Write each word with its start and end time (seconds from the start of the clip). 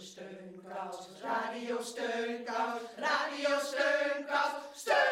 Steunkous, 0.00 1.08
Radio 1.22 1.82
Steunkous, 1.82 2.82
Radio 2.96 3.58
Steunkous, 3.60 4.52
Steunkous! 4.74 5.10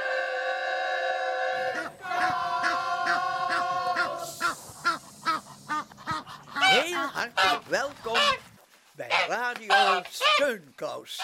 Heel 6.55 6.95
hartelijk 6.95 7.65
welkom 7.67 8.19
bij 8.93 9.11
Radio 9.29 10.03
Steunkous. 10.09 11.21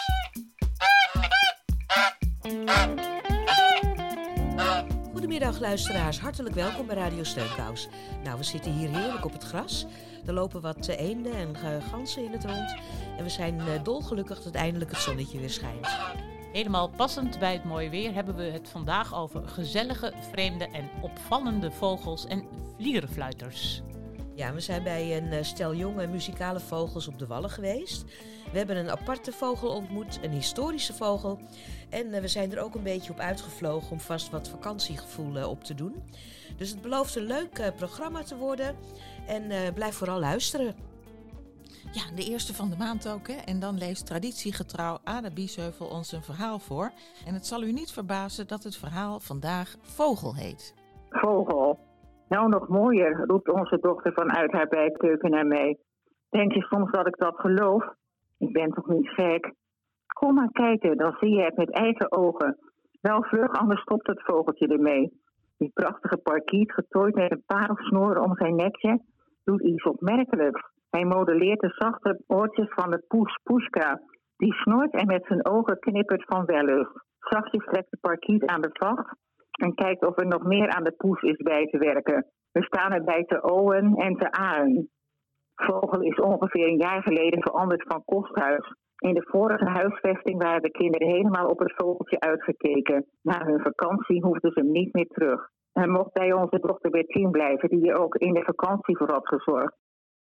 Goedemiddag 5.34 5.68
luisteraars, 5.68 6.20
hartelijk 6.20 6.54
welkom 6.54 6.86
bij 6.86 6.96
Radio 6.96 7.22
Steunkous. 7.22 7.88
Nou, 8.24 8.38
we 8.38 8.44
zitten 8.44 8.72
hier 8.72 8.88
heerlijk 8.88 9.24
op 9.24 9.32
het 9.32 9.42
gras. 9.42 9.86
Er 10.26 10.32
lopen 10.32 10.60
wat 10.60 10.88
eh, 10.88 11.00
eenden 11.00 11.32
en 11.32 11.54
eh, 11.54 11.88
ganzen 11.88 12.24
in 12.24 12.32
het 12.32 12.44
rond. 12.44 12.74
En 13.16 13.22
we 13.24 13.28
zijn 13.28 13.60
eh, 13.60 13.82
dolgelukkig 13.82 14.42
dat 14.42 14.54
eindelijk 14.54 14.90
het 14.90 15.00
zonnetje 15.00 15.38
weer 15.38 15.50
schijnt. 15.50 15.88
Helemaal 16.52 16.88
passend 16.88 17.38
bij 17.38 17.52
het 17.52 17.64
mooie 17.64 17.90
weer 17.90 18.14
hebben 18.14 18.36
we 18.36 18.42
het 18.42 18.68
vandaag 18.68 19.14
over 19.14 19.48
gezellige, 19.48 20.12
vreemde 20.30 20.68
en 20.68 20.90
opvallende 21.02 21.70
vogels 21.70 22.26
en 22.26 22.44
vlierenfluiters. 22.76 23.82
Ja, 24.34 24.52
we 24.52 24.60
zijn 24.60 24.82
bij 24.82 25.16
een 25.16 25.32
eh, 25.32 25.42
stel 25.42 25.74
jonge 25.74 26.06
muzikale 26.06 26.60
vogels 26.60 27.08
op 27.08 27.18
de 27.18 27.26
Wallen 27.26 27.50
geweest. 27.50 28.04
We 28.52 28.60
hebben 28.60 28.76
een 28.76 28.90
aparte 28.90 29.32
vogel 29.32 29.68
ontmoet, 29.68 30.18
een 30.22 30.30
historische 30.30 30.92
vogel. 30.92 31.38
En 31.90 32.12
eh, 32.12 32.20
we 32.20 32.28
zijn 32.28 32.52
er 32.52 32.62
ook 32.62 32.74
een 32.74 32.82
beetje 32.82 33.12
op 33.12 33.18
uitgevlogen 33.18 33.90
om 33.90 34.00
vast 34.00 34.30
wat 34.30 34.48
vakantiegevoel 34.48 35.48
op 35.48 35.64
te 35.64 35.74
doen. 35.74 36.02
Dus 36.56 36.70
het 36.70 36.82
belooft 36.82 37.16
een 37.16 37.26
leuk 37.26 37.58
eh, 37.58 37.74
programma 37.76 38.22
te 38.22 38.36
worden. 38.36 38.76
En 39.26 39.50
eh, 39.50 39.72
blijf 39.74 39.94
vooral 39.94 40.18
luisteren. 40.18 40.74
Ja, 41.92 42.02
de 42.14 42.24
eerste 42.24 42.54
van 42.54 42.70
de 42.70 42.76
maand 42.76 43.08
ook. 43.08 43.28
Hè? 43.28 43.34
En 43.34 43.60
dan 43.60 43.78
leest 43.78 44.06
traditiegetrouw 44.06 44.98
Ada 45.04 45.30
Biesheuvel 45.30 45.86
ons 45.86 46.12
een 46.12 46.22
verhaal 46.22 46.58
voor. 46.58 46.92
En 47.26 47.34
het 47.34 47.46
zal 47.46 47.62
u 47.62 47.72
niet 47.72 47.92
verbazen 47.92 48.46
dat 48.46 48.64
het 48.64 48.76
verhaal 48.76 49.20
vandaag 49.20 49.76
Vogel 49.80 50.34
heet. 50.34 50.74
Vogel. 51.10 51.78
Nou, 52.34 52.48
nog 52.48 52.68
mooier, 52.68 53.24
roept 53.26 53.52
onze 53.52 53.78
dochter 53.80 54.12
vanuit 54.12 54.52
haar 54.52 54.68
bijkeuken 54.68 55.30
naar 55.30 55.46
mij. 55.46 55.78
Denk 56.30 56.52
je 56.52 56.60
soms 56.60 56.90
dat 56.90 57.06
ik 57.06 57.16
dat 57.16 57.40
geloof? 57.40 57.84
Ik 58.38 58.52
ben 58.52 58.70
toch 58.70 58.88
niet 58.88 59.08
gek? 59.08 59.52
Kom 60.06 60.34
maar 60.34 60.50
kijken, 60.52 60.96
dan 60.96 61.16
zie 61.20 61.30
je 61.30 61.42
het 61.42 61.56
met 61.56 61.70
eigen 61.70 62.12
ogen. 62.12 62.58
Wel 63.00 63.22
vlug, 63.22 63.52
anders 63.52 63.80
stopt 63.80 64.06
het 64.06 64.22
vogeltje 64.22 64.66
ermee. 64.66 65.12
Die 65.58 65.70
prachtige 65.74 66.16
parkiet, 66.16 66.72
getooid 66.72 67.14
met 67.14 67.30
een 67.30 67.42
parelsnoer 67.46 68.20
om 68.20 68.36
zijn 68.36 68.56
nekje, 68.56 69.00
doet 69.44 69.62
iets 69.62 69.84
opmerkelijks. 69.84 70.62
Hij 70.90 71.04
modelleert 71.04 71.60
de 71.60 71.74
zachte 71.78 72.22
oortjes 72.26 72.72
van 72.74 72.90
de 72.90 73.04
poes 73.08 73.38
Poeska. 73.42 74.00
Die 74.36 74.52
snort 74.52 74.92
en 74.92 75.06
met 75.06 75.24
zijn 75.26 75.46
ogen 75.46 75.78
knippert 75.78 76.24
van 76.24 76.44
wellust. 76.44 77.04
Zachtjes 77.18 77.64
trekt 77.64 77.90
de 77.90 77.98
parkiet 78.00 78.46
aan 78.46 78.60
de 78.60 78.70
vacht 78.72 79.16
en 79.60 79.74
kijkt 79.74 80.06
of 80.06 80.18
er 80.18 80.26
nog 80.26 80.42
meer 80.42 80.68
aan 80.68 80.84
de 80.84 80.92
poes 80.96 81.22
is 81.22 81.36
bij 81.36 81.66
te 81.66 81.78
werken. 81.78 82.26
We 82.52 82.62
staan 82.62 82.92
erbij 82.92 83.24
te 83.24 83.42
owen 83.42 83.94
en 83.94 84.16
te 84.16 84.30
aan. 84.30 84.88
Vogel 85.54 86.00
is 86.00 86.20
ongeveer 86.20 86.68
een 86.68 86.78
jaar 86.78 87.02
geleden 87.02 87.42
veranderd 87.42 87.82
van 87.82 88.04
kosthuis. 88.04 88.74
In 88.98 89.14
de 89.14 89.26
vorige 89.30 89.64
huisvesting 89.64 90.42
waren 90.42 90.62
de 90.62 90.70
kinderen 90.70 91.08
helemaal 91.08 91.48
op 91.48 91.58
het 91.58 91.72
vogeltje 91.76 92.20
uitgekeken. 92.20 93.06
Na 93.22 93.44
hun 93.44 93.60
vakantie 93.60 94.24
hoefden 94.24 94.52
ze 94.52 94.62
niet 94.62 94.92
meer 94.92 95.06
terug. 95.06 95.48
Hij 95.72 95.86
mocht 95.86 96.12
bij 96.12 96.32
onze 96.32 96.58
dochter 96.60 96.90
Bertien 96.90 97.30
blijven, 97.30 97.68
die 97.68 97.90
er 97.90 97.98
ook 97.98 98.14
in 98.14 98.34
de 98.34 98.42
vakantie 98.42 98.96
voor 98.96 99.10
had 99.10 99.28
gezorgd. 99.28 99.76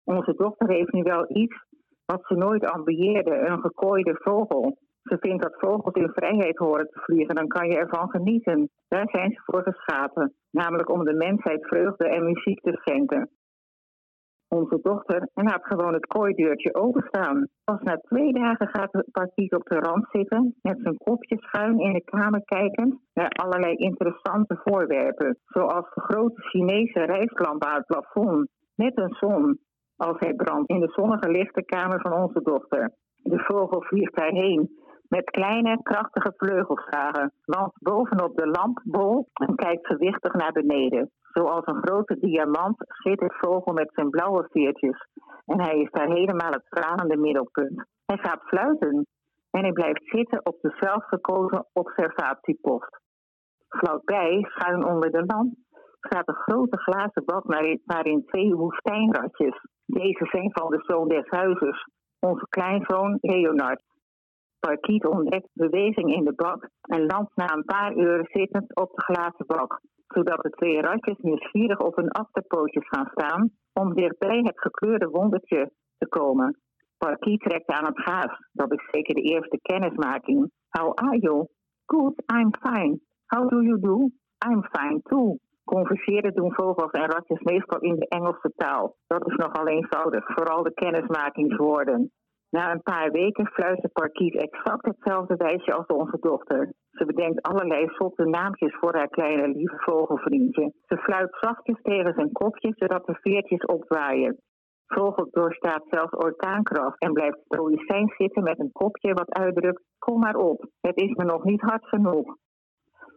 Onze 0.04 0.34
dochter 0.34 0.68
heeft 0.68 0.92
nu 0.92 1.02
wel 1.02 1.36
iets 1.36 1.56
wat 2.04 2.26
ze 2.26 2.34
nooit 2.34 2.64
ambieerde, 2.64 3.34
een 3.36 3.60
gekooide 3.60 4.16
vogel. 4.22 4.78
Ze 5.04 5.16
vindt 5.20 5.42
dat 5.42 5.58
vogels 5.58 5.94
in 5.94 6.10
vrijheid 6.12 6.56
horen 6.56 6.88
te 6.90 7.00
vliegen, 7.00 7.34
dan 7.34 7.48
kan 7.48 7.68
je 7.68 7.76
ervan 7.76 8.10
genieten. 8.10 8.70
Daar 8.88 9.08
zijn 9.10 9.30
ze 9.30 9.40
voor 9.44 9.62
geschapen, 9.62 10.34
namelijk 10.50 10.90
om 10.90 11.04
de 11.04 11.14
mensheid 11.14 11.66
vreugde 11.66 12.08
en 12.08 12.24
muziek 12.24 12.60
te 12.60 12.72
schenken. 12.72 13.30
Onze 14.48 14.78
dochter 14.82 15.28
laat 15.34 15.64
gewoon 15.66 15.92
het 15.92 16.06
kooideurtje 16.06 16.74
openstaan. 16.74 17.48
Pas 17.64 17.80
na 17.80 17.96
twee 17.96 18.32
dagen 18.32 18.68
gaat 18.68 18.92
de 18.92 19.04
parkiet 19.12 19.54
op 19.54 19.64
de 19.64 19.78
rand 19.78 20.06
zitten, 20.12 20.54
met 20.62 20.78
zijn 20.82 20.96
kopje 20.96 21.36
schuin 21.38 21.78
in 21.78 21.92
de 21.92 22.04
kamer 22.04 22.44
kijkend 22.44 23.00
naar 23.14 23.28
allerlei 23.28 23.74
interessante 23.74 24.60
voorwerpen, 24.64 25.38
zoals 25.44 25.94
de 25.94 26.00
grote 26.00 26.40
Chinese 26.40 27.04
rijstlamp 27.04 27.64
aan 27.64 27.76
het 27.76 27.86
plafond, 27.86 28.48
met 28.74 28.98
een 28.98 29.14
zon, 29.20 29.58
als 29.96 30.16
hij 30.18 30.34
brandt 30.34 30.70
in 30.70 30.80
de 30.80 30.92
zonnige 30.92 31.30
lichte 31.30 31.64
kamer 31.64 32.00
van 32.00 32.12
onze 32.12 32.42
dochter. 32.42 32.92
De 33.22 33.38
vogel 33.38 33.82
vliegt 33.82 34.16
daarheen 34.16 34.70
met 35.16 35.30
kleine, 35.30 35.82
krachtige 35.82 36.32
vleugelslagen, 36.36 37.32
landt 37.44 37.82
bovenop 37.82 38.36
de 38.36 38.46
lampbol 38.46 39.28
kijkt 39.54 39.86
gewichtig 39.86 40.32
naar 40.32 40.52
beneden. 40.52 41.10
Zoals 41.32 41.66
een 41.66 41.82
grote 41.86 42.18
diamant 42.18 42.76
schittert 42.88 43.34
vogel 43.36 43.72
met 43.72 43.90
zijn 43.94 44.10
blauwe 44.10 44.46
veertjes. 44.50 45.06
En 45.46 45.60
hij 45.60 45.78
is 45.80 45.90
daar 45.90 46.08
helemaal 46.08 46.50
het 46.50 46.64
stralende 46.64 47.16
middelpunt. 47.16 47.84
Hij 48.04 48.18
gaat 48.18 48.42
fluiten 48.42 49.06
en 49.50 49.60
hij 49.60 49.72
blijft 49.72 50.02
zitten 50.04 50.46
op 50.46 50.56
de 50.60 50.76
zelfgekozen 50.80 51.66
observatiepost. 51.72 53.00
Vlakbij, 53.68 54.46
schuin 54.48 54.84
onder 54.84 55.10
de 55.10 55.24
lamp, 55.26 55.54
staat 56.00 56.28
een 56.28 56.44
grote 56.46 56.78
glazen 56.78 57.22
waarin- 57.24 57.82
waarin 57.84 58.24
twee 58.26 58.54
woestijnratjes. 58.54 59.66
Deze 59.86 60.26
zijn 60.30 60.50
van 60.52 60.70
de 60.70 60.82
zoon 60.86 61.08
des 61.08 61.28
huizes, 61.28 61.88
onze 62.20 62.46
kleinzoon 62.48 63.18
Leonard. 63.20 63.82
Parkiet 64.66 65.06
ontdekt 65.06 65.48
beweging 65.52 66.14
in 66.14 66.24
de 66.24 66.34
bak 66.34 66.68
en 66.82 67.06
landt 67.06 67.36
na 67.36 67.54
een 67.54 67.64
paar 67.64 67.96
uur 67.96 68.28
zittend 68.32 68.76
op 68.76 68.90
de 68.94 69.02
glazen 69.02 69.46
bak, 69.46 69.80
zodat 70.06 70.42
de 70.42 70.50
twee 70.50 70.80
ratjes 70.80 71.18
nieuwsgierig 71.18 71.78
op 71.78 71.96
hun 71.96 72.10
achterpootjes 72.10 72.88
gaan 72.88 73.10
staan 73.10 73.50
om 73.72 73.94
dichtbij 73.94 74.38
het 74.38 74.60
gekleurde 74.60 75.08
wondertje 75.08 75.70
te 75.98 76.08
komen. 76.08 76.58
Parkiet 76.98 77.40
trekt 77.40 77.70
aan 77.70 77.84
het 77.84 78.00
gaas. 78.00 78.38
Dat 78.52 78.72
is 78.72 78.88
zeker 78.90 79.14
de 79.14 79.20
eerste 79.20 79.58
kennismaking. 79.62 80.50
How 80.68 80.92
are 80.94 81.18
you? 81.18 81.46
Good, 81.86 82.22
I'm 82.34 82.50
fine. 82.60 83.00
How 83.26 83.48
do 83.48 83.62
you 83.62 83.80
do? 83.80 84.10
I'm 84.48 84.62
fine 84.70 85.00
too. 85.02 85.36
Converseren 85.64 86.34
doen 86.34 86.54
vogels 86.54 86.90
en 86.90 87.10
ratjes 87.10 87.40
meestal 87.40 87.80
in 87.80 87.94
de 87.94 88.08
Engelse 88.08 88.52
taal. 88.56 88.96
Dat 89.06 89.26
is 89.26 89.36
nogal 89.36 89.66
eenvoudig, 89.66 90.24
vooral 90.34 90.62
de 90.62 90.74
kennismakingswoorden. 90.74 92.12
Na 92.56 92.70
een 92.72 92.82
paar 92.82 93.10
weken 93.10 93.46
fluistert 93.46 93.92
Parkiet 93.92 94.34
exact 94.34 94.86
hetzelfde 94.86 95.36
wijsje 95.36 95.72
als 95.72 95.86
onze 95.86 96.18
dochter. 96.20 96.72
Ze 96.90 97.04
bedenkt 97.04 97.42
allerlei 97.42 97.88
zotte 97.88 98.24
naampjes 98.24 98.76
voor 98.80 98.94
haar 98.94 99.08
kleine 99.08 99.48
lieve 99.48 99.78
vogelvriendje. 99.78 100.72
Ze 100.86 100.96
fluit 100.96 101.36
zachtjes 101.40 101.82
tegen 101.82 102.14
zijn 102.14 102.32
kopje, 102.32 102.72
zodat 102.76 103.06
de 103.06 103.14
veertjes 103.20 103.64
opwaaien. 103.64 104.38
Vogel 104.86 105.28
doorstaat 105.30 105.84
zelfs 105.90 106.12
orkaankracht 106.12 107.00
en 107.00 107.12
blijft 107.12 107.38
stoïcijn 107.44 108.14
zitten 108.16 108.42
met 108.42 108.58
een 108.58 108.72
kopje 108.72 109.12
wat 109.12 109.32
uitdrukt: 109.32 109.82
Kom 109.98 110.18
maar 110.20 110.36
op, 110.36 110.66
het 110.80 110.96
is 110.96 111.14
me 111.14 111.24
nog 111.24 111.44
niet 111.44 111.60
hard 111.60 111.88
genoeg. 111.88 112.36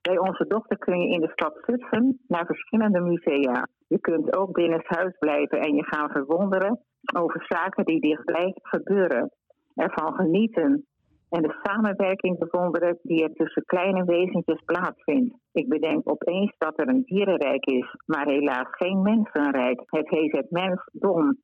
Bij 0.01 0.17
onze 0.17 0.47
dochter 0.47 0.77
kun 0.77 0.99
je 1.01 1.13
in 1.13 1.21
de 1.21 1.31
stad 1.31 1.57
Zutphen 1.65 2.19
naar 2.27 2.45
verschillende 2.45 2.99
musea. 2.99 3.67
Je 3.87 3.99
kunt 3.99 4.37
ook 4.37 4.51
binnenshuis 4.51 5.17
blijven 5.19 5.59
en 5.59 5.75
je 5.75 5.83
gaan 5.83 6.09
verwonderen 6.09 6.79
over 7.15 7.45
zaken 7.47 7.85
die 7.85 8.01
dichtbij 8.01 8.55
gebeuren. 8.61 9.31
Ervan 9.75 10.13
genieten 10.13 10.85
en 11.29 11.41
de 11.41 11.59
samenwerking 11.63 12.37
bewonderen 12.37 12.99
die 13.01 13.23
er 13.23 13.33
tussen 13.33 13.65
kleine 13.65 14.03
wezentjes 14.03 14.61
plaatsvindt. 14.65 15.35
Ik 15.51 15.67
bedenk 15.67 16.11
opeens 16.11 16.55
dat 16.57 16.79
er 16.79 16.87
een 16.87 17.03
dierenrijk 17.05 17.65
is, 17.65 17.95
maar 18.05 18.27
helaas 18.27 18.67
geen 18.69 19.01
mensenrijk. 19.01 19.83
Het 19.85 20.09
heet 20.09 20.35
het 20.35 20.51
mensdom. 20.51 21.37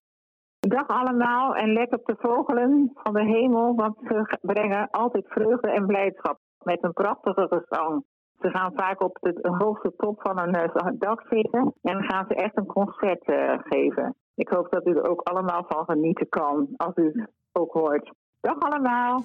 Dag 0.59 0.87
allemaal 0.87 1.55
en 1.55 1.73
let 1.73 1.93
op 1.93 2.05
de 2.05 2.15
vogelen 2.17 2.91
van 2.93 3.13
de 3.13 3.23
hemel, 3.23 3.75
want 3.75 3.97
ze 4.07 4.37
brengen 4.41 4.89
altijd 4.89 5.27
vreugde 5.27 5.71
en 5.71 5.85
blijdschap 5.85 6.39
met 6.63 6.83
een 6.83 6.93
prachtige 6.93 7.47
gezang. 7.49 8.03
Ze 8.43 8.49
gaan 8.49 8.71
vaak 8.75 9.03
op 9.03 9.17
de 9.21 9.55
hoogste 9.57 9.93
top 9.97 10.21
van 10.21 10.39
een 10.39 10.53
eh, 10.53 10.87
dak 10.93 11.25
zitten 11.29 11.73
en 11.81 12.03
gaan 12.03 12.25
ze 12.27 12.35
echt 12.35 12.57
een 12.57 12.65
concert 12.65 13.25
eh, 13.25 13.59
geven. 13.63 14.15
Ik 14.35 14.49
hoop 14.49 14.71
dat 14.71 14.87
u 14.87 14.91
er 14.91 15.09
ook 15.09 15.21
allemaal 15.21 15.65
van 15.67 15.85
genieten 15.85 16.29
kan, 16.29 16.67
als 16.77 16.95
u 16.95 17.05
het 17.05 17.29
ook 17.51 17.73
hoort. 17.73 18.11
Dag 18.41 18.59
allemaal! 18.59 19.23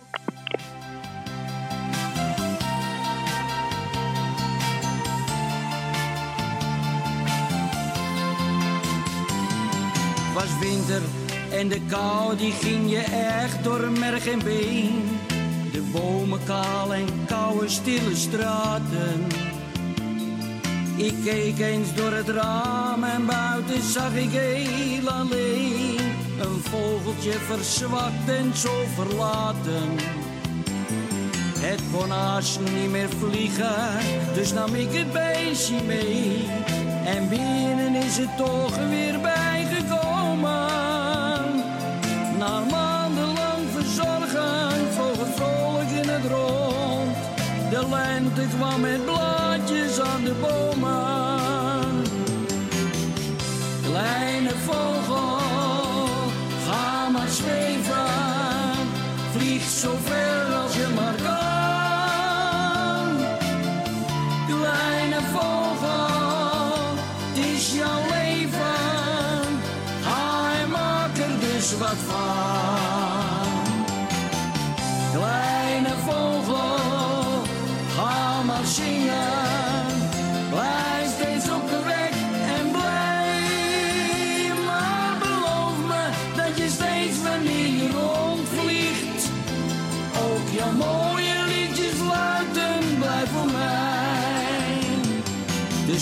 was 10.35 10.59
winter 10.59 11.03
en 11.59 11.69
de 11.69 11.81
kou 11.89 12.37
die 12.37 12.53
ging 12.53 12.91
je 12.91 13.03
echt 13.39 13.65
door 13.65 13.91
merg 13.91 14.33
en 14.33 14.39
been. 14.39 15.38
Bomen 15.93 16.45
kaal 16.45 16.95
en 16.95 17.07
koude 17.27 17.69
stille 17.69 18.17
straten. 18.17 19.27
Ik 20.97 21.15
keek 21.25 21.59
eens 21.59 21.95
door 21.95 22.13
het 22.13 22.29
raam 22.29 23.05
en 23.05 23.27
buiten 23.27 23.83
zag 23.83 24.15
ik 24.15 24.31
heel 24.31 25.09
alleen 25.09 25.97
Een 26.41 26.61
vogeltje 26.63 27.33
verzwakt 27.33 28.29
en 28.29 28.57
zo 28.57 28.85
verlaten. 28.95 29.89
Het 31.59 31.81
kon 31.93 32.11
haast 32.11 32.61
niet 32.61 32.91
meer 32.91 33.09
vliegen, 33.09 33.99
dus 34.35 34.53
nam 34.53 34.75
ik 34.75 34.93
het 34.93 35.13
beestje 35.13 35.83
mee. 35.87 36.47
En 37.05 37.29
binnen 37.29 37.95
is 37.95 38.17
het 38.17 38.37
toch 38.37 38.77
weer 38.89 39.21
bijgekomen. 39.21 39.48
Lente 48.19 48.47
kwam 48.57 48.81
met 48.81 49.05
blaadjes 49.05 50.01
aan 50.01 50.25
de 50.25 50.35
bomen. 50.41 52.03
Kleine 53.83 54.51
vogel, 54.67 55.39
ga 56.67 57.09
maar 57.09 57.29
zweven. 57.29 58.07
Vlieg 59.33 59.63
zo 59.63 59.91
ver 60.05 60.48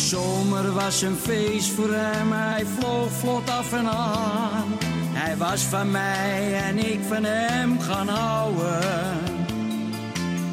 zomer 0.06 0.72
was 0.72 1.02
een 1.02 1.16
feest 1.16 1.70
voor 1.70 1.92
hem, 1.92 2.32
hij 2.32 2.66
vloog 2.78 3.10
vlot 3.10 3.50
af 3.50 3.72
en 3.72 3.88
aan. 3.88 4.64
Hij 5.12 5.36
was 5.36 5.62
van 5.62 5.90
mij 5.90 6.54
en 6.54 6.78
ik 6.78 7.00
van 7.08 7.24
hem 7.24 7.80
gaan 7.80 8.08
houden. 8.08 9.18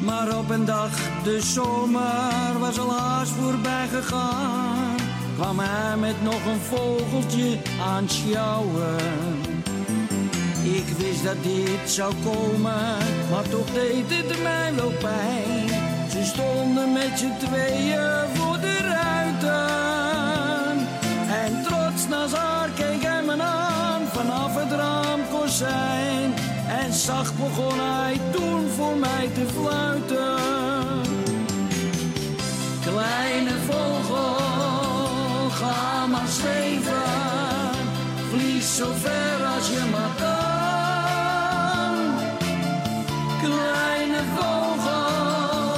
Maar 0.04 0.38
op 0.38 0.50
een 0.50 0.64
dag, 0.64 0.90
de 1.22 1.40
zomer 1.42 2.58
was 2.58 2.78
al 2.78 2.92
haast 2.92 3.32
voorbij 3.32 3.86
gegaan. 3.92 4.96
Kwam 5.34 5.58
hij 5.58 5.96
met 5.96 6.22
nog 6.22 6.44
een 6.46 6.60
vogeltje 6.60 7.58
aan 7.94 8.10
sjouwen. 8.10 8.96
Ik 10.62 10.86
wist 10.98 11.24
dat 11.24 11.42
dit 11.42 11.90
zou 11.90 12.14
komen, 12.24 12.96
maar 13.30 13.48
toch 13.50 13.70
deed 13.72 14.04
het 14.08 14.42
mij 14.42 14.74
wel 14.74 14.92
pijn. 15.00 15.68
Ze 16.10 16.24
stonden 16.24 16.92
met 16.92 17.18
z'n 17.18 17.46
tweeën 17.46 18.28
voor 18.34 18.43
Haar 22.12 22.68
keek 22.68 23.02
hij 23.02 23.22
me 23.22 23.42
aan 23.42 24.02
vanaf 24.12 24.54
het 24.54 24.72
raamkozijn. 24.72 26.34
En 26.68 26.92
zacht 26.92 27.36
begon 27.36 27.78
hij 27.80 28.20
toen 28.32 28.68
voor 28.68 28.96
mij 28.96 29.30
te 29.34 29.46
fluiten. 29.46 30.38
Kleine 32.80 33.50
vogel, 33.68 35.50
ga 35.50 36.06
maar 36.06 36.28
zweven. 36.28 37.02
Vlieg 38.30 38.62
zo 38.62 38.92
ver 38.92 39.46
als 39.56 39.68
je 39.68 39.84
maar 39.90 40.14
kan. 40.18 40.34
Kleine 43.42 44.22
vogel, 44.36 45.74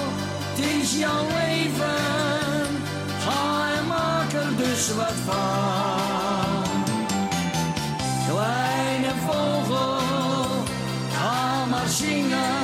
het 0.55 0.83
is 0.83 0.99
jouw 0.99 1.27
leven. 1.39 2.05
Ga 3.25 3.79
en 3.79 3.87
maak 3.87 4.33
er 4.33 4.57
dus 4.57 4.95
wat 4.95 5.15
van. 5.27 5.96
Ga 11.99 12.07
maar 12.29 12.56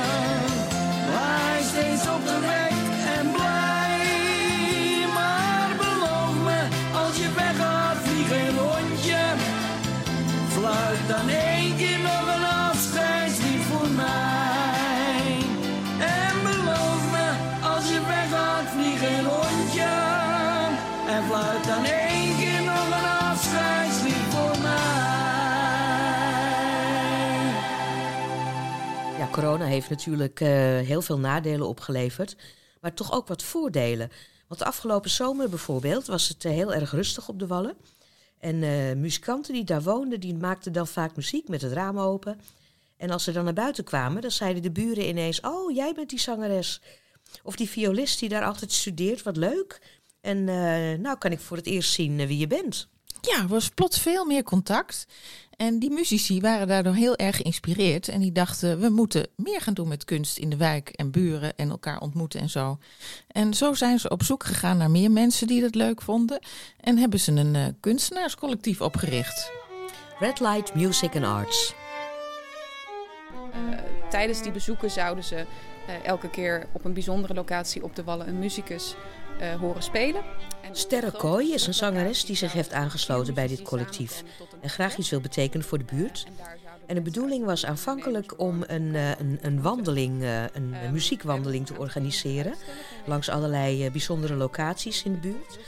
corona 29.33 29.65
heeft 29.65 29.89
natuurlijk 29.89 30.39
eh, 30.39 30.49
heel 30.79 31.01
veel 31.01 31.19
nadelen 31.19 31.67
opgeleverd, 31.67 32.35
maar 32.81 32.93
toch 32.93 33.11
ook 33.11 33.27
wat 33.27 33.43
voordelen. 33.43 34.11
Want 34.47 34.59
de 34.59 34.65
afgelopen 34.65 35.09
zomer 35.09 35.49
bijvoorbeeld 35.49 36.05
was 36.05 36.27
het 36.27 36.45
eh, 36.45 36.51
heel 36.51 36.73
erg 36.73 36.91
rustig 36.91 37.29
op 37.29 37.39
de 37.39 37.47
Wallen. 37.47 37.75
En 38.39 38.63
eh, 38.63 38.95
muzikanten 38.95 39.53
die 39.53 39.63
daar 39.63 39.81
woonden, 39.81 40.19
die 40.19 40.35
maakten 40.35 40.73
dan 40.73 40.87
vaak 40.87 41.15
muziek 41.15 41.47
met 41.47 41.61
het 41.61 41.71
raam 41.71 41.99
open. 41.99 42.39
En 42.97 43.09
als 43.09 43.23
ze 43.23 43.31
dan 43.31 43.43
naar 43.43 43.53
buiten 43.53 43.83
kwamen, 43.83 44.21
dan 44.21 44.31
zeiden 44.31 44.61
de 44.61 44.71
buren 44.71 45.07
ineens... 45.07 45.41
Oh, 45.41 45.75
jij 45.75 45.93
bent 45.93 46.09
die 46.09 46.19
zangeres. 46.19 46.81
Of 47.43 47.55
die 47.55 47.69
violist 47.69 48.19
die 48.19 48.29
daar 48.29 48.45
altijd 48.45 48.71
studeert, 48.71 49.23
wat 49.23 49.37
leuk. 49.37 49.81
En 50.21 50.43
nou 51.01 51.17
kan 51.17 51.31
ik 51.31 51.39
voor 51.39 51.57
het 51.57 51.65
eerst 51.65 51.93
zien 51.93 52.27
wie 52.27 52.37
je 52.37 52.47
bent. 52.47 52.87
Ja, 53.21 53.41
er 53.41 53.47
was 53.47 53.69
plots 53.69 53.99
veel 53.99 54.25
meer 54.25 54.43
contact. 54.43 55.07
En 55.63 55.79
die 55.79 55.91
muzici 55.91 56.41
waren 56.41 56.67
daardoor 56.67 56.93
heel 56.93 57.15
erg 57.15 57.35
geïnspireerd. 57.35 58.07
En 58.07 58.19
die 58.19 58.31
dachten, 58.31 58.79
we 58.79 58.89
moeten 58.89 59.27
meer 59.35 59.61
gaan 59.61 59.73
doen 59.73 59.87
met 59.87 60.05
kunst 60.05 60.37
in 60.37 60.49
de 60.49 60.57
wijk 60.57 60.89
en 60.89 61.11
buren 61.11 61.55
en 61.55 61.69
elkaar 61.69 61.99
ontmoeten 61.99 62.39
en 62.39 62.49
zo. 62.49 62.77
En 63.27 63.53
zo 63.53 63.73
zijn 63.73 63.99
ze 63.99 64.09
op 64.09 64.23
zoek 64.23 64.43
gegaan 64.43 64.77
naar 64.77 64.91
meer 64.91 65.11
mensen 65.11 65.47
die 65.47 65.61
dat 65.61 65.75
leuk 65.75 66.01
vonden. 66.01 66.39
En 66.79 66.97
hebben 66.97 67.19
ze 67.19 67.31
een 67.31 67.55
eh, 67.55 67.65
kunstenaarscollectief 67.79 68.81
opgericht. 68.81 69.51
Red 70.19 70.39
Light 70.39 70.75
Music 70.75 71.15
and 71.15 71.25
Arts. 71.25 71.73
Eh, 73.51 73.59
tijdens 74.09 74.41
die 74.41 74.51
bezoeken 74.51 74.91
zouden 74.91 75.23
ze 75.23 75.35
eh, 75.35 76.05
elke 76.05 76.29
keer 76.29 76.67
op 76.71 76.85
een 76.85 76.93
bijzondere 76.93 77.33
locatie 77.33 77.83
op 77.83 77.95
de 77.95 78.03
Wallen 78.03 78.27
een 78.27 78.39
muzikus 78.39 78.95
eh, 79.39 79.55
horen 79.55 79.83
spelen. 79.83 80.21
En 80.61 80.75
Sterre 80.75 81.11
Kooi 81.11 81.53
is 81.53 81.67
een 81.67 81.73
zangeres 81.73 82.25
die 82.25 82.35
zich 82.35 82.53
heeft 82.53 82.73
aangesloten 82.73 83.33
bij 83.33 83.47
dit 83.47 83.61
collectief 83.61 84.23
en 84.61 84.69
graag 84.69 84.97
iets 84.97 85.09
wil 85.09 85.21
betekenen 85.21 85.65
voor 85.65 85.77
de 85.77 85.83
buurt. 85.83 86.25
En 86.85 86.95
de 86.95 87.01
bedoeling 87.01 87.45
was 87.45 87.65
aanvankelijk 87.65 88.39
om 88.39 88.63
een, 88.67 88.95
eh, 88.95 89.09
een, 89.09 89.39
een 89.41 89.61
wandeling, 89.61 90.23
eh, 90.23 90.43
een, 90.43 90.73
een 90.83 90.91
muziekwandeling 90.91 91.65
te 91.65 91.77
organiseren 91.77 92.53
langs 93.05 93.29
allerlei 93.29 93.85
eh, 93.85 93.91
bijzondere 93.91 94.35
locaties 94.35 95.03
in 95.03 95.11
de 95.11 95.19
buurt. 95.19 95.59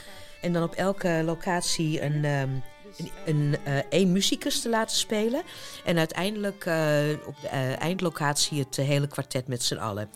En 0.42 0.54
dan 0.54 0.64
op 0.64 0.74
elke 0.74 1.22
locatie 1.26 2.02
een, 2.02 2.26
ehm, 2.26 2.50
een, 2.98 3.12
een, 3.26 3.58
eh, 3.64 3.78
één 3.90 4.12
muzikus 4.12 4.62
te 4.62 4.70
laten 4.70 4.98
spelen. 4.98 5.42
En 5.86 5.98
uiteindelijk 5.98 6.66
eh, 6.66 7.02
op 7.26 7.36
de 7.42 7.48
eindlocatie 7.80 8.60
het 8.60 8.76
hele 8.76 9.08
kwartet 9.08 9.48
met 9.48 9.64
z'n 9.64 9.76
allen. 9.76 10.10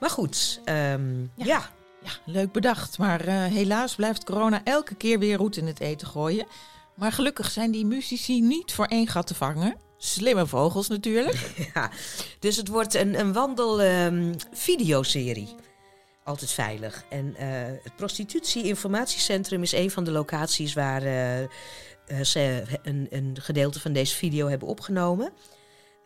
Maar 0.00 0.10
goed, 0.10 0.60
ehm, 0.64 1.20
Ja. 1.20 1.26
ja. 1.36 1.70
Ja, 2.04 2.10
leuk 2.24 2.52
bedacht. 2.52 2.98
Maar 2.98 3.20
eh, 3.20 3.44
helaas 3.44 3.94
blijft 3.94 4.24
corona 4.24 4.60
elke 4.64 4.94
keer 4.94 5.18
weer 5.18 5.36
roet 5.36 5.56
in 5.56 5.66
het 5.66 5.80
eten 5.80 6.06
gooien. 6.06 6.46
Maar 6.96 7.12
gelukkig 7.12 7.50
zijn 7.50 7.70
die 7.70 7.86
muzici 7.86 8.40
niet 8.40 8.72
voor 8.72 8.86
één 8.86 9.06
gat 9.06 9.26
te 9.26 9.34
vangen. 9.34 9.76
Slimme 9.96 10.46
vogels 10.46 10.88
natuurlijk. 10.88 11.50
Ja, 11.74 11.90
dus 12.38 12.56
het 12.56 12.68
wordt 12.68 12.94
een, 12.94 13.18
een 13.18 13.32
wandel-videoserie. 13.32 15.54
Altijd 16.24 16.50
veilig. 16.50 17.04
En 17.10 17.36
eh, 17.36 17.46
het 17.82 17.96
prostitutie-informatiecentrum 17.96 19.62
is 19.62 19.72
een 19.72 19.90
van 19.90 20.04
de 20.04 20.10
locaties 20.10 20.72
waar 20.72 21.02
eh, 21.02 21.48
ze 22.22 22.62
een, 22.82 23.06
een 23.10 23.36
gedeelte 23.40 23.80
van 23.80 23.92
deze 23.92 24.16
video 24.16 24.48
hebben 24.48 24.68
opgenomen. 24.68 25.32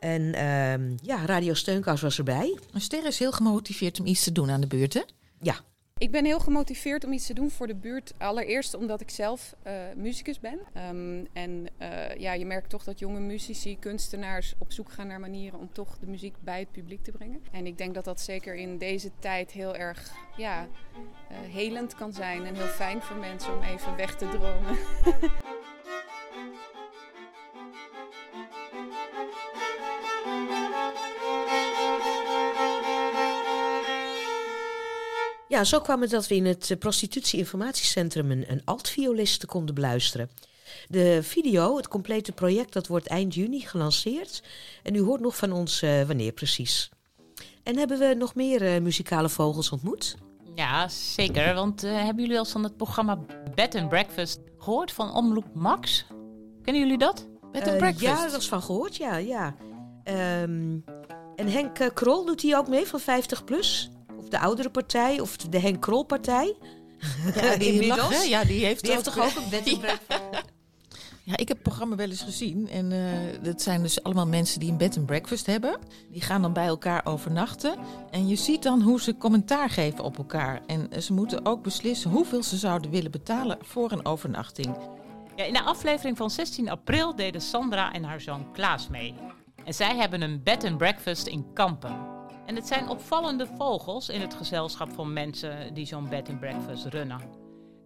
En 0.00 0.34
ehm, 0.34 0.96
ja, 1.02 1.26
Radio 1.26 1.54
Steunkous 1.54 2.00
was 2.00 2.18
erbij. 2.18 2.58
Ster 2.74 3.06
is 3.06 3.18
heel 3.18 3.32
gemotiveerd 3.32 4.00
om 4.00 4.06
iets 4.06 4.24
te 4.24 4.32
doen 4.32 4.50
aan 4.50 4.60
de 4.60 4.66
buurt, 4.66 4.94
hè? 4.94 5.02
Ja, 5.40 5.56
Ik 5.98 6.10
ben 6.10 6.24
heel 6.24 6.40
gemotiveerd 6.40 7.04
om 7.04 7.12
iets 7.12 7.26
te 7.26 7.34
doen 7.34 7.50
voor 7.50 7.66
de 7.66 7.74
buurt. 7.74 8.14
Allereerst 8.18 8.74
omdat 8.74 9.00
ik 9.00 9.10
zelf 9.10 9.54
eh 9.62 9.74
muzikus 9.94 10.40
ben. 10.40 10.58
Ehm, 10.72 11.24
en 11.32 11.66
eh, 11.78 12.14
ja, 12.16 12.32
je 12.32 12.46
merkt 12.46 12.70
toch 12.70 12.84
dat 12.84 12.98
jonge 12.98 13.20
muzici, 13.20 13.78
kunstenaars 13.78 14.54
op 14.58 14.72
zoek 14.72 14.92
gaan 14.92 15.06
naar 15.06 15.20
manieren 15.20 15.58
om 15.58 15.72
toch 15.72 15.98
de 15.98 16.06
muziek 16.06 16.34
bij 16.40 16.58
het 16.58 16.70
publiek 16.70 17.02
te 17.02 17.12
brengen. 17.12 17.42
En 17.52 17.66
ik 17.66 17.78
denk 17.78 17.94
dat 17.94 18.04
dat 18.04 18.20
zeker 18.20 18.54
in 18.54 18.78
deze 18.78 19.10
tijd 19.18 19.50
heel 19.50 19.76
erg 19.76 20.12
ja, 20.36 20.68
eh, 21.28 21.36
helend 21.38 21.94
kan 21.94 22.12
zijn 22.12 22.44
en 22.44 22.54
heel 22.54 22.66
fijn 22.66 23.02
voor 23.02 23.16
mensen 23.16 23.54
om 23.54 23.62
even 23.62 23.96
weg 23.96 24.16
te 24.16 24.28
dromen. 24.28 24.76
Ja, 35.56 35.64
zo 35.64 35.80
kwam 35.80 36.00
het 36.00 36.10
dat 36.10 36.28
we 36.28 36.34
in 36.34 36.46
het 36.46 36.70
eh, 36.70 36.78
prostitutie-informatiecentrum 36.78 38.30
een, 38.30 38.44
een 38.48 38.62
altvioliste 38.64 39.46
konden 39.46 39.74
beluisteren. 39.74 40.30
De 40.88 41.18
video, 41.22 41.76
het 41.76 41.88
complete 41.88 42.32
project, 42.32 42.72
dat 42.72 42.86
wordt 42.86 43.06
eind 43.06 43.34
juni 43.34 43.60
gelanceerd. 43.60 44.42
En 44.82 44.94
u 44.94 45.00
hoort 45.00 45.20
nog 45.20 45.36
van 45.36 45.52
ons 45.52 45.82
eh, 45.82 46.02
wanneer 46.02 46.32
precies. 46.32 46.90
En 47.62 47.76
hebben 47.76 47.98
we 47.98 48.14
nog 48.14 48.34
meer 48.34 48.62
eh, 48.74 48.80
muzikale 48.80 49.28
vogels 49.28 49.70
ontmoet? 49.70 50.16
Ja, 50.54 50.88
zeker. 50.88 51.54
Want 51.54 51.80
hebben 51.80 52.22
jullie 52.22 52.38
eens 52.38 52.52
van 52.52 52.64
het 52.64 52.76
programma 52.76 53.18
Bed 53.54 53.74
and 53.74 53.88
Breakfast 53.88 54.38
gehoord 54.58 54.92
van 54.92 55.14
Omroep 55.14 55.54
Max? 55.54 56.04
Kennen 56.62 56.82
jullie 56.82 56.98
dat? 56.98 57.26
Een 57.52 57.62
Eh, 57.62 57.76
breakfast. 57.76 58.00
Ja, 58.00 58.16
daar 58.16 58.30
was 58.30 58.48
van 58.48 58.62
gehoord, 58.62 58.96
ja. 58.96 59.16
ja. 59.16 59.56
Ehm, 60.04 60.78
en 61.36 61.48
Henk 61.48 61.94
Krol 61.94 62.24
doet 62.24 62.42
hij 62.42 62.56
ook 62.56 62.68
mee 62.68 62.86
van 62.86 63.00
50 63.00 63.44
plus? 63.44 63.90
Of 64.26 64.32
de 64.32 64.38
oudere 64.38 64.70
partij, 64.70 65.20
of 65.20 65.36
de 65.36 65.58
Henk 65.60 65.80
Krol 65.80 66.02
partij? 66.02 66.54
Ja, 67.34 67.56
die 67.56 67.72
Inmiddels. 67.72 67.98
mag, 68.00 68.08
hè? 68.10 68.22
Ja, 68.22 68.44
die 68.44 68.64
heeft, 68.64 68.82
Die 68.82 68.92
heeft 68.92 69.04
toch 69.04 69.18
ook 69.18 69.34
een 69.44 69.48
bed 69.50 69.58
and 69.58 69.70
Ja. 69.76 69.78
breakfast? 69.78 70.44
Ja, 71.22 71.32
ik 71.36 71.48
heb 71.48 71.56
het 71.56 71.62
programma 71.62 71.96
wel 71.96 72.08
eens 72.08 72.22
gezien. 72.22 72.68
En 72.68 72.92
eh, 72.92 72.98
dat 73.42 73.62
zijn 73.62 73.82
dus 73.82 74.02
allemaal 74.02 74.26
mensen 74.26 74.60
die 74.60 74.70
een 74.70 74.76
bed 74.76 74.96
and 74.96 75.06
breakfast 75.06 75.46
hebben. 75.46 75.78
Die 76.10 76.20
gaan 76.20 76.42
dan 76.42 76.52
bij 76.52 76.66
elkaar 76.66 77.00
overnachten. 77.04 77.74
En 78.10 78.28
je 78.28 78.36
ziet 78.36 78.62
dan 78.62 78.82
hoe 78.82 79.00
ze 79.00 79.16
commentaar 79.16 79.70
geven 79.70 80.04
op 80.04 80.18
elkaar. 80.18 80.60
En 80.66 80.90
eh, 80.92 81.00
ze 81.00 81.12
moeten 81.12 81.46
ook 81.46 81.62
beslissen 81.62 82.10
hoeveel 82.10 82.42
ze 82.42 82.56
zouden 82.56 82.90
willen 82.90 83.10
betalen 83.10 83.58
voor 83.62 83.92
een 83.92 84.04
overnachting. 84.06 84.76
Ja, 85.36 85.44
in 85.44 85.52
de 85.52 85.62
aflevering 85.62 86.16
van 86.16 86.30
16 86.30 86.68
april 86.70 87.16
deden 87.16 87.40
Sandra 87.40 87.92
en 87.92 88.04
haar 88.04 88.20
zoon 88.20 88.52
Klaas 88.52 88.88
mee. 88.88 89.14
En 89.64 89.74
zij 89.74 89.96
hebben 89.96 90.22
een 90.22 90.42
bed 90.42 90.64
and 90.64 90.76
breakfast 90.78 91.26
in 91.26 91.46
Kampen. 91.54 91.96
En 92.46 92.54
het 92.54 92.66
zijn 92.66 92.88
opvallende 92.88 93.46
vogels 93.46 94.08
in 94.08 94.20
het 94.20 94.34
gezelschap 94.34 94.92
van 94.92 95.12
mensen 95.12 95.74
die 95.74 95.86
zo'n 95.86 96.08
bed 96.08 96.28
and 96.28 96.40
breakfast 96.40 96.86
runnen. 96.86 97.20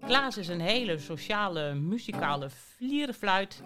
Klaas 0.00 0.36
is 0.36 0.48
een 0.48 0.60
hele 0.60 0.98
sociale, 0.98 1.74
muzikale 1.74 2.50
vlierenfluit. 2.50 3.62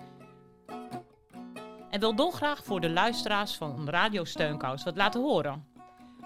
En 1.91 2.01
wil 2.01 2.15
dolgraag 2.15 2.65
voor 2.65 2.81
de 2.81 2.91
luisteraars 2.91 3.55
van 3.55 3.89
Radio 3.89 4.25
Steunkous 4.25 4.85
wat 4.85 4.97
laten 4.97 5.21
horen. 5.21 5.67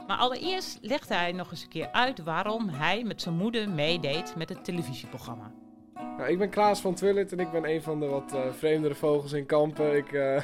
Maar 0.07 0.19
allereerst 0.19 0.79
legt 0.81 1.09
hij 1.09 1.33
nog 1.33 1.51
eens 1.51 1.63
een 1.63 1.69
keer 1.69 1.93
uit 1.93 2.23
waarom 2.23 2.69
hij 2.69 3.05
met 3.05 3.23
zijn 3.23 3.35
moeder 3.35 3.71
meedeed 3.71 4.37
met 4.37 4.49
het 4.49 4.65
televisieprogramma. 4.65 5.53
Nou, 5.95 6.31
ik 6.31 6.39
ben 6.39 6.51
Klaas 6.51 6.81
van 6.81 6.95
Twillet 6.95 7.33
en 7.33 7.41
ik 7.41 7.51
ben 7.51 7.69
een 7.69 7.83
van 7.83 8.01
de 8.01 8.07
wat 8.07 8.33
eh, 8.33 8.53
vreemdere 8.53 8.95
vogels 8.95 9.33
in 9.33 9.47
kampen. 9.47 9.97
Ik 9.97 10.13
eh, 10.13 10.43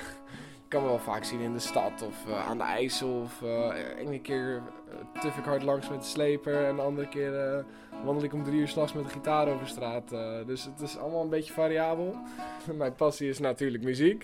kan 0.74 0.82
me 0.82 0.88
wel 0.88 0.98
vaak 0.98 1.24
zien 1.24 1.40
in 1.40 1.52
de 1.52 1.58
stad 1.58 2.02
of 2.02 2.28
eh, 2.28 2.48
aan 2.48 2.58
de 2.58 2.64
IJssel. 2.64 3.20
Of 3.20 3.42
eh 3.42 3.98
ene 3.98 4.20
keer 4.20 4.62
uh, 4.88 5.20
tuf 5.20 5.36
ik 5.36 5.44
hard 5.44 5.62
langs 5.62 5.88
met 5.88 6.00
de 6.00 6.06
sleper 6.06 6.64
en 6.64 6.76
de 6.76 6.82
andere 6.82 7.08
keer 7.08 7.40
eh, 7.40 7.64
wandel 8.04 8.24
ik 8.24 8.32
om 8.32 8.44
drie 8.44 8.60
uur 8.60 8.68
s'nachts 8.68 8.92
met 8.92 9.04
de 9.04 9.10
gitaar 9.10 9.48
over 9.48 9.68
straat. 9.68 10.12
eh, 10.12 10.46
dus 10.46 10.64
het 10.64 10.80
is 10.80 10.98
allemaal 10.98 11.22
een 11.22 11.28
beetje 11.28 11.52
variabel. 11.52 12.14
Mijn 12.72 12.94
passie 12.94 13.28
is 13.28 13.38
natuurlijk 13.38 13.84
muziek. 13.84 14.22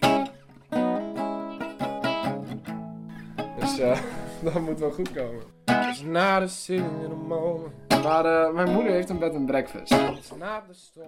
Dus 3.60 3.78
eh, 3.78 3.98
dat 4.44 4.60
moet 4.60 4.78
wel 4.78 4.90
goed 4.90 5.12
komen. 5.12 5.42
It's 5.66 6.02
not 6.02 6.68
in 6.68 7.10
a 7.10 7.26
moment. 7.26 7.89
Maar 8.02 8.24
eh, 8.24 8.52
mijn 8.52 8.72
moeder 8.72 8.92
heeft 8.92 9.08
een 9.08 9.18
bed 9.18 9.34
and 9.34 9.46
breakfast. 9.46 9.94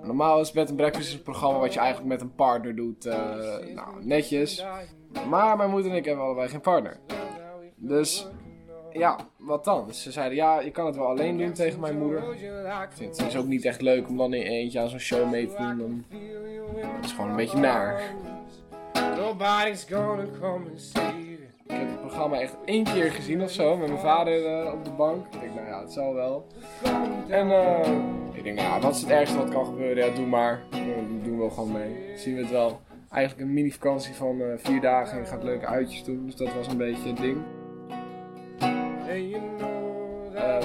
Normaal 0.03 0.41
is 0.41 0.53
bed 0.53 0.69
and 0.69 0.77
breakfast 0.77 1.13
een 1.13 1.23
programma 1.23 1.59
wat 1.59 1.73
je 1.73 1.79
eigenlijk 1.81 2.09
met 2.09 2.21
een 2.21 2.35
partner 2.35 2.77
doet. 2.77 3.07
eh, 3.07 3.17
nou, 3.75 4.05
netjes. 4.05 4.65
Maar 5.29 5.57
mijn 5.57 5.71
moeder 5.71 5.91
en 5.91 5.97
ik 5.97 6.05
hebben 6.05 6.25
allebei 6.25 6.49
geen 6.49 6.61
partner. 6.61 6.97
Dus 7.77 8.27
ja, 8.93 9.19
wat 9.39 9.65
dan? 9.65 9.95
Ze 9.95 10.13
zeiden 10.13 10.37
ja, 10.37 10.61
je 10.61 10.71
kan 10.71 10.87
het 10.87 10.97
wel 10.97 11.07
alleen 11.07 11.39
doen 11.39 11.53
tegen 11.53 11.81
mijn 11.81 11.99
moeder. 11.99 12.23
Het 12.99 13.23
is 13.27 13.37
ook 13.37 13.47
niet 13.47 13.65
echt 13.65 13.81
leuk 13.81 14.09
om 14.09 14.17
dan 14.17 14.35
in 14.35 14.43
eentje 14.43 14.81
aan 14.81 14.89
zo'n 14.89 14.99
show 14.99 15.31
mee 15.31 15.47
te 15.47 15.57
doen. 15.57 15.79
Dan... 15.79 16.05
Het 16.93 17.05
is 17.05 17.13
gewoon 17.13 17.31
een 17.31 17.37
beetje 17.37 17.59
naar. 17.59 18.03
Nobody's 19.17 19.87
gonna 19.91 20.25
come 20.41 20.69
and 20.71 20.91
you. 20.93 21.22
Ik 21.65 21.71
heb 21.71 21.89
het 21.89 22.01
programma 22.01 22.41
echt 22.41 22.57
één 22.65 22.85
keer 22.85 23.11
gezien 23.11 23.43
of 23.43 23.51
zo 23.51 23.77
met 23.77 23.89
mijn 23.89 24.01
vader 24.01 24.47
eh, 24.47 24.73
op 24.73 24.85
de 24.85 24.91
bank. 24.91 25.27
Ik 25.35 25.41
denk, 25.41 25.55
nou 25.55 25.67
ja, 25.67 25.81
het 25.81 25.93
zal 25.93 26.15
wel. 26.15 26.47
En 27.29 27.51
eh, 27.51 27.93
ik 28.33 28.43
denk, 28.45 28.57
nou 28.57 28.81
wat 28.81 28.95
is 28.95 29.01
het 29.01 29.11
ergste 29.11 29.37
wat 29.37 29.51
kan 29.51 29.65
gebeuren? 29.67 30.07
Ja, 30.07 30.15
doe 30.15 30.27
maar. 30.27 30.63
Eh, 30.71 30.79
doen 31.23 31.33
we 31.33 31.37
wel 31.37 31.51
gewoon 31.51 31.73
mee. 31.73 32.13
Zien 32.17 32.35
we 32.35 32.41
het 32.41 32.51
wel. 32.51 32.81
Eigenlijk 33.11 33.49
een 33.49 33.55
mini 33.55 33.73
vakantie 33.73 34.15
van 34.15 34.41
eh, 34.41 34.47
vier 34.57 34.81
dagen 34.81 35.19
en 35.19 35.27
gaat 35.27 35.43
leuke 35.43 35.67
uitjes 35.67 36.05
doen. 36.05 36.27
Dus 36.27 36.37
dat 36.37 36.55
was 36.55 36.67
een 36.67 36.77
beetje 36.77 37.09
het 37.09 37.17
ding. 37.17 37.37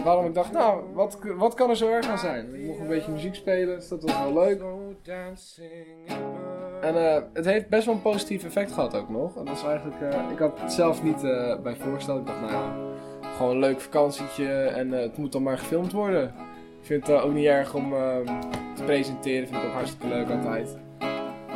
Waarom 0.03 0.25
ik 0.25 0.33
dacht, 0.33 0.51
nou, 0.51 0.83
wat, 0.93 1.19
wat 1.37 1.53
kan 1.53 1.69
er 1.69 1.75
zo 1.75 1.89
erg 1.89 2.07
aan 2.07 2.17
zijn? 2.17 2.55
Ik 2.55 2.65
mocht 2.65 2.79
een 2.79 2.87
beetje 2.87 3.11
muziek 3.11 3.35
spelen, 3.35 3.75
dus 3.75 3.87
dat 3.87 4.03
was 4.03 4.17
wel 4.17 4.33
leuk. 4.33 4.61
En 6.81 6.95
eh, 6.95 7.21
het 7.33 7.45
heeft 7.45 7.69
best 7.69 7.85
wel 7.85 7.95
een 7.95 8.01
positief 8.01 8.43
effect 8.43 8.71
gehad 8.71 8.95
ook 8.95 9.09
nog. 9.09 9.37
En 9.37 9.45
dat 9.45 9.55
is 9.55 9.63
eigenlijk, 9.63 10.01
eh, 10.01 10.31
ik 10.31 10.37
had 10.37 10.59
het 10.59 10.73
zelf 10.73 11.03
niet 11.03 11.23
eh, 11.23 11.59
bij 11.59 11.75
voorgesteld. 11.75 12.19
Ik 12.19 12.25
dacht, 12.25 12.39
nou 12.41 12.51
ja, 12.51 12.75
gewoon 13.35 13.51
een 13.51 13.59
leuk 13.59 13.81
vakantietje 13.81 14.51
en 14.53 14.91
het 14.91 15.17
moet 15.17 15.31
dan 15.31 15.43
maar 15.43 15.57
gefilmd 15.57 15.91
worden. 15.91 16.23
Ik 16.79 16.85
vind 16.85 17.07
het 17.07 17.21
ook 17.21 17.33
niet 17.33 17.45
erg 17.45 17.73
om 17.73 17.93
eh, 17.93 18.15
te 18.75 18.83
presenteren, 18.83 19.47
vind 19.47 19.61
ik 19.61 19.67
ook 19.67 19.73
hartstikke 19.73 20.07
leuk 20.07 20.29
altijd. 20.29 20.77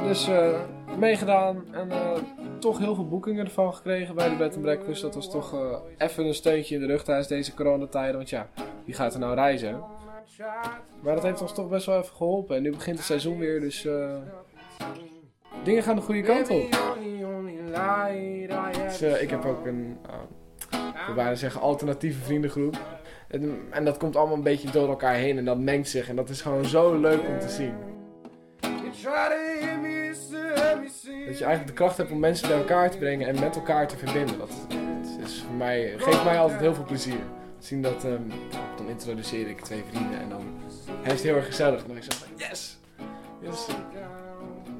Dus 0.08 0.30
meegedaan 0.98 1.63
en 1.72 1.90
toch 2.60 2.78
heel 2.78 2.96
veel 2.96 3.08
boekingen 3.08 3.46
ervan 3.46 3.74
gekregen 3.74 4.16
bij 4.16 4.30
de 4.30 4.36
Bed 4.36 4.54
and 4.54 4.62
Breakfast. 4.62 5.01
Dat 5.01 5.16
was 5.16 5.32
toch 5.32 5.56
even 5.98 6.25
een 6.25 6.34
steuntje 6.34 6.75
in 6.75 6.82
de 6.82 6.88
rug 6.88 7.04
tijdens 7.04 7.28
deze 7.28 7.54
coronatijden. 7.54 8.16
Want 8.16 8.30
ja, 8.30 8.48
wie 8.86 8.94
gaat 8.94 9.13
er 9.13 9.20
nou 9.20 9.36
reizen? 9.36 9.84
Maar 11.01 11.16
dat 11.16 11.24
heeft 11.24 11.42
ons 11.42 11.54
toch 11.54 11.70
best 11.70 11.86
wel 11.86 11.98
even 11.98 12.16
geholpen. 12.16 12.56
En 12.56 12.62
nu 12.62 12.72
begint 12.72 12.98
het 12.98 13.06
seizoen 13.06 13.38
weer, 13.38 13.60
dus 13.60 13.88
dingen 15.63 15.84
gaan 15.84 15.96
de 15.96 16.01
goede 16.01 16.22
kant 16.22 16.50
op. 16.50 16.70
Dus, 18.88 19.01
eh, 19.01 19.22
ik 19.22 19.30
heb 19.30 19.46
ook 19.46 19.65
een, 19.65 19.98
uh, 20.74 21.08
we 21.08 21.13
waren 21.13 21.38
zeggen, 21.38 21.62
alternatieve 21.62 22.22
vriendengroep. 22.22 22.77
En, 23.72 23.86
dat 23.86 23.98
komt 23.98 24.15
allemaal 24.15 24.36
een 24.36 24.44
beetje 24.44 24.72
door 24.72 24.89
elkaar 24.89 25.13
heen 25.13 25.38
en 25.38 25.46
dat 25.46 25.60
mengt 25.60 25.89
zich. 25.89 26.10
En 26.10 26.15
dat 26.15 26.30
is 26.30 26.41
gewoon 26.41 26.65
zo 26.65 27.00
leuk 27.00 27.20
om 27.27 27.39
te 27.39 27.50
zien. 27.50 27.74
Dat 31.25 31.38
je 31.38 31.46
eigenlijk 31.46 31.68
de 31.68 31.74
kracht 31.74 31.98
hebt 31.98 32.12
om 32.12 32.20
mensen 32.20 32.48
bij 32.48 32.58
elkaar 32.58 32.91
te 32.91 32.98
brengen 32.98 33.27
en 33.27 33.39
met 33.39 33.56
elkaar 33.56 33.88
te 33.88 33.98
verbinden. 33.98 34.38
Dat, 34.38 34.68
is 35.24 35.44
voor 35.48 35.56
mij, 35.56 35.94
geeft 35.98 36.24
mij 36.24 36.39
altijd 36.39 36.60
heel 36.60 36.74
veel 36.74 36.86
plezier. 36.86 37.20
Zien 37.60 37.82
dat, 37.82 38.06
ehm, 38.06 38.22
dan 38.77 38.88
introduceer 38.88 39.48
ik 39.48 39.62
twee 39.62 39.84
vrienden 39.89 40.20
en 40.20 40.30
dan 40.30 40.41
hij 41.01 41.13
is 41.13 41.20
het 41.20 41.22
heel 41.22 41.36
erg 41.36 41.46
gezellig. 41.46 41.82
En 41.82 41.86
dan 41.88 41.96
denk 41.96 42.06
ik 42.06 42.12
zo 42.12 42.25
van, 42.25 42.36
yes! 42.36 42.80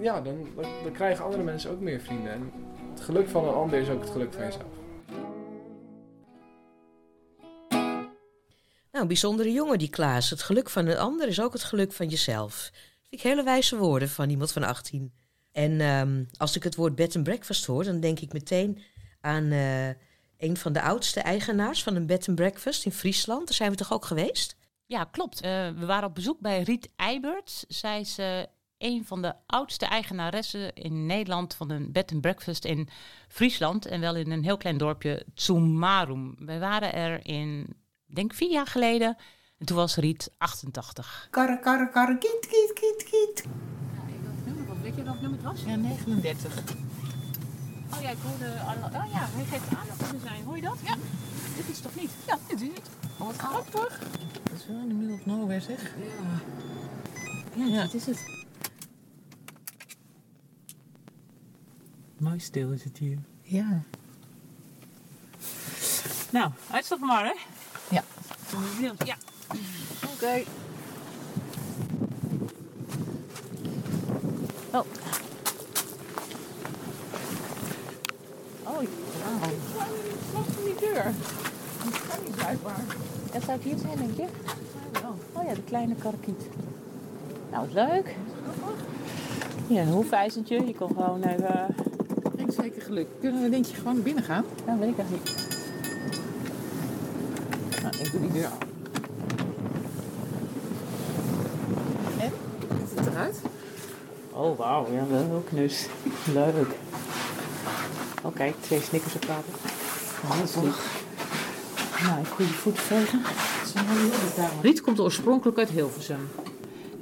Ja, 0.02 0.22
dan, 0.22 0.48
dan, 0.56 0.66
dan 0.84 0.92
krijgen 0.92 1.24
andere 1.24 1.44
mensen 1.44 1.72
ook 1.72 1.80
meer 1.80 2.00
vrienden. 2.00 2.32
En 2.32 2.52
het 2.90 3.02
geluk 3.02 3.28
van 3.28 3.48
een 3.48 3.54
ander 3.54 3.80
is 3.80 3.90
ook 3.90 4.02
het 4.02 4.10
geluk 4.10 4.34
van 4.34 4.44
jezelf. 4.44 4.80
Nou, 8.92 9.04
een 9.04 9.08
bijzondere 9.08 9.52
jongen 9.52 9.78
die 9.78 9.90
Klaas. 9.90 10.30
Het 10.30 10.42
geluk 10.42 10.70
van 10.70 10.88
een 10.88 10.98
ander 10.98 11.28
is 11.28 11.42
ook 11.42 11.54
het 11.54 11.64
geluk 11.64 11.92
van 11.94 12.08
jezelf. 12.08 12.70
Vind 12.74 13.22
ik 13.22 13.22
hele 13.22 13.44
wijze 13.44 13.78
woorden 13.78 14.10
van 14.10 14.30
iemand 14.30 14.52
van 14.52 14.64
18. 14.64 15.14
En 15.52 15.82
ehm, 15.82 16.24
als 16.38 16.56
ik 16.56 16.64
het 16.64 16.76
woord 16.76 16.96
bed 16.96 17.16
and 17.16 17.24
breakfast 17.24 17.66
hoor, 17.66 17.84
dan 17.84 18.00
denk 18.00 18.20
ik 18.20 18.34
meteen 18.34 18.82
aan 19.22 19.52
eh, 19.52 19.88
een 20.38 20.58
van 20.58 20.74
de 20.74 20.82
oudste 20.82 21.20
eigenaars 21.20 21.84
van 21.84 21.96
een 21.96 22.06
bed 22.06 22.28
and 22.28 22.36
breakfast 22.36 22.86
in 22.86 22.92
Friesland. 22.92 23.48
Daar 23.48 23.56
zijn 23.56 23.72
we 23.72 23.78
toch 23.78 23.94
ook 23.94 24.06
geweest? 24.06 24.56
Ja, 24.86 25.04
klopt. 25.04 25.42
Eh, 25.42 25.70
we 25.70 25.86
waren 25.86 26.10
op 26.10 26.16
bezoek 26.16 26.40
bij 26.40 26.62
Riet 26.62 26.90
Eiberts. 26.96 27.66
Zij 27.68 28.00
is 28.00 28.18
eh, 28.18 28.42
een 28.82 29.06
van 29.06 29.22
de 29.22 29.34
oudste 29.46 29.86
eigenaressen 29.86 30.74
in 30.74 31.06
Nederland 31.06 31.54
van 31.56 31.70
een 31.70 31.92
bed 31.92 32.12
and 32.12 32.22
breakfast 32.22 32.66
in 32.66 32.88
Friesland. 33.28 33.86
En 33.86 34.00
wel 34.00 34.16
in 34.16 34.32
een 34.32 34.44
heel 34.44 34.58
klein 34.58 34.78
dorpje, 34.78 35.26
Tsumarum. 35.36 36.36
Wij 36.40 36.60
waren 36.60 36.94
er 36.94 37.26
in, 37.26 37.76
denk 38.06 38.34
vier 38.34 38.52
jaar 38.52 38.68
geleden. 38.68 39.18
En 39.58 39.66
toen 39.66 39.76
was 39.78 39.96
Riet 39.96 40.32
88. 40.38 41.28
Karre, 41.32 41.60
karre, 41.60 41.90
karre, 41.90 42.18
kiet, 42.18 42.48
kiet, 42.48 42.74
kiet, 42.74 43.04
kiet. 43.10 43.46
Weet 44.82 44.96
je 44.96 45.04
welk 45.04 45.22
nummer 45.22 45.40
het 45.44 45.48
was? 45.52 45.64
Ja, 45.66 45.76
39. 45.76 46.54
Oh 47.94 48.02
ja, 48.02 48.10
ik 48.10 48.18
hoorde... 48.24 48.46
Oh 48.46 49.12
ja, 49.14 49.28
hij 49.32 49.46
geeft 49.46 49.76
aan 49.76 49.88
dat 49.88 50.10
we 50.10 50.16
er 50.16 50.22
zijn. 50.24 50.44
Hoor 50.44 50.56
je 50.56 50.62
dat? 50.62 50.78
Ja. 50.86 50.96
Dit 51.56 51.70
is 51.70 51.80
toch 51.80 51.96
niet? 51.96 52.12
Ja, 52.28 52.38
dit 52.48 52.62
is 52.62 52.68
het. 52.68 52.90
Oh, 53.20 53.26
wat 53.26 53.36
grappig. 53.36 54.00
Dat 54.44 54.54
is 54.60 54.68
wel 54.68 54.78
in 54.80 54.88
de 54.88 54.94
middle 54.94 55.14
of 55.16 55.26
nowhere, 55.26 55.60
zeg. 55.62 55.96
Ja, 57.56 57.66
Ja. 57.66 57.82
dit 57.82 57.94
is 57.94 58.06
het. 58.06 58.41
Mooi 62.22 62.40
stil 62.40 62.72
is 62.72 62.84
het 62.84 62.98
hier. 62.98 63.18
Ja. 63.42 63.82
Nou, 66.32 66.52
uitstappen 66.72 67.08
maar, 67.08 67.24
hè? 67.24 67.34
Ja. 67.96 68.04
Ja. 69.06 69.16
Oké. 70.14 70.44
Oh. 74.72 74.86
Oh, 78.64 78.78
wauw. 78.78 78.86
Wat 80.34 80.46
van 80.46 80.64
die 80.64 80.76
deur? 80.80 81.04
Dat 81.84 82.08
kan 82.08 82.24
niet 82.24 82.36
blijkbaar. 82.36 82.84
Ja, 83.34 83.40
zou 83.40 83.52
het 83.52 83.64
hier 83.64 83.78
zijn, 83.78 83.98
denk 83.98 84.18
je? 84.18 84.28
Oh 85.34 85.44
ja, 85.46 85.54
de 85.54 85.64
kleine 85.64 85.96
karakiet. 85.96 86.44
Nou, 87.52 87.72
leuk. 87.74 88.16
Ja, 89.68 89.82
een 89.82 89.92
hoefijzertje. 89.92 90.66
Je 90.66 90.76
kon 90.76 90.88
gewoon 90.88 91.24
even... 91.24 91.76
Ik 92.48 92.54
zeker 92.58 92.82
geluk. 92.82 93.08
Kunnen 93.20 93.42
we 93.42 93.50
denk 93.50 93.66
je 93.66 93.76
gewoon 93.76 94.02
binnen 94.02 94.24
gaan? 94.24 94.46
Ja, 94.66 94.78
weet 94.78 94.90
ik 94.90 94.98
eigenlijk 94.98 95.28
niet. 95.28 95.48
Nou, 97.82 97.98
ik 97.98 98.12
doe 98.12 98.22
die 98.22 98.32
deur 98.32 98.46
af. 98.46 98.58
En? 102.20 102.32
Hoe 102.78 102.88
ziet 102.90 103.00
het 103.00 103.08
eruit? 103.08 103.42
Oh, 104.32 104.58
wauw. 104.58 104.88
Ja, 104.92 105.08
wel 105.08 105.26
heel 105.26 105.44
knus. 105.50 105.88
Leuk. 106.34 106.76
Oh, 108.24 108.36
kijk. 108.36 108.56
Twee 108.60 108.82
snickers 108.82 109.16
op 109.16 109.22
tafel. 109.22 109.54
Oh, 110.24 110.38
dat 110.40 110.50
is 110.50 110.56
goed. 110.56 110.76
Nou, 112.08 112.20
ik 112.22 112.28
goede 112.28 112.52
voeten 112.52 112.84
vegen. 112.84 113.22
Riet 114.62 114.82
komt 114.82 115.00
oorspronkelijk 115.00 115.58
uit 115.58 115.70
Hilversum. 115.70 116.30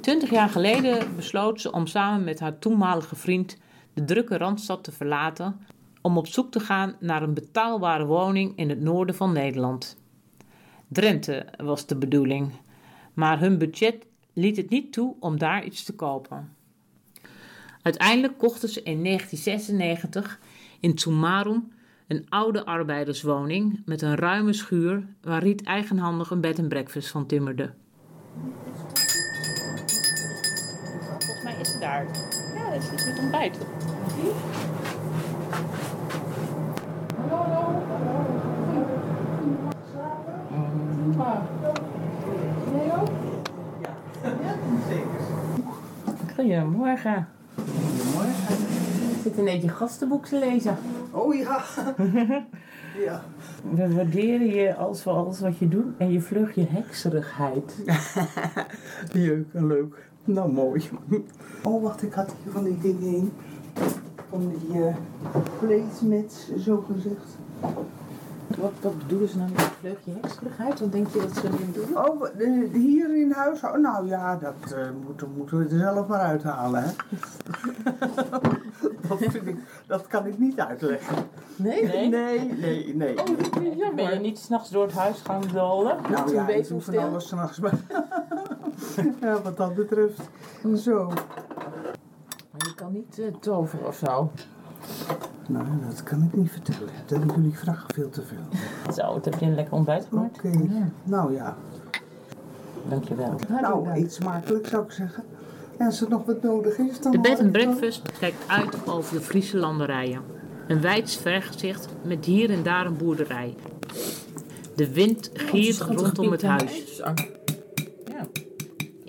Twintig 0.00 0.30
jaar 0.30 0.48
geleden 0.48 1.16
besloot 1.16 1.60
ze 1.60 1.72
om 1.72 1.86
samen 1.86 2.24
met 2.24 2.40
haar 2.40 2.58
toenmalige 2.58 3.16
vriend 3.16 3.56
de 3.94 4.04
drukke 4.04 4.36
Randstad 4.36 4.84
te 4.84 4.92
verlaten 4.92 5.60
om 6.00 6.18
op 6.18 6.26
zoek 6.26 6.50
te 6.50 6.60
gaan 6.60 6.96
naar 7.00 7.22
een 7.22 7.34
betaalbare 7.34 8.04
woning 8.04 8.56
in 8.56 8.68
het 8.68 8.80
noorden 8.80 9.14
van 9.14 9.32
Nederland. 9.32 9.96
Drenthe 10.88 11.46
was 11.56 11.86
de 11.86 11.96
bedoeling, 11.96 12.52
maar 13.14 13.40
hun 13.40 13.58
budget 13.58 14.06
liet 14.32 14.56
het 14.56 14.70
niet 14.70 14.92
toe 14.92 15.14
om 15.20 15.38
daar 15.38 15.64
iets 15.64 15.84
te 15.84 15.94
kopen. 15.94 16.56
Uiteindelijk 17.82 18.38
kochten 18.38 18.68
ze 18.68 18.82
in 18.82 19.04
1996 19.04 20.40
in 20.80 20.94
Tsumarum 20.94 21.72
een 22.06 22.26
oude 22.28 22.64
arbeiderswoning 22.64 23.82
met 23.84 24.02
een 24.02 24.14
ruime 24.14 24.52
schuur 24.52 25.06
waar 25.22 25.42
Riet 25.42 25.62
eigenhandig 25.62 26.30
een 26.30 26.40
bed 26.40 26.58
en 26.58 26.68
breakfast 26.68 27.08
van 27.08 27.26
timmerde. 27.26 27.72
Volgens 31.18 31.42
mij 31.42 31.56
is 31.60 31.70
ze 31.70 31.78
daar. 31.78 32.06
Ja, 32.54 32.70
dat 32.70 32.82
is 32.92 33.04
het 33.04 33.18
ontbijt. 33.18 33.58
Goedemorgen. 46.34 47.28
Goedemorgen. 47.54 48.54
Ik 49.10 49.20
zit 49.22 49.36
in 49.36 49.60
je 49.60 49.68
gastenboek 49.68 50.26
te 50.26 50.38
lezen. 50.38 50.76
Oh 51.10 51.34
ja. 51.34 51.64
ja. 53.06 53.22
We 53.70 53.94
waarderen 53.94 54.46
je 54.46 54.74
als 54.74 55.02
voor 55.02 55.12
alles 55.12 55.40
wat 55.40 55.58
je 55.58 55.68
doet 55.68 55.96
en 55.98 56.12
je 56.12 56.20
vlug 56.20 56.54
je 56.54 56.66
hekserigheid. 56.68 57.76
Leuk 59.12 59.46
en 59.52 59.66
leuk. 59.66 60.09
Nou, 60.24 60.52
mooi. 60.52 60.88
Oh, 61.62 61.82
wacht, 61.82 62.02
ik 62.02 62.12
had 62.12 62.34
hier 62.42 62.52
van 62.52 62.64
die 62.64 62.78
dingen 62.78 63.02
heen. 63.08 63.32
Van 64.30 64.48
die 64.48 64.78
uh, 64.78 64.94
placemats, 65.58 66.50
zo 66.58 66.84
gezegd. 66.92 67.36
Wat, 68.58 68.72
wat 68.80 68.98
bedoelen 68.98 69.28
ze 69.28 69.38
nou 69.38 69.50
met 69.50 69.60
vleug 69.80 69.98
je 70.04 70.12
hekserigheid? 70.20 70.80
Wat 70.80 70.92
denk 70.92 71.08
je 71.08 71.18
dat 71.20 71.36
ze 71.36 71.46
erin 71.46 71.72
doen? 71.72 71.96
Oh, 71.98 72.22
de- 72.38 72.68
hier 72.72 73.16
in 73.16 73.32
huis? 73.32 73.62
Oh, 73.62 73.76
nou 73.76 74.06
ja, 74.06 74.36
dat 74.36 74.72
eh, 74.72 74.84
moeten, 75.06 75.28
moeten 75.36 75.58
we 75.58 75.64
er 75.64 75.78
zelf 75.78 76.06
maar 76.06 76.20
uithalen, 76.20 76.82
hè. 76.82 76.88
dat, 79.08 79.18
vind 79.18 79.34
ik, 79.46 79.56
dat 79.86 80.06
kan 80.06 80.26
ik 80.26 80.38
niet 80.38 80.60
uitleggen. 80.60 81.16
Nee? 81.56 81.84
Nee? 81.86 82.08
Nee, 82.08 82.52
nee, 82.54 82.96
nee. 82.96 83.14
Ja, 83.76 83.92
ben 83.94 84.12
je 84.12 84.18
niet 84.20 84.38
s'nachts 84.38 84.70
door 84.70 84.82
het 84.86 84.94
huis 84.94 85.20
gaan 85.20 85.42
dolen? 85.52 85.96
Nou 86.10 86.32
ja, 86.34 86.40
ik 86.40 86.46
weten 86.46 86.62
doe 86.62 86.72
hoe 86.84 86.94
van 86.94 87.08
alles 87.08 87.28
s'nachts. 87.28 87.60
Ja, 89.20 89.42
wat 89.42 89.56
dat 89.56 89.74
betreft. 89.74 90.20
Zo. 90.76 91.06
Maar 92.50 92.66
je 92.68 92.74
kan 92.74 92.92
niet 92.92 93.18
eh, 93.18 93.26
toveren 93.40 93.86
of 93.86 93.96
zo. 93.96 94.30
Nou, 95.48 95.64
dat 95.88 96.02
kan 96.02 96.22
ik 96.22 96.36
niet 96.36 96.50
vertellen. 96.50 96.92
Dat 97.06 97.34
jullie 97.36 97.58
vragen 97.58 97.94
veel 97.94 98.10
te 98.10 98.22
veel. 98.22 98.92
Zo, 98.94 99.12
wat 99.12 99.24
heb 99.24 99.34
je 99.38 99.46
een 99.46 99.54
lekker 99.54 99.74
ontbijt 99.74 100.06
gemaakt? 100.08 100.38
Oké, 100.38 100.50
nou 101.02 101.34
ja. 101.34 101.56
Dankjewel. 102.88 103.34
Nou, 103.48 103.88
eet 103.88 104.12
smakelijk 104.12 104.66
zou 104.66 104.84
ik 104.84 104.90
zeggen. 104.90 105.24
En 105.76 105.86
als 105.86 106.00
er 106.00 106.08
nog 106.08 106.24
wat 106.24 106.42
nodig 106.42 106.78
is, 106.78 107.00
dan... 107.00 107.12
De 107.12 107.20
bed 107.20 107.40
and 107.40 107.40
wel. 107.40 107.50
breakfast 107.50 108.18
kijkt 108.18 108.48
uit 108.48 108.88
over 108.88 109.14
de 109.14 109.20
Friese 109.20 109.56
landerijen. 109.56 110.20
Een 110.66 110.80
wijd 110.80 111.10
vergezicht 111.10 111.88
met 112.02 112.24
hier 112.24 112.50
en 112.50 112.62
daar 112.62 112.86
een 112.86 112.96
boerderij. 112.96 113.54
De 114.76 114.92
wind 114.92 115.30
giert 115.32 115.80
rondom 115.80 116.30
het 116.30 116.42
huis. 116.42 117.02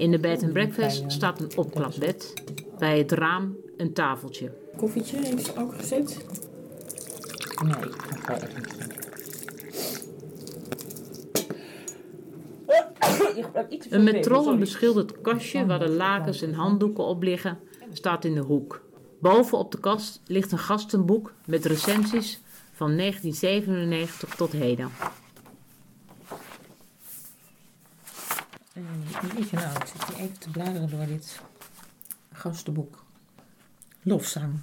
In 0.01 0.11
de 0.11 0.19
bed 0.19 0.43
and 0.43 0.53
breakfast 0.53 1.03
staat 1.11 1.41
een 1.41 1.57
opklapbed. 1.57 2.33
Bij 2.77 2.97
het 2.97 3.11
raam 3.11 3.55
een 3.77 3.93
tafeltje. 3.93 4.51
Koffietje 4.77 5.17
heeft 5.17 5.45
ze 5.45 5.57
ook 5.57 5.73
gezet. 5.75 6.25
Nee, 7.63 7.73
dat 7.73 8.19
ga 8.23 8.35
ik 8.35 8.55
niet. 13.69 13.91
Een 13.91 14.03
met 14.03 14.23
trollen 14.23 14.59
beschilderd 14.59 15.21
kastje 15.21 15.65
waar 15.65 15.79
de 15.79 15.89
lakens 15.89 16.41
en 16.41 16.53
handdoeken 16.53 17.03
op 17.03 17.23
liggen, 17.23 17.59
staat 17.93 18.25
in 18.25 18.33
de 18.33 18.41
hoek. 18.41 18.81
Boven 19.19 19.57
op 19.57 19.71
de 19.71 19.79
kast 19.79 20.21
ligt 20.25 20.51
een 20.51 20.59
gastenboek 20.59 21.33
met 21.45 21.65
recensies 21.65 22.41
van 22.71 22.97
1997 22.97 24.35
tot 24.35 24.51
heden. 24.51 24.89
Eh, 28.73 28.83
Jeetje, 29.35 29.55
nou, 29.55 29.75
ik 29.75 29.85
zit 29.85 30.03
hier 30.05 30.17
even 30.17 30.39
te 30.39 30.49
bladeren 30.49 30.89
door 30.89 31.05
dit 31.05 31.41
gastenboek. 32.31 33.05
Lofzang. 34.01 34.59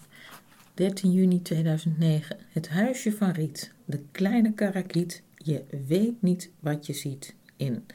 13 0.75 1.13
juni 1.13 1.43
2009. 1.43 2.37
Het 2.53 2.69
huisje 2.69 3.13
van 3.13 3.31
Riet. 3.31 3.73
De 3.85 4.03
kleine 4.13 4.53
karakiet. 4.53 5.23
Je 5.37 5.65
weet 5.87 6.23
niet 6.23 6.51
wat 6.61 6.87
je 6.87 6.93
ziet. 6.93 7.35
In 7.57 7.87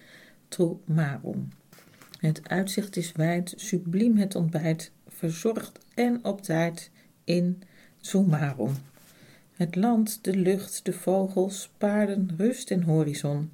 Tromarum. 0.47 1.49
Het 2.19 2.49
uitzicht 2.49 2.95
is 2.95 3.11
wijd, 3.11 3.53
subliem 3.55 4.17
het 4.17 4.35
ontbijt, 4.35 4.91
verzorgd 5.07 5.79
en 5.93 6.25
op 6.25 6.41
tijd 6.41 6.91
in 7.23 7.61
Zomarum. 7.97 8.75
Het 9.53 9.75
land, 9.75 10.23
de 10.23 10.37
lucht, 10.37 10.85
de 10.85 10.93
vogels, 10.93 11.69
paarden, 11.77 12.33
rust 12.37 12.71
en 12.71 12.83
horizon. 12.83 13.51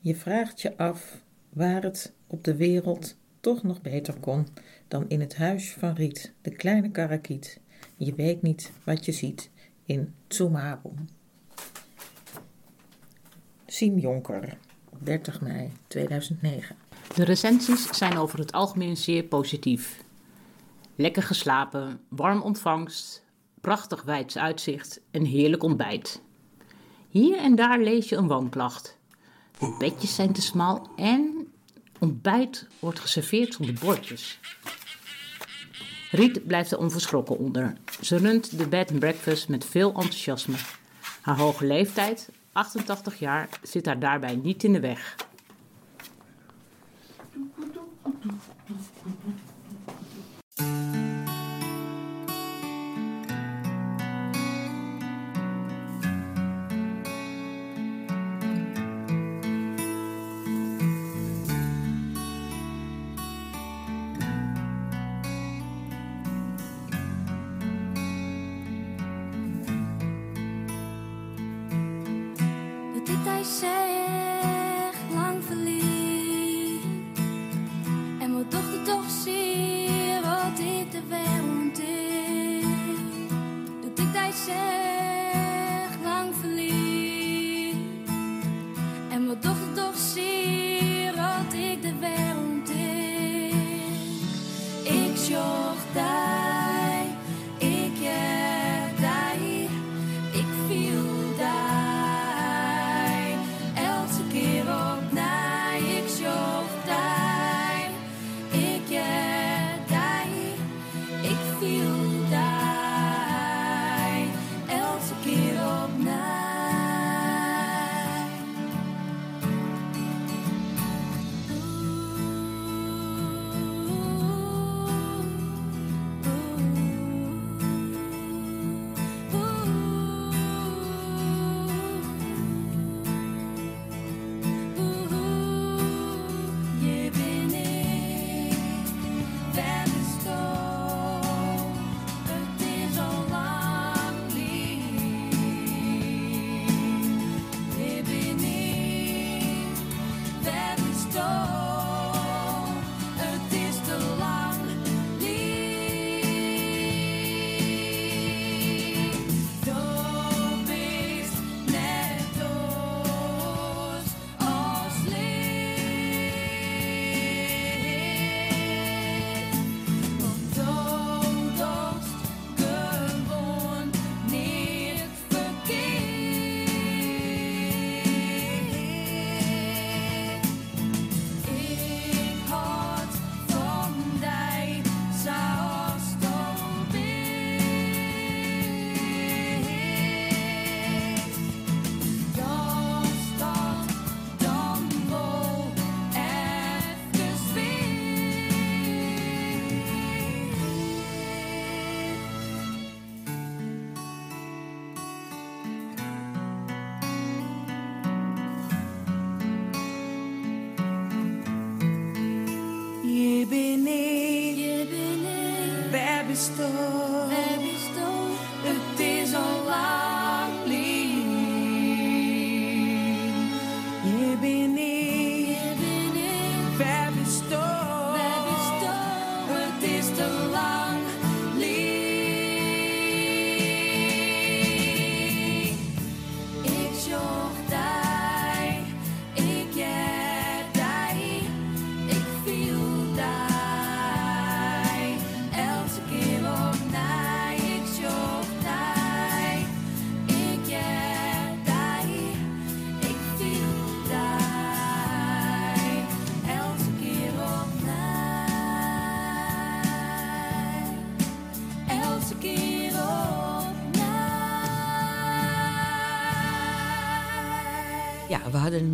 Je 0.00 0.16
vraagt 0.16 0.60
je 0.60 0.76
af 0.76 1.22
waar 1.54 1.82
het 1.82 2.12
op 2.26 2.44
de 2.44 2.56
wereld 2.56 3.16
toch 3.40 3.62
nog 3.62 3.82
beter 3.82 4.14
kon 4.20 4.46
dan 4.88 5.04
in 5.08 5.20
het 5.20 5.36
huis 5.36 5.72
van 5.72 5.94
Riet, 5.94 6.32
de 6.42 6.50
kleine 6.50 6.90
karakiet. 6.90 7.60
Je 7.96 8.14
weet 8.14 8.42
niet 8.42 8.72
wat 8.84 9.04
je 9.04 9.12
ziet 9.12 9.50
in 9.86 10.14
Tsumarum. 10.26 11.08
Siem 13.66 13.98
Jonker, 13.98 14.58
30 14.98 15.40
mei 15.40 15.72
2009. 15.86 16.76
De 17.14 17.24
recensies 17.24 17.88
zijn 17.88 18.16
over 18.16 18.38
het 18.38 18.52
algemeen 18.52 18.96
zeer 18.96 19.22
positief. 19.22 20.02
Lekker 20.94 21.22
geslapen, 21.22 22.00
warm 22.08 22.42
ontvangst, 22.42 23.24
prachtig 23.60 24.02
wijds 24.02 24.38
uitzicht 24.38 25.00
en 25.10 25.24
heerlijk 25.24 25.62
ontbijt. 25.62 26.22
Hier 27.08 27.38
en 27.38 27.54
daar 27.54 27.80
lees 27.80 28.08
je 28.08 28.16
een 28.16 28.28
woonklacht. 28.28 28.98
De 29.58 29.76
bedjes 29.78 30.14
zijn 30.14 30.32
te 30.32 30.42
smal 30.42 30.88
en 30.96 31.43
ontbijt 32.04 32.66
wordt 32.78 33.00
geserveerd 33.00 33.54
zonder 33.54 33.74
bordjes. 33.80 34.38
Riet 36.10 36.46
blijft 36.46 36.70
er 36.70 36.78
onverschrokken 36.78 37.38
onder. 37.38 37.76
Ze 38.00 38.16
runt 38.16 38.58
de 38.58 38.68
bed 38.68 38.90
and 38.90 38.98
breakfast 38.98 39.48
met 39.48 39.64
veel 39.64 39.88
enthousiasme. 39.88 40.56
Haar 41.20 41.36
hoge 41.36 41.66
leeftijd, 41.66 42.28
88 42.52 43.18
jaar, 43.18 43.48
zit 43.62 43.86
haar 43.86 43.98
daarbij 43.98 44.36
niet 44.36 44.64
in 44.64 44.72
de 44.72 44.80
weg. 44.80 45.16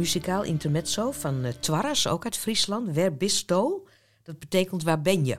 Muzikaal 0.01 0.43
intermezzo 0.43 1.11
van 1.11 1.45
eh 1.45 1.53
Twarras, 1.53 2.07
ook 2.07 2.25
uit 2.25 2.37
Friesland. 2.37 2.95
Wer 2.95 3.17
bisto? 3.17 3.87
Dat 4.23 4.39
betekent 4.39 4.83
waar 4.83 5.03
ben 5.03 5.25
je? 5.25 5.37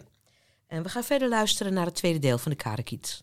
En 0.68 0.84
we 0.84 0.90
gaan 0.90 1.04
verder 1.04 1.30
luisteren 1.30 1.74
naar 1.74 1.86
het 1.86 1.96
tweede 1.96 2.20
deel 2.20 2.38
van 2.38 2.52
de 2.52 2.58
Karekiet. 2.58 3.20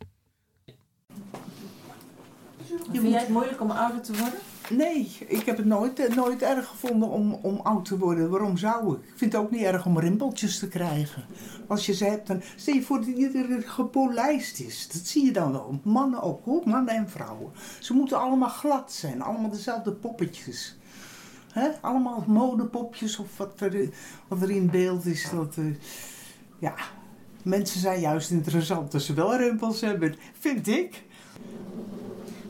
Vind 2.93 3.09
jij 3.11 3.21
het 3.21 3.29
moeilijk 3.29 3.61
om 3.61 3.71
ouder 3.71 4.03
te 4.03 4.13
worden? 4.13 4.39
Nee, 4.71 5.17
ik 5.27 5.47
heb 5.47 5.57
het 5.57 5.67
nooit, 5.67 5.99
eh, 5.99 6.15
nooit 6.15 6.43
erg 6.43 6.67
gevonden 6.67 7.09
om, 7.09 7.33
om 7.33 7.61
oud 7.61 7.85
te 7.85 7.99
worden. 7.99 8.31
Waarom 8.31 8.57
zou 8.57 8.95
ik? 8.95 9.03
Ik 9.03 9.19
vind 9.19 9.33
het 9.33 9.43
ook 9.43 9.51
niet 9.51 9.63
erg 9.63 9.87
om 9.87 9.99
rimpeltjes 9.99 10.59
te 10.59 10.69
krijgen. 10.69 11.25
Als 11.69 11.87
je 11.87 11.95
ze 11.95 12.05
hebt, 12.05 12.27
dan 12.27 12.43
stel 12.57 12.75
je 12.75 12.83
voor 12.83 12.99
dat 12.99 13.07
iedereen 13.07 13.63
gepolijst 13.63 14.61
is. 14.61 14.89
Dat 14.93 15.07
zie 15.07 15.25
je 15.25 15.33
dan 15.33 15.53
wel. 15.53 15.81
Mannen 15.83 16.23
ook 16.23 16.45
hoor, 16.45 16.63
mannen 16.65 16.95
en 16.95 17.11
vrouwen. 17.11 17.53
Ze 17.81 17.93
moeten 17.93 18.21
allemaal 18.21 18.49
glad 18.49 18.93
zijn, 18.93 19.23
allemaal 19.23 19.51
dezelfde 19.51 19.93
poppetjes. 19.93 20.78
Hè? 21.59 21.69
Allemaal 21.81 22.25
modepopjes 22.27 23.19
of 23.19 23.37
wat 23.37 23.61
er, 23.61 23.89
wat 24.29 24.43
er 24.43 24.51
in 24.51 24.71
beeld 24.71 25.07
is. 25.07 25.31
Dat, 25.31 25.57
eh, 25.57 25.65
ja, 26.59 26.75
mensen 27.43 27.81
zijn 27.81 28.01
juist 28.01 28.31
interessant 28.31 28.95
als 28.95 29.07
ze 29.07 29.15
wel 29.15 29.37
rimpels 29.37 29.81
hebben, 29.81 30.15
vind 30.39 30.69
ik. 30.69 31.03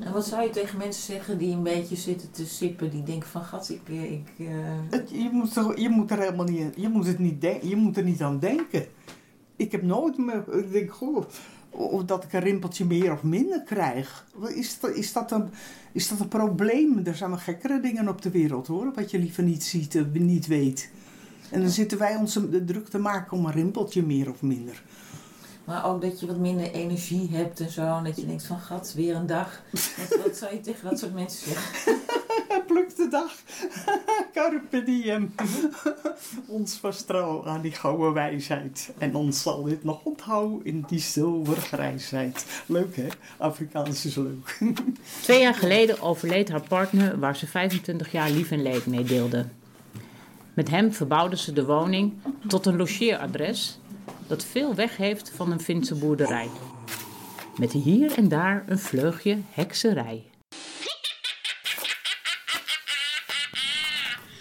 En 0.00 0.12
wat 0.12 0.26
zou 0.26 0.42
je 0.42 0.50
tegen 0.50 0.78
mensen 0.78 1.02
zeggen 1.02 1.38
die 1.38 1.52
een 1.52 1.62
beetje 1.62 1.96
zitten 1.96 2.30
te 2.30 2.46
sippen, 2.46 2.90
die 2.90 3.02
denken 3.02 3.28
van 3.28 3.42
gat, 3.44 3.68
ik... 3.68 3.80
eh, 3.86 4.12
ik 4.12 4.28
eh, 4.38 5.22
je, 5.22 5.28
moet 5.32 5.56
er, 5.56 5.80
je 5.80 5.88
moet 5.88 6.10
er 6.10 6.18
helemaal 6.18 6.46
niet, 6.46 6.72
je 6.76 6.88
moet 6.88 7.06
het 7.06 7.18
niet 7.18 7.40
denken, 7.40 7.68
je 7.68 7.76
moet 7.76 7.96
er 7.96 8.04
niet 8.04 8.22
aan 8.22 8.38
denken. 8.38 8.86
Ik 9.56 9.72
heb 9.72 9.82
nooit 9.82 10.18
me, 10.18 10.42
ik 10.52 10.72
denk, 10.72 10.92
goh, 10.92 11.24
of 11.70 12.04
dat 12.04 12.24
ik 12.24 12.32
een 12.32 12.40
rimpeltje 12.40 12.84
meer 12.84 13.12
of 13.12 13.22
minder 13.22 13.62
krijg. 13.62 14.26
Is 14.54 14.80
dat, 14.80 14.90
is, 14.90 15.12
dat 15.12 15.30
een, 15.30 15.50
is 15.92 16.08
dat 16.08 16.20
een 16.20 16.28
probleem? 16.28 17.00
Er 17.04 17.16
zijn 17.16 17.30
wel 17.30 17.38
gekkere 17.38 17.80
dingen 17.80 18.08
op 18.08 18.22
de 18.22 18.30
wereld 18.30 18.66
hoor, 18.66 18.92
wat 18.94 19.10
je 19.10 19.18
liever 19.18 19.42
niet 19.42 19.64
ziet, 19.64 19.94
eh, 19.94 20.02
niet 20.12 20.46
weet. 20.46 20.90
En 21.50 21.60
dan 21.60 21.70
zitten 21.70 21.98
wij 21.98 22.16
ons 22.16 22.34
de 22.34 22.64
druk 22.64 22.88
te 22.88 22.98
maken 22.98 23.36
om 23.36 23.44
een 23.44 23.52
rimpeltje 23.52 24.02
meer 24.02 24.30
of 24.30 24.42
minder. 24.42 24.82
Maar 25.64 25.84
ook 25.84 26.02
dat 26.02 26.20
je 26.20 26.26
wat 26.26 26.38
minder 26.38 26.72
energie 26.72 27.28
hebt 27.30 27.60
en 27.60 27.70
zo. 27.70 27.96
En 27.96 28.04
dat 28.04 28.16
je 28.16 28.26
denkt 28.26 28.46
van 28.46 28.58
gat, 28.58 28.92
weer 28.96 29.14
een 29.16 29.26
dag. 29.26 29.62
Wat, 29.98 30.18
wat 30.24 30.36
zou 30.36 30.54
je 30.54 30.60
tegen 30.60 30.90
dat 30.90 30.98
soort 30.98 31.14
mensen 31.14 31.48
zeggen? 31.48 32.26
Pluk 32.66 32.96
de 32.96 33.08
dag. 33.10 33.32
Carpe 34.34 34.82
diem. 34.82 35.34
ons 36.46 36.80
was 36.80 37.02
trouw 37.02 37.46
aan 37.46 37.60
die 37.60 37.72
gouden 37.72 38.12
wijsheid. 38.12 38.90
En 38.98 39.14
ons 39.14 39.42
zal 39.42 39.62
dit 39.62 39.84
nog 39.84 40.04
onthouden 40.04 40.64
in 40.64 40.84
die 40.86 41.00
zilvergrijsheid. 41.00 42.62
Leuk 42.66 42.96
hè? 42.96 43.06
Afrikaans 43.36 44.04
is 44.04 44.14
leuk. 44.14 44.58
Twee 45.22 45.40
jaar 45.40 45.54
geleden 45.54 46.00
overleed 46.00 46.48
haar 46.48 46.68
partner 46.68 47.18
waar 47.18 47.36
ze 47.36 47.46
25 47.46 48.12
jaar 48.12 48.30
lief 48.30 48.50
en 48.50 48.62
leed 48.62 48.86
mee 48.86 49.04
deelde. 49.04 49.46
Met 50.54 50.70
hem 50.70 50.92
verbouwde 50.92 51.36
ze 51.36 51.52
de 51.52 51.64
woning 51.64 52.12
tot 52.46 52.66
een 52.66 52.76
logeeradres 52.76 53.78
dat 54.26 54.44
veel 54.44 54.74
weg 54.74 54.96
heeft 54.96 55.32
van 55.34 55.52
een 55.52 55.60
Finse 55.60 55.94
boerderij. 55.94 56.48
Met 57.56 57.72
hier 57.72 58.16
en 58.16 58.28
daar 58.28 58.64
een 58.66 58.78
vleugje 58.78 59.38
hekserij. 59.50 60.27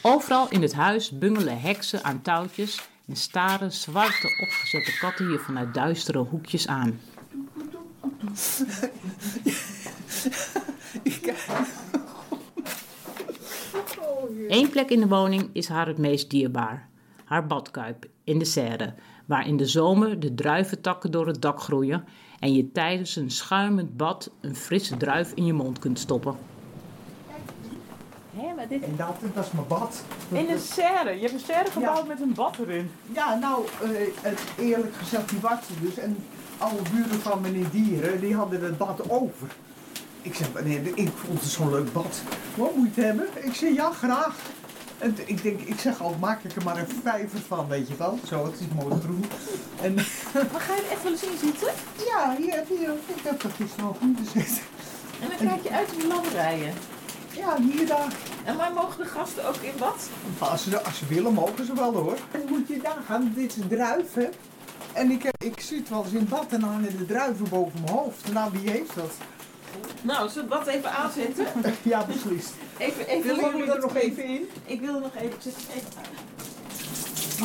Overal 0.01 0.49
in 0.49 0.61
het 0.61 0.73
huis 0.73 1.11
bungelen 1.11 1.61
heksen 1.61 2.03
aan 2.03 2.21
touwtjes 2.21 2.89
en 3.07 3.15
staren 3.15 3.71
zwarte 3.71 4.27
opgezette 4.41 4.97
katten 4.97 5.29
je 5.29 5.37
vanuit 5.37 5.73
duistere 5.73 6.17
hoekjes 6.17 6.67
aan. 6.67 6.99
Eén 14.47 14.69
plek 14.69 14.89
in 14.89 14.99
de 14.99 15.07
woning 15.07 15.49
is 15.53 15.67
haar 15.67 15.87
het 15.87 15.97
meest 15.97 16.29
dierbaar. 16.29 16.87
Haar 17.25 17.47
badkuip 17.47 18.07
in 18.23 18.39
de 18.39 18.45
serre, 18.45 18.93
waar 19.25 19.47
in 19.47 19.57
de 19.57 19.65
zomer 19.65 20.19
de 20.19 20.33
druiventakken 20.33 21.11
door 21.11 21.27
het 21.27 21.41
dak 21.41 21.61
groeien 21.61 22.05
en 22.39 22.53
je 22.53 22.71
tijdens 22.71 23.15
een 23.15 23.31
schuimend 23.31 23.97
bad 23.97 24.31
een 24.41 24.55
frisse 24.55 24.97
druif 24.97 25.31
in 25.33 25.45
je 25.45 25.53
mond 25.53 25.79
kunt 25.79 25.99
stoppen. 25.99 26.35
Hé, 28.37 28.53
maar 28.55 28.67
dit... 28.67 28.83
En 28.83 28.95
dat, 28.95 29.15
dat 29.33 29.45
is 29.45 29.51
mijn 29.51 29.67
bad. 29.67 30.03
In 30.31 30.49
een 30.49 30.59
serre. 30.59 31.13
Je 31.13 31.21
hebt 31.21 31.33
een 31.33 31.39
serre 31.39 31.71
gebouwd 31.71 32.07
met 32.07 32.21
een 32.21 32.33
bad 32.33 32.57
erin. 32.59 32.91
Ja, 33.13 33.35
nou, 33.35 33.65
eh, 33.81 33.89
het, 34.21 34.39
eerlijk 34.57 34.95
gezegd, 34.95 35.29
die 35.29 35.39
wachten 35.39 35.75
dus. 35.81 35.97
En 35.97 36.17
alle 36.57 36.81
buren 36.93 37.19
van 37.19 37.41
meneer 37.41 37.69
Dieren, 37.71 38.19
die 38.19 38.35
hadden 38.35 38.63
het 38.63 38.77
bad 38.77 39.09
over. 39.09 39.47
Ik 40.21 40.35
zeg, 40.35 40.53
meneer, 40.53 40.81
ik 40.95 41.09
vond 41.15 41.41
het 41.41 41.49
zo'n 41.49 41.69
leuk 41.69 41.93
bad. 41.93 42.21
Wat 42.55 42.75
moet 42.75 42.95
je 42.95 43.01
het 43.01 43.09
hebben? 43.09 43.27
Ik 43.35 43.53
zeg, 43.53 43.73
ja, 43.73 43.91
graag. 43.91 44.35
En 44.97 45.15
ik 45.25 45.43
denk, 45.43 45.61
ik 45.61 45.79
zeg 45.79 46.01
al, 46.01 46.15
maak 46.19 46.43
ik 46.43 46.55
er 46.55 46.63
maar 46.63 46.77
een 46.77 47.01
vijver 47.03 47.39
van, 47.39 47.67
weet 47.67 47.87
je 47.87 47.95
wel. 47.95 48.19
Zo, 48.27 48.45
het 48.45 48.59
is 48.59 48.83
mooi 48.83 48.99
groen. 49.01 49.25
En, 49.81 49.93
Maar 50.51 50.61
ga 50.61 50.75
je 50.75 50.81
er 50.81 50.91
echt 50.91 51.03
wel 51.03 51.11
eens 51.11 51.23
in 51.23 51.37
zitten? 51.37 51.71
ja, 52.05 52.35
hier, 52.37 52.63
hier, 52.67 52.93
ik 53.15 53.23
heb 53.23 53.43
er 53.43 53.49
gisteren 53.49 53.85
nog 53.85 53.99
moeten 54.01 54.25
zitten. 54.25 54.63
En 55.21 55.27
dan 55.27 55.47
kijk 55.47 55.63
je 55.63 55.71
uit 55.71 55.91
in 55.91 55.99
de 55.99 56.07
landerijen. 56.07 56.73
Ja, 57.37 57.57
hier 57.61 57.87
daar. 57.87 58.11
En 58.45 58.55
maar 58.55 58.73
mogen 58.73 59.03
de 59.03 59.09
gasten 59.09 59.47
ook 59.47 59.55
in 59.55 59.71
bad? 59.79 60.09
Als 60.39 60.63
ze, 60.63 60.81
als 60.83 60.97
ze 60.97 61.05
willen, 61.05 61.33
mogen 61.33 61.65
ze 61.65 61.73
wel 61.73 61.93
hoor. 61.95 62.17
En 62.31 62.41
moet 62.49 62.67
je 62.67 62.79
nagaan, 62.83 63.31
dit 63.35 63.55
is 63.57 63.63
druiven. 63.69 64.33
En 64.93 65.11
ik, 65.11 65.23
heb- 65.23 65.43
ik 65.43 65.59
zit 65.59 65.89
wel 65.89 66.03
eens 66.03 66.13
in 66.13 66.27
bad 66.29 66.45
en 66.49 66.59
dan 66.59 66.69
hangen 66.69 66.97
de 66.97 67.05
druiven 67.05 67.49
boven 67.49 67.81
mijn 67.83 67.95
hoofd. 67.97 68.31
Nou, 68.33 68.51
wie 68.51 68.69
heeft 68.69 68.95
dat? 68.95 69.11
Nou, 70.01 70.29
zullen 70.29 70.49
we 70.49 70.55
het 70.55 70.65
bad 70.65 70.73
even 70.75 70.91
aanzetten? 70.91 71.45
Ja, 71.81 72.05
beslist. 72.05 72.51
Even, 72.77 73.07
even 73.07 73.35
jullie 73.35 73.65
dat 73.65 73.75
er 73.75 73.81
nog 73.81 73.95
even 73.95 74.23
in? 74.23 74.49
Ik 74.65 74.79
wil 74.81 74.95
er 74.95 75.01
nog 75.01 75.15
even 75.15 75.41
zitten. 75.41 75.63
Even. 75.75 76.15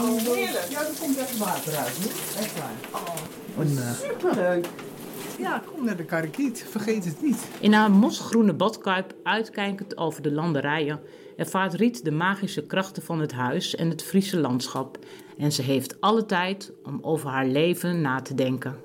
Oh, 0.03 0.35
heerlijk. 0.35 0.67
Ja, 0.69 0.79
er 0.81 0.87
komt 1.01 1.17
even 1.17 1.39
water 1.39 1.77
uit, 1.77 1.97
hoor. 2.03 2.13
Echt 2.43 2.53
waar. 2.59 3.01
Oh, 3.57 3.67
Superleuk. 4.01 4.67
Ja, 5.39 5.63
kom 5.75 5.85
naar 5.85 5.97
de 5.97 6.05
karakiet. 6.05 6.67
Vergeet 6.71 7.05
het 7.05 7.23
niet. 7.23 7.49
In 7.61 7.73
haar 7.73 7.91
mosgroene 7.91 8.53
badkuip, 8.55 9.15
uitkijkend 9.23 9.97
over 9.97 10.23
de 10.23 10.33
landerijen, 10.33 11.01
ervaart 11.37 11.75
Riet 11.75 12.05
de 12.05 12.11
magische 12.11 12.67
krachten 12.67 13.03
van 13.03 13.21
het 13.21 13.33
huis 13.33 13.75
en 13.75 13.89
het 13.89 14.03
Friese 14.03 14.37
landschap. 14.39 14.99
En 15.39 15.53
ze 15.53 15.63
heeft 15.63 16.01
alle 16.01 16.27
tijd 16.27 16.73
om 16.85 16.99
over 17.03 17.31
haar 17.31 17.47
leven 17.47 18.01
na 18.01 18.21
te 18.21 18.35
denken. 18.35 18.77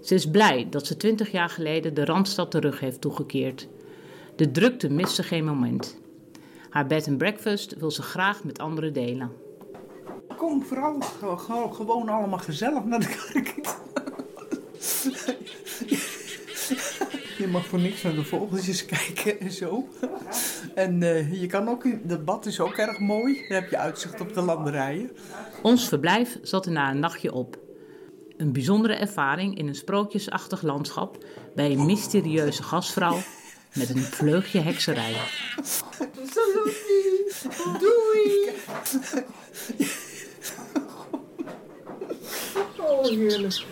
Ze 0.00 0.14
is 0.14 0.30
blij 0.30 0.66
dat 0.70 0.86
ze 0.86 0.96
twintig 0.96 1.30
jaar 1.32 1.48
geleden 1.48 1.94
de 1.94 2.04
Randstad 2.04 2.50
terug 2.50 2.80
heeft 2.80 3.00
toegekeerd. 3.00 3.68
De 4.36 4.50
drukte 4.50 4.90
mist 4.90 5.14
ze 5.14 5.22
geen 5.22 5.44
moment. 5.44 6.00
Haar 6.70 6.86
bed 6.86 7.08
and 7.08 7.18
breakfast 7.18 7.76
wil 7.78 7.90
ze 7.90 8.02
graag 8.02 8.44
met 8.44 8.58
anderen 8.58 8.92
delen. 8.92 9.32
Kom 10.36 10.62
vooral 10.64 11.00
ge- 11.00 11.36
ge- 11.38 11.68
gewoon 11.72 12.08
allemaal 12.08 12.38
gezellig 12.38 12.84
naar 12.84 13.00
de 13.00 13.06
karakiet. 13.32 13.80
Je 17.38 17.46
mag 17.48 17.66
voor 17.66 17.78
niks 17.80 18.02
naar 18.02 18.14
de 18.14 18.24
vogeltjes 18.24 18.84
kijken 18.84 19.40
en 19.40 19.50
zo. 19.52 19.88
En 20.74 21.02
eh, 21.02 21.40
je 21.40 21.46
kan 21.46 21.68
ook, 21.68 21.84
in- 21.84 22.00
dat 22.04 22.24
bad 22.24 22.46
is 22.46 22.60
ook 22.60 22.76
erg 22.76 22.98
mooi. 22.98 23.34
Dan 23.48 23.56
heb 23.60 23.70
je 23.70 23.76
uitzicht 23.78 24.20
op 24.20 24.34
de 24.34 24.40
landerijen. 24.40 25.10
Ons 25.62 25.88
verblijf 25.88 26.38
zat 26.42 26.66
er 26.66 26.72
na 26.72 26.90
een 26.90 26.98
nachtje 26.98 27.32
op. 27.32 27.58
Een 28.36 28.52
bijzondere 28.52 28.94
ervaring 28.94 29.58
in 29.58 29.68
een 29.68 29.74
sprookjesachtig 29.74 30.62
landschap 30.62 31.24
bij 31.54 31.70
een 31.72 31.86
mysterieuze 31.86 32.62
gastvrouw 32.62 33.18
met 33.74 33.90
een 33.90 34.02
vleugje 34.02 34.60
hekserij. 34.60 35.14
Salutie! 36.30 37.26
Doei! 37.80 38.50
Oh, 42.78 43.08
heerlijk. 43.08 43.64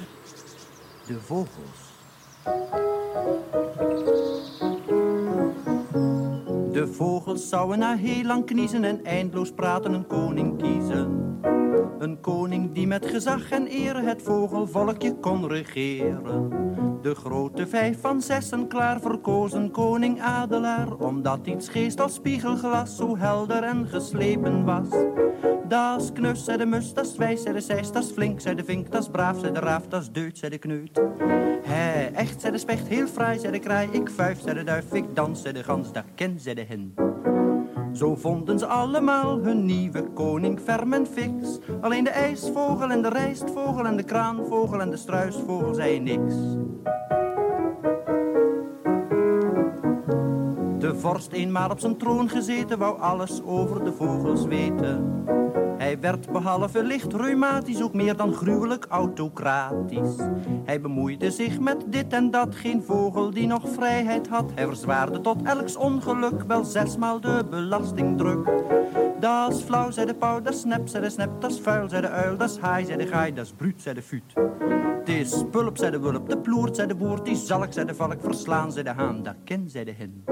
Vogels. 1.19 1.89
De 6.73 6.89
vogels 6.93 7.49
zouden 7.49 7.79
na 7.79 7.97
heel 7.97 8.25
lang 8.25 8.47
kniezen 8.47 8.85
en 8.85 9.05
eindeloos 9.05 9.53
praten 9.53 9.93
een 9.93 10.07
koning 10.07 10.59
kiezen. 10.59 11.39
Een 11.99 12.21
koning 12.21 12.73
die 12.73 12.87
met 12.87 13.07
gezag 13.07 13.51
en 13.51 13.67
eer 13.73 13.97
het 13.97 14.23
vogelvolkje 14.23 15.15
kon 15.15 15.49
regeren. 15.49 16.90
De 17.03 17.15
grote 17.15 17.67
vijf 17.67 18.01
van 18.01 18.23
zessen 18.23 18.69
klaar 18.69 19.01
verkozen 19.01 19.71
koning 19.71 20.21
Adelaar, 20.21 20.97
omdat 20.97 21.47
iets 21.47 21.69
geest 21.69 22.01
als 22.01 22.15
spiegelglas 22.15 22.97
zo 22.97 23.17
helder 23.17 23.63
en 23.63 23.87
geslepen 23.87 24.65
was. 24.65 24.89
Das 25.69 26.13
knus, 26.13 26.45
zei 26.45 26.59
de 26.59 26.67
mus, 26.67 26.95
das 26.95 27.17
wijs, 27.17 27.43
zei 27.43 27.55
de 27.55 27.61
zeis, 27.61 27.93
das 27.93 28.11
flink, 28.11 28.41
zei 28.41 28.55
de 28.55 28.65
vink, 28.65 28.91
das 28.91 29.09
braaf, 29.09 29.39
zei 29.39 29.53
de 29.53 29.61
raaf, 29.61 29.87
das 29.87 30.13
deut, 30.13 30.39
zei 30.39 30.51
de 30.51 30.59
kneut. 30.59 31.01
Hé, 31.63 32.05
echt, 32.05 32.41
zei 32.41 32.53
de 32.53 32.59
specht, 32.59 32.89
heel 32.89 33.07
fraai, 33.07 33.39
zei 33.39 33.53
de 33.53 33.59
kraai, 33.59 33.89
ik 33.91 34.11
vuif, 34.11 34.41
zei 34.41 34.55
de 34.55 34.65
duif, 34.65 34.93
ik 34.93 35.15
dans, 35.15 35.43
zei 35.43 35.55
de 35.55 35.65
gans, 35.65 35.93
dat 35.93 36.05
ken, 36.15 36.41
zei 36.41 36.55
de 36.55 36.65
hen. 36.69 37.10
Zo 37.93 38.15
vonden 38.15 38.59
ze 38.59 38.67
allemaal 38.67 39.39
hun 39.39 39.65
nieuwe 39.65 40.03
koning 40.03 40.61
ferm 40.61 40.93
en 40.93 41.07
fix. 41.07 41.59
Alleen 41.81 42.05
de 42.05 42.11
ijsvogel 42.11 42.91
en 42.91 43.03
de 43.03 43.09
rijstvogel 43.09 43.87
en 43.87 43.97
de 43.97 44.03
kraanvogel 44.03 44.81
en 44.81 44.91
de 44.91 44.97
struisvogel 44.97 45.75
zei 45.75 46.01
niks. 46.01 46.35
De 50.79 50.95
vorst 50.95 51.33
eenmaal 51.33 51.71
op 51.71 51.81
zijn 51.81 51.97
troon 51.97 52.29
gezeten, 52.29 52.79
wou 52.79 53.01
alles 53.01 53.43
over 53.45 53.85
de 53.85 53.93
vogels 53.93 54.45
weten. 54.45 55.25
Hij 55.81 56.01
werd 56.01 56.33
behalve 56.33 56.83
licht 56.85 57.13
reumatisch 57.13 57.83
ook 57.83 57.95
meer 57.95 58.17
dan 58.17 58.35
gruwelijk 58.35 58.87
autocratisch. 58.89 60.17
Hij 60.65 60.81
bemoeide 60.81 61.31
zich 61.31 61.61
met 61.61 61.85
dit 61.87 62.13
en 62.13 62.31
dat, 62.31 62.55
geen 62.55 62.83
vogel 62.83 63.31
die 63.31 63.47
nog 63.47 63.69
vrijheid 63.69 64.29
had. 64.29 64.51
Hij 64.55 64.67
verzwaarde 64.67 65.21
tot 65.21 65.43
elks 65.43 65.77
ongeluk 65.77 66.43
wel 66.43 66.65
zesmaal 66.65 67.21
de 67.21 67.45
belastingdruk. 67.51 68.51
Dat 69.21 69.53
is 69.53 69.63
flauw, 69.63 69.91
zei 69.91 70.07
de 70.07 70.15
pauw, 70.15 70.41
dat 70.41 70.55
is 70.55 70.61
zei 70.85 71.05
de 71.05 71.11
snap, 71.11 71.45
is 71.45 71.61
vuil, 71.61 71.89
zei 71.89 72.01
de 72.01 72.09
uil, 72.09 72.37
dat 72.37 72.51
is 72.51 72.59
haai, 72.59 72.85
zei 72.85 72.97
de 72.99 73.07
gaai, 73.07 73.35
dat 73.35 73.45
is 73.45 73.53
bruut, 73.53 73.83
zei 73.83 73.95
de 73.95 74.03
fuut. 74.03 74.33
Het 75.05 75.51
pulp, 75.51 75.77
zei 75.77 75.91
de 75.91 76.01
wulp, 76.01 76.29
de 76.29 76.39
ploert, 76.39 76.77
zei 76.77 76.89
de 76.89 76.95
boer, 76.95 77.25
die 77.25 77.37
zalk, 77.37 77.73
zei 77.73 77.87
de 77.87 77.95
valk, 77.95 78.21
verslaan, 78.21 78.73
zei 78.73 78.85
de 78.85 78.91
haan, 78.91 79.23
dat 79.23 79.35
ken, 79.45 79.71
zei 79.71 79.85
de 79.85 79.93
hen. 79.93 80.25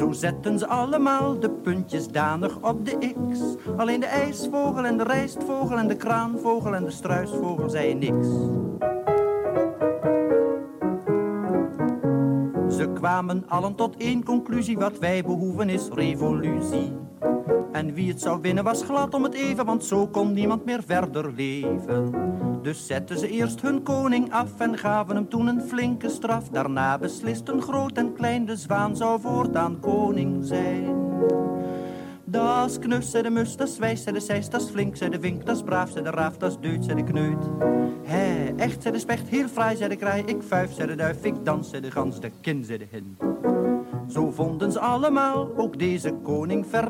Zo 0.00 0.12
zetten 0.12 0.58
ze 0.58 0.66
allemaal 0.66 1.38
de 1.38 1.50
puntjes 1.50 2.08
danig 2.08 2.58
op 2.62 2.84
de 2.84 3.14
x. 3.30 3.40
Alleen 3.76 4.00
de 4.00 4.06
ijsvogel 4.06 4.84
en 4.84 4.96
de 4.96 5.04
rijstvogel 5.04 5.78
en 5.78 5.88
de 5.88 5.96
kraanvogel 5.96 6.74
en 6.74 6.84
de 6.84 6.90
struisvogel 6.90 7.70
zeiden 7.70 7.98
niks. 7.98 8.28
Ze 12.76 12.90
kwamen 12.94 13.44
allen 13.48 13.74
tot 13.74 13.96
één 13.96 14.24
conclusie, 14.24 14.78
wat 14.78 14.98
wij 14.98 15.22
behoeven 15.22 15.68
is 15.68 15.88
revolutie. 15.88 16.92
En 17.72 17.94
wie 17.94 18.08
het 18.08 18.20
zou 18.20 18.40
winnen 18.40 18.64
was 18.64 18.82
glad 18.82 19.14
om 19.14 19.22
het 19.22 19.34
even, 19.34 19.64
want 19.64 19.84
zo 19.84 20.06
kon 20.06 20.32
niemand 20.32 20.64
meer 20.64 20.82
verder 20.86 21.32
leven. 21.32 22.10
Dus 22.62 22.86
zetten 22.86 23.18
ze 23.18 23.28
eerst 23.28 23.62
hun 23.62 23.82
koning 23.82 24.32
af 24.32 24.60
en 24.60 24.78
gaven 24.78 25.14
hem 25.14 25.28
toen 25.28 25.46
een 25.46 25.60
flinke 25.60 26.08
straf. 26.08 26.48
Daarna 26.48 26.98
beslisten 26.98 27.62
groot 27.62 27.96
en 27.96 28.12
klein, 28.12 28.46
de 28.46 28.56
zwaan 28.56 28.96
zou 28.96 29.20
voortaan 29.20 29.80
koning 29.80 30.44
zijn. 30.46 30.96
Das 32.24 32.78
knus, 32.78 33.10
zei 33.10 33.22
de 33.22 33.30
mus, 33.30 33.56
das 33.56 33.78
wijs, 33.78 34.02
zei 34.02 34.14
de 34.14 34.20
zeis, 34.20 34.48
das 34.48 34.70
flink, 34.70 34.96
zei 34.96 35.10
de 35.10 35.20
vink, 35.20 35.46
das 35.46 35.62
braaf, 35.62 35.90
zei 35.90 36.04
de 36.04 36.10
raaf, 36.10 36.36
das 36.36 36.60
deut, 36.60 36.84
zei 36.84 36.96
de 36.96 37.12
kneut. 37.12 37.50
Hé, 38.02 38.54
echt, 38.56 38.82
zei 38.82 38.94
de 38.94 39.00
specht, 39.00 39.28
heel 39.28 39.48
fraai, 39.48 39.76
zei 39.76 39.88
de 39.88 39.96
kraai, 39.96 40.22
ik 40.26 40.42
vuif, 40.42 40.74
zei 40.74 40.88
de 40.88 40.94
duif, 40.94 41.24
ik 41.24 41.44
dans, 41.44 41.70
zei 41.70 41.82
de 41.82 41.90
gans, 41.90 42.20
de 42.20 42.30
kin, 42.40 42.64
zei 42.64 42.78
de 42.78 42.86
hin. 42.90 43.16
Zo 44.10 44.30
vonden 44.30 44.72
ze 44.72 44.80
allemaal, 44.80 45.56
ook 45.56 45.78
deze 45.78 46.12
koning 46.22 46.66
ferm. 46.66 46.88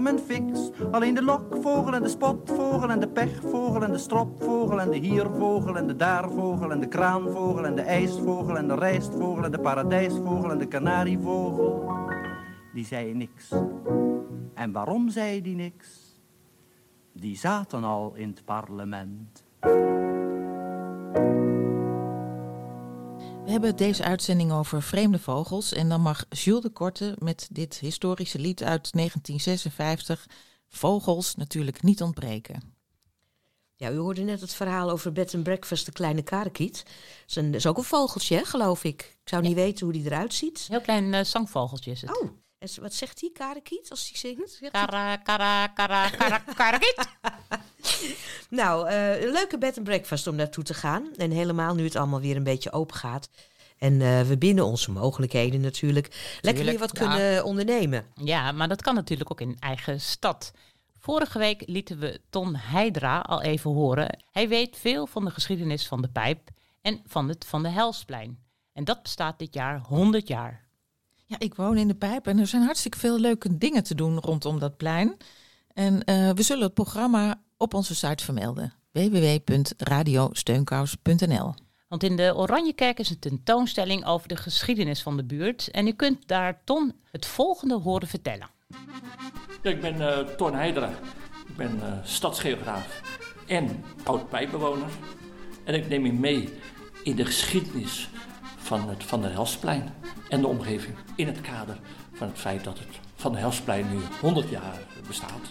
Alleen 0.91 1.15
de 1.15 1.23
lokvogel 1.23 1.95
en 1.95 2.03
de 2.03 2.09
spotvogel 2.09 2.91
en 2.91 3.01
de 3.01 3.09
pechvogel 3.09 3.83
en 3.83 3.93
de 3.93 3.99
stropvogel 3.99 4.81
en 4.81 4.91
de 4.91 4.97
hiervogel 4.97 5.77
en 5.77 5.87
de 5.87 5.97
daarvogel 5.97 6.73
en 6.73 6.81
de 6.81 6.89
kraanvogel 6.89 7.65
en 7.65 7.75
de 7.75 7.83
ijsvogel 7.83 8.57
en 8.57 8.69
de 8.69 8.75
rijstvogel 8.75 9.45
en 9.45 9.51
de 9.51 9.61
paradijsvogel 9.61 10.51
en 10.51 10.59
de 10.59 10.67
kanarievogel. 10.67 11.93
Die 12.75 12.85
zeiden 12.85 13.17
niks. 13.17 13.55
En 14.55 14.73
waarom 14.73 15.09
zei 15.09 15.43
die 15.43 15.57
niks? 15.57 16.19
Die 17.13 17.37
zaten 17.37 17.85
al 17.85 18.13
in 18.15 18.29
het 18.29 18.45
parlement. 18.45 19.45
We 23.51 23.57
hebben 23.57 23.77
deze 23.77 24.05
uitzending 24.05 24.53
over 24.53 24.83
vreemde 24.83 25.19
vogels. 25.19 25.73
En 25.73 25.89
dan 25.89 26.01
mag 26.01 26.25
Jules 26.29 26.63
de 26.63 26.71
Korte 26.71 27.17
met 27.19 27.49
dit 27.53 27.79
historische 27.79 28.39
lied 28.39 28.63
uit 28.63 28.93
1956 28.93 30.27
Vogels 30.69 31.35
natuurlijk 31.35 31.83
niet 31.83 32.03
ontbreken. 32.03 32.75
Ja, 33.75 33.91
u 33.91 33.97
hoorde 33.97 34.21
net 34.21 34.41
het 34.41 34.55
verhaal 34.55 34.91
over 34.91 35.13
bed 35.13 35.35
and 35.35 35.43
breakfast, 35.43 35.87
de 35.87 35.93
kleine 35.93 36.23
karekiet. 36.23 36.77
Dat 36.85 36.95
is, 37.27 37.37
een, 37.37 37.47
dat 37.47 37.55
is 37.55 37.67
ook 37.67 37.77
een 37.77 37.85
vogeltje, 37.85 38.37
hè, 38.37 38.45
geloof 38.45 38.85
ik. 38.85 39.01
Ik 39.01 39.29
zou 39.29 39.43
niet 39.43 39.55
weten 39.55 39.85
hoe 39.85 39.95
die 39.95 40.05
eruit 40.05 40.35
ziet. 40.35 40.67
Heel 40.69 40.81
klein 40.81 41.15
eh, 41.15 41.25
zangvogeltje 41.25 41.91
is 41.91 42.01
het. 42.01 42.21
Oh, 42.21 42.31
en 42.59 42.69
wat 42.81 42.95
zegt 42.95 43.21
die 43.21 43.33
karekiet 43.33 43.91
als 43.91 44.09
die 44.09 44.19
zingt? 44.19 44.59
Kara, 44.71 45.17
kara, 45.17 45.67
kara, 45.67 46.09
kara, 46.09 46.39
karakiet. 46.39 47.07
Nou, 48.51 48.89
eh, 48.89 49.23
een 49.23 49.33
leuke 49.33 49.59
bed 49.59 49.77
and 49.77 49.87
breakfast 49.87 50.27
om 50.27 50.35
naartoe 50.35 50.65
te 50.65 50.75
gaan. 50.75 51.09
En 51.17 51.31
helemaal 51.31 51.75
nu 51.75 51.85
het 51.85 51.97
allemaal 51.97 52.21
weer 52.21 52.37
een 52.37 52.43
beetje 52.43 52.73
open 52.73 52.97
gaat. 52.97 53.29
En 53.79 54.01
eh, 54.01 54.21
we 54.21 54.39
binnen 54.39 54.65
onze 54.65 54.91
mogelijkheden 54.91 55.61
natuurlijk 55.61 56.39
lekker 56.41 56.65
weer 56.65 56.79
wat 56.79 56.99
ja. 56.99 57.09
kunnen 57.09 57.45
ondernemen. 57.45 58.07
Ja, 58.15 58.53
maar 58.53 58.69
dat 58.69 58.83
kan 58.83 58.95
natuurlijk 58.95 59.31
ook 59.31 59.41
in 59.41 59.57
eigen 59.61 60.01
stad. 60.01 60.53
Vorige 60.99 61.39
week 61.39 61.63
lieten 61.67 61.99
we 61.99 62.21
Ton 62.31 62.57
Heidra 62.57 63.19
al 63.19 63.43
even 63.43 63.71
horen. 63.71 64.19
Hij 64.31 64.49
weet 64.49 64.77
veel 64.77 65.07
van 65.07 65.25
de 65.25 65.31
geschiedenis 65.31 65.87
van 65.87 66.03
de 66.03 66.09
pijp 66.09 66.49
en 66.83 67.01
van 67.07 67.29
het 67.29 67.45
Van 67.45 67.63
de 67.63 67.69
Helsplein. 67.69 68.39
En 68.73 68.85
dat 68.85 69.03
bestaat 69.03 69.39
dit 69.39 69.55
jaar 69.55 69.81
100 69.81 70.29
jaar. 70.29 70.69
Ja, 71.27 71.37
ik 71.39 71.55
woon 71.55 71.77
in 71.77 71.89
de 71.89 71.95
pijp 71.95 72.27
en 72.27 72.39
er 72.39 72.47
zijn 72.47 72.63
hartstikke 72.63 72.99
veel 72.99 73.19
leuke 73.19 73.59
dingen 73.59 73.83
te 73.83 73.95
doen 73.95 74.19
rondom 74.19 74.59
dat 74.59 74.77
plein. 74.77 75.17
En 75.75 76.05
eh, 76.05 76.31
we 76.31 76.43
zullen 76.43 76.65
het 76.65 76.75
programma 76.75 77.41
op 77.57 77.75
onze 77.75 77.95
site 77.95 78.25
vermelden. 78.25 78.73
www.radiosteunkous.nl 78.93 81.55
Want 81.89 82.03
in 82.03 82.17
de 82.17 82.37
Oranjekerk 82.37 82.99
is 82.99 83.11
een 83.11 83.19
tentoonstelling 83.19 84.07
over 84.07 84.29
de 84.29 84.37
geschiedenis 84.37 85.03
van 85.03 85.17
de 85.17 85.25
buurt. 85.25 85.71
En 85.71 85.87
u 85.87 85.93
kunt 85.93 86.29
daar 86.29 86.61
Ton 86.65 86.93
het 87.11 87.27
volgende 87.27 87.75
horen 87.75 88.09
vertellen. 88.09 88.49
Ik 89.63 89.81
ben 89.81 90.01
eh 90.01 90.19
Ton 90.19 90.55
Heidera. 90.55 90.91
Ik 91.49 91.57
ben 91.57 91.83
eh, 91.83 91.93
stadsgeograaf 92.03 93.03
en 93.47 93.85
oud-pijpbewoner. 94.05 94.89
En 95.65 95.75
ik 95.75 95.89
neem 95.89 96.05
u 96.05 96.13
mee 96.13 96.49
in 97.03 97.17
de 97.17 97.25
geschiedenis 97.25 98.09
van 98.57 98.89
het 98.89 99.05
Van 99.05 99.23
der 99.23 99.31
Helsplein 99.31 99.95
en 100.29 100.41
de 100.41 100.47
omgeving. 100.47 100.97
In 101.17 101.27
het 101.27 101.41
kader 101.41 101.79
van 102.13 102.29
het 102.29 102.39
feit 102.39 102.65
dat 102.65 102.79
het 102.79 103.01
Van 103.21 103.33
der 103.33 103.41
Helsplein 103.41 103.87
nu 103.91 103.99
100 104.21 104.49
jaar 104.49 104.79
bestaat. 105.07 105.51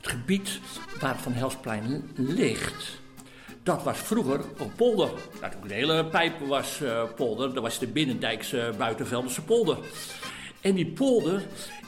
Het 0.00 0.10
gebied 0.10 0.60
waar 1.00 1.18
Van 1.18 1.32
Helsplein 1.32 2.10
ligt, 2.14 3.00
dat 3.62 3.82
was 3.82 3.98
vroeger 3.98 4.40
een 4.58 4.72
polder. 4.72 5.10
Natuurlijk 5.40 5.68
de 5.68 5.74
hele 5.74 6.06
pijp 6.06 6.38
was 6.38 6.80
eh, 6.80 7.02
polder. 7.16 7.54
Dat 7.54 7.62
was 7.62 7.78
de 7.78 7.86
Binnendijkse 7.86 8.72
Buitenveldense 8.78 9.42
polder. 9.42 9.78
En 10.60 10.74
die 10.74 10.86
polder 10.86 11.42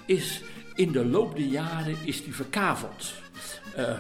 is 0.07 0.43
in 0.75 0.93
de 0.93 1.05
loop 1.05 1.37
der 1.37 1.47
jaren 1.47 1.97
is 2.05 2.25
die 2.25 2.35
verkaveld. 2.35 3.13
Eh, 3.75 3.99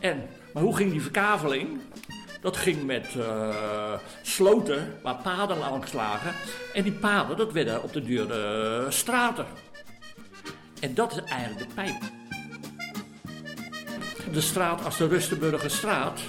en, 0.00 0.28
maar 0.52 0.62
hoe 0.62 0.76
ging 0.76 0.90
die 0.90 1.02
verkaveling? 1.02 1.80
Dat 2.42 2.56
ging 2.56 2.84
met 2.84 3.16
eh, 3.16 3.94
sloten 4.22 4.98
waar 5.02 5.16
paden 5.22 5.58
langs 5.58 5.92
lagen. 5.92 6.34
En 6.74 6.82
die 6.82 6.92
paden, 6.92 7.36
dat 7.36 7.52
werden 7.52 7.82
op 7.82 7.92
de 7.92 8.02
duur 8.02 8.30
eh, 8.30 8.90
straten. 8.90 9.46
En 10.80 10.94
dat 10.94 11.12
is 11.12 11.30
eigenlijk 11.30 11.68
de 11.68 11.74
pijp. 11.74 12.00
De 14.32 14.40
straat 14.40 14.84
als 14.84 14.96
de 14.96 15.06
Rustenburgerstraat, 15.06 16.20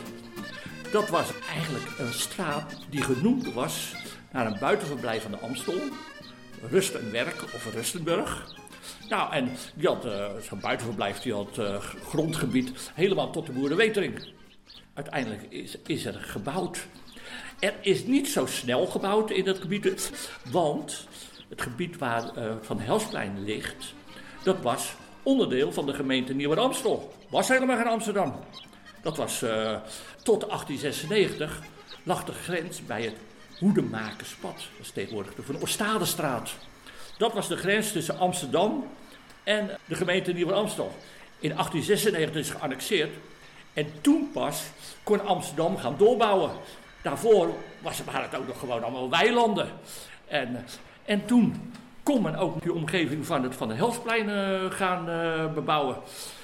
dat 0.91 1.10
was 1.10 1.28
eigenlijk 1.49 1.86
een 1.97 2.13
straat 2.13 2.76
die 2.89 3.02
genoemd 3.04 3.54
was 3.54 3.95
naar 4.32 4.45
een 4.45 4.60
buitenverblijf 4.60 5.21
van 5.21 5.32
de 5.32 5.38
Amstel. 5.38 5.82
Rust 6.69 6.93
en 6.93 7.12
Werk 7.12 7.41
of 7.41 7.73
Rustenburg. 7.73 8.56
Nou, 9.10 9.34
en 9.34 9.49
die 9.76 9.88
had 9.88 10.06
eh, 10.06 10.26
zo'n 10.49 10.60
buitenverblijf, 10.60 11.19
die 11.19 11.34
had 11.34 11.62
grondgebied 12.08 12.91
helemaal 12.93 13.32
tot 13.32 13.45
de 13.45 13.52
Boerenwetering. 13.52 14.34
Uiteindelijk 14.93 15.41
is, 15.86 16.06
er 16.06 16.13
gebouwd. 16.13 16.88
Er 17.60 17.73
is 17.82 18.06
niet 18.06 18.27
zo 18.27 18.45
snel 18.45 18.86
gebouwd 18.86 19.32
in 19.32 19.43
dat 19.43 19.60
gebied, 19.60 20.12
want 20.51 21.08
het 21.49 21.62
gebied 21.62 21.97
waar 21.97 22.36
eh, 22.36 22.53
Van 22.62 22.79
Helsplein 22.79 23.43
ligt, 23.43 23.93
dat 24.43 24.62
was 24.62 24.95
onderdeel 25.23 25.71
van 25.71 25.86
de 25.86 25.93
gemeente 25.93 26.34
Nieuwer-Amstel. 26.34 27.13
Was 27.29 27.47
helemaal 27.47 27.77
geen 27.77 27.88
Amsterdam. 27.88 28.39
Dat 29.01 29.17
was 29.17 29.41
eh, 29.41 29.79
tot 30.23 30.39
1896 30.39 31.62
lag 32.03 32.23
de 32.23 32.34
grens 32.34 32.86
bij 32.86 33.01
het 33.03 33.15
Hoedemakerspad. 33.60 34.56
Dat 34.56 34.86
is 34.86 34.91
tegenwoordig 34.91 35.36
de 35.36 35.43
Van 35.43 35.62
Oostadestraat. 35.62 36.51
Dat 37.17 37.34
was 37.34 37.47
de 37.47 37.58
grens 37.58 37.91
tussen 37.91 38.19
Amsterdam 38.19 38.88
en 39.43 39.77
de 39.86 39.95
gemeente 39.95 40.34
Nieuw-Amstel. 40.34 40.91
In 41.39 41.49
1896 41.49 42.41
is 42.41 42.49
geannexeerd. 42.49 43.15
En 43.73 43.88
toen 44.01 44.29
pas 44.33 44.63
kon 45.03 45.25
Amsterdam 45.25 45.77
gaan 45.77 45.95
doorbouwen. 45.97 46.51
Daarvoor 47.01 47.49
was, 47.81 48.03
waren 48.03 48.29
het 48.29 48.36
ook 48.36 48.47
nog 48.47 48.59
gewoon 48.59 48.83
allemaal 48.83 49.09
weilanden. 49.09 49.69
En, 50.27 50.65
en 51.05 51.25
toen 51.25 51.73
kon 52.03 52.21
men 52.21 52.36
ook 52.36 52.62
de 52.62 52.73
omgeving 52.73 53.25
van 53.25 53.43
het 53.43 53.55
Van 53.55 53.67
de 53.67 53.73
Helsplein 53.73 54.29
eh, 54.29 54.71
gaan 54.71 55.09
eh, 55.09 55.53
bebouwen. 55.53 55.95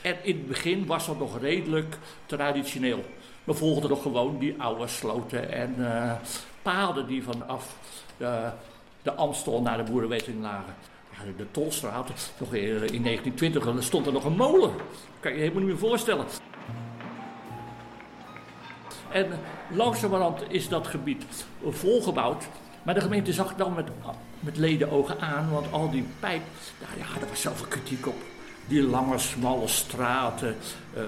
En 0.01 0.15
in 0.23 0.35
het 0.35 0.47
begin 0.47 0.85
was 0.85 1.05
dat 1.05 1.19
nog 1.19 1.39
redelijk 1.39 1.97
traditioneel. 2.25 3.03
We 3.43 3.53
volgden 3.53 3.89
nog 3.89 4.01
gewoon 4.01 4.37
die 4.39 4.55
oude 4.57 4.87
sloten 4.87 5.51
en 5.51 5.75
eh, 5.77 6.11
paden 6.61 7.07
die 7.07 7.23
vanaf 7.23 7.75
de, 8.17 9.13
Amstel 9.15 9.61
naar 9.61 9.85
de 9.85 9.91
Boerenweting 9.91 10.41
lagen. 10.41 10.73
De 11.37 11.51
Tolstraat, 11.51 12.07
nog 12.37 12.53
in 12.53 13.03
1920 13.03 13.83
stond 13.83 14.05
er 14.05 14.13
nog 14.13 14.23
een 14.23 14.35
molen. 14.35 14.71
kan 15.19 15.31
je 15.31 15.37
je 15.37 15.43
helemaal 15.43 15.63
niet 15.63 15.71
meer 15.71 15.89
voorstellen. 15.89 16.25
En 19.11 19.27
langzamerhand 19.69 20.41
is 20.47 20.67
dat 20.67 20.87
gebied 20.87 21.23
volgebouwd. 21.63 22.47
Maar 22.83 22.93
de 22.93 23.01
gemeente 23.01 23.33
zag 23.33 23.55
dan 23.55 23.73
met, 23.73 23.87
met 24.39 24.57
ledenogen 24.57 25.19
aan, 25.19 25.49
want 25.51 25.71
al 25.71 25.89
die 25.89 26.05
pijp, 26.19 26.41
ja, 26.79 27.19
daar 27.19 27.29
was 27.29 27.41
zoveel 27.41 27.67
kritiek 27.67 28.07
op. 28.07 28.15
Die 28.67 28.83
lange, 28.83 29.17
smalle 29.17 29.67
straten. 29.67 30.55
Uh, 30.97 31.03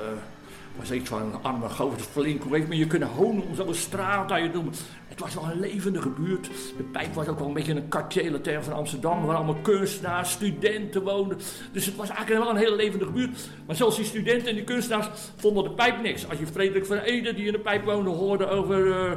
was 0.76 0.92
iets 0.92 1.10
van 1.10 1.22
een 1.22 1.44
arme 1.44 1.70
gozer 1.70 2.00
flink. 2.00 2.44
Heeft 2.50 2.68
men 2.68 2.78
je 2.78 2.88
kunnen 2.88 3.08
honen 3.08 3.44
om 3.48 3.56
zo'n 3.56 3.74
straat 3.74 4.32
aan 4.32 4.44
je 4.44 4.52
doen? 4.52 4.74
Het 5.12 5.19
was 5.19 5.34
wel 5.34 5.52
een 5.52 5.60
levendige 5.60 6.10
buurt. 6.10 6.50
De 6.78 6.84
pijp 6.84 7.13
was 7.13 7.28
ook 7.28 7.39
wel 7.39 7.47
een 7.47 7.54
beetje 7.54 7.84
een 8.12 8.41
term 8.41 8.63
van 8.63 8.74
Amsterdam. 8.74 9.26
Waar 9.26 9.36
allemaal 9.36 9.62
kunstenaars, 9.62 10.32
studenten 10.32 11.04
woonden. 11.04 11.38
Dus 11.71 11.86
het 11.86 11.95
was 11.95 12.10
eigenlijk 12.10 12.43
wel 12.43 12.50
een 12.50 12.62
hele 12.62 12.76
levendige 12.76 13.12
buurt. 13.12 13.50
Maar 13.65 13.76
zelfs 13.76 13.95
die 13.95 14.06
studenten 14.06 14.47
en 14.47 14.56
die 14.56 14.63
kunstenaars 14.63 15.08
vonden 15.36 15.63
de 15.63 15.69
pijp 15.69 16.02
niks. 16.02 16.30
Als 16.30 16.39
je 16.39 16.47
Frederik 16.47 16.86
van 16.86 16.97
Ede, 16.97 17.34
die 17.34 17.45
in 17.45 17.52
de 17.52 17.60
pijp 17.60 17.86
woonde, 17.86 18.10
hoorde 18.10 18.47
over, 18.47 18.86
uh, 18.86 19.12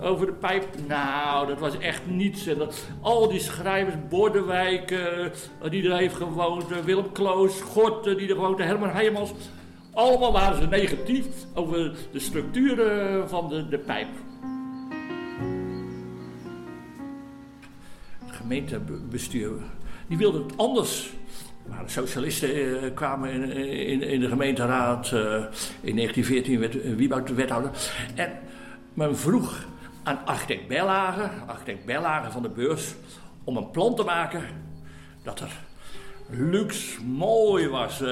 over 0.00 0.26
de 0.26 0.32
pijp. 0.32 0.64
Nou, 0.86 1.46
dat 1.46 1.58
was 1.58 1.78
echt 1.78 2.06
niets. 2.06 2.46
En 2.46 2.58
dat, 2.58 2.86
al 3.00 3.28
die 3.28 3.40
schrijvers, 3.40 3.96
Bordewijk, 4.08 4.90
uh, 4.90 5.70
die 5.70 5.90
er 5.90 5.96
heeft 5.96 6.14
gewoond, 6.14 6.70
uh, 6.70 6.78
Willem 6.78 7.12
Kloos, 7.12 7.60
Gorten, 7.60 8.16
die 8.16 8.28
er 8.28 8.34
gewoond, 8.34 8.58
Herman 8.58 8.90
Heijmans. 8.90 9.32
Allemaal 9.94 10.32
waren 10.32 10.62
ze 10.62 10.66
negatief 10.66 11.26
over 11.54 11.92
de 12.12 12.18
structuur 12.18 12.76
van 13.26 13.48
de, 13.48 13.68
de 13.68 13.78
pijp. 13.78 14.08
Gemeentebestuur 18.50 19.52
die 20.08 20.18
wilde 20.18 20.42
het 20.42 20.56
anders. 20.56 21.12
Maar 21.68 21.84
de 21.84 21.90
socialisten 21.90 22.82
eh, 22.82 22.94
kwamen 22.94 23.30
in, 23.30 23.50
in, 23.86 24.02
in, 24.02 24.20
de 24.20 24.28
gemeenteraad. 24.28 25.10
Uh, 25.10 25.20
in 25.80 25.96
1914 25.96 26.60
werd 26.60 26.96
Wieboud 26.96 27.26
de 27.26 27.34
wethouder. 27.34 27.70
En 28.14 28.32
men 28.94 29.16
vroeg 29.16 29.66
aan 30.02 30.24
architect 30.24 30.68
Bellagen, 30.68 31.30
architect 31.46 31.84
Bellagen 31.84 32.32
van 32.32 32.42
de 32.42 32.48
beurs, 32.48 32.94
om 33.44 33.56
een 33.56 33.70
plan 33.70 33.94
te 33.94 34.02
maken 34.02 34.42
dat 35.22 35.40
er 35.40 35.50
luxe, 36.30 37.04
mooi 37.04 37.68
was, 37.68 38.00
uh, 38.00 38.08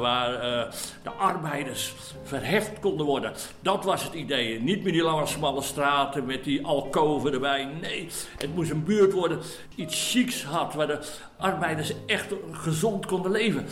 waar 0.00 0.32
uh, 0.32 0.72
de 1.02 1.10
arbeiders 1.10 1.94
verheft 2.22 2.78
konden 2.80 3.06
worden. 3.06 3.32
Dat 3.60 3.84
was 3.84 4.04
het 4.04 4.14
idee. 4.14 4.60
Niet 4.60 4.82
meer 4.82 4.92
die 4.92 5.02
lange 5.02 5.26
smalle 5.26 5.62
straten 5.62 6.26
met 6.26 6.44
die 6.44 6.66
alkoven 6.66 7.32
erbij. 7.32 7.68
Nee, 7.80 8.08
het 8.38 8.54
moest 8.54 8.70
een 8.70 8.84
buurt 8.84 9.12
worden 9.12 9.38
iets 9.74 10.10
chics 10.10 10.44
had, 10.44 10.74
waar 10.74 10.86
de 10.86 10.98
arbeiders 11.36 11.92
echt 12.06 12.34
gezond 12.50 13.06
konden 13.06 13.30
leven. 13.30 13.66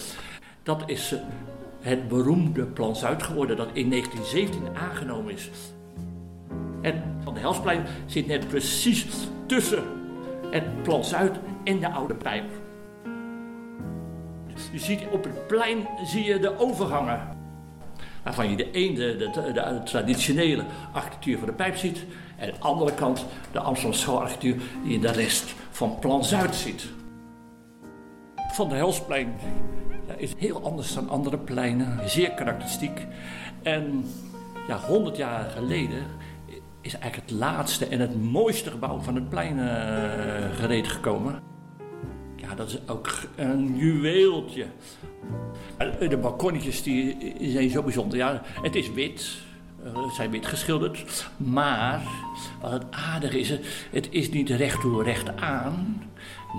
Dat 0.62 0.82
is 0.86 1.12
uh, 1.12 1.18
het 1.80 2.08
beroemde 2.08 2.66
Plan 2.66 2.96
Zuid 2.96 3.22
geworden, 3.22 3.56
dat 3.56 3.68
in 3.72 3.90
1917 3.90 4.76
aangenomen 4.76 5.32
is. 5.32 5.50
En 6.82 7.18
van 7.24 7.34
de 7.34 7.40
Helsplein 7.40 7.86
zit 8.06 8.26
net 8.26 8.48
precies 8.48 9.06
tussen 9.46 9.82
het 10.50 10.82
Plan 10.82 11.04
Zuid 11.04 11.38
en 11.64 11.80
de 11.80 11.90
Oude 11.90 12.14
Pijp. 12.14 12.59
Je 14.72 14.78
ziet 14.78 15.00
op 15.10 15.24
het 15.24 15.46
plein 15.46 15.86
zie 16.04 16.24
je 16.24 16.38
de 16.38 16.58
overgangen. 16.58 17.38
Waarvan 18.22 18.50
je 18.50 18.56
de 18.56 18.70
ene 18.70 19.16
de, 19.16 19.30
de, 19.30 19.80
traditionele 19.84 20.64
architectuur 20.92 21.38
van 21.38 21.46
de 21.46 21.54
pijp 21.54 21.76
ziet. 21.76 22.04
En 22.36 22.46
de 22.46 22.58
andere 22.58 22.94
kant 22.94 23.26
de 23.52 23.60
Amsterdamse 23.60 24.02
schoolarchitectuur 24.02 24.56
die 24.82 24.92
je 24.92 24.98
de 24.98 25.12
rest 25.12 25.54
van 25.70 25.98
Plan 25.98 26.24
Zuid 26.24 26.54
ziet. 26.54 26.88
Van 28.52 28.68
de 28.68 28.74
Helsplein 28.74 29.34
is 30.16 30.32
heel 30.36 30.62
anders 30.62 30.94
dan 30.94 31.08
andere 31.08 31.38
pleinen. 31.38 32.10
Zeer 32.10 32.30
karakteristiek. 32.30 33.06
En 33.62 34.04
ja, 34.68 34.78
100 34.78 35.16
jaar 35.16 35.50
geleden 35.50 36.02
is 36.80 36.92
eigenlijk 36.92 37.30
het 37.30 37.38
laatste 37.38 37.86
en 37.86 38.00
het 38.00 38.22
mooiste 38.22 38.70
gebouw 38.70 39.00
van 39.00 39.14
het 39.14 39.28
plein 39.28 39.58
uh, 39.58 39.64
gereed 40.58 40.88
gekomen. 40.88 41.49
Dat 42.60 42.68
is 42.68 42.78
ook 42.86 43.10
een 43.36 43.76
juweeltje. 43.76 44.66
De 46.08 46.16
balkonnetjes 46.16 46.82
die 46.82 47.16
zijn 47.40 47.70
zo 47.70 47.82
bijzonder. 47.82 48.18
Ja, 48.18 48.42
het 48.62 48.74
is 48.74 48.92
wit. 48.92 49.38
Het 49.82 50.14
zijn 50.14 50.30
wit 50.30 50.46
geschilderd. 50.46 51.28
Maar 51.36 52.02
wat 52.60 52.70
het 52.70 52.84
aardige 52.90 53.38
is, 53.38 53.50
het 53.90 54.08
is 54.10 54.30
niet 54.30 54.50
recht 54.50 54.80
toe 54.80 55.02
recht 55.02 55.36
aan. 55.36 56.02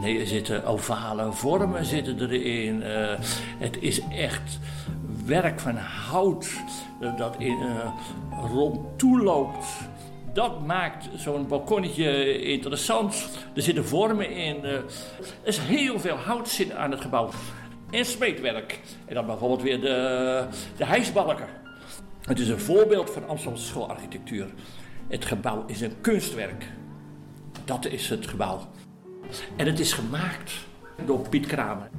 Nee, 0.02 0.20
er 0.20 0.28
zitten 0.28 0.66
ovale 0.66 1.32
vormen 1.32 1.86
zitten 1.86 2.30
erin. 2.30 2.82
Uh, 2.82 3.20
het 3.58 3.78
is 3.80 4.02
echt 4.10 4.60
werk 5.26 5.60
van 5.60 5.76
hout 5.76 6.50
dat 7.18 7.36
in, 7.38 7.58
uh, 7.62 7.92
rond 8.52 8.80
toeloopt. 8.96 9.66
Dat 10.34 10.66
maakt 10.66 11.10
zo'n 11.16 11.48
balkonnetje 11.48 12.42
interessant. 12.42 13.30
Er 13.56 13.62
zitten 13.62 13.86
vormen 13.86 14.32
in. 14.32 14.64
Er 14.64 14.84
is 15.44 15.58
heel 15.58 16.00
veel 16.00 16.16
hout 16.16 16.50
zit 16.50 16.72
aan 16.72 16.92
het 16.92 17.02
gebouw. 17.02 17.30
En 17.90 18.06
smeedwerk. 18.06 18.80
En 19.06 19.16
dan 19.16 19.26
bijvoorbeeld 19.26 19.62
weer 19.62 19.82
de, 19.82 20.46
de 20.78 20.86
hijsbalken. 20.86 21.48
Het 22.22 22.40
is 22.40 22.48
een 22.48 22.60
voorbeeld 22.60 23.10
van 23.10 23.28
Amsterdamse 23.28 23.68
schoolarchitectuur. 23.68 24.48
Het 25.08 25.26
gebouw 25.26 25.64
is 25.68 25.82
een 25.82 26.02
kunstwerk. 26.02 26.66
Dat 27.66 27.86
is 27.86 28.10
het 28.10 28.28
gebouw. 28.28 28.60
En 29.56 29.66
het 29.66 29.80
is 29.80 29.94
gemaakt 29.94 30.54
door 31.06 31.30
Piet 31.30 31.46
Kramer. 31.46 31.90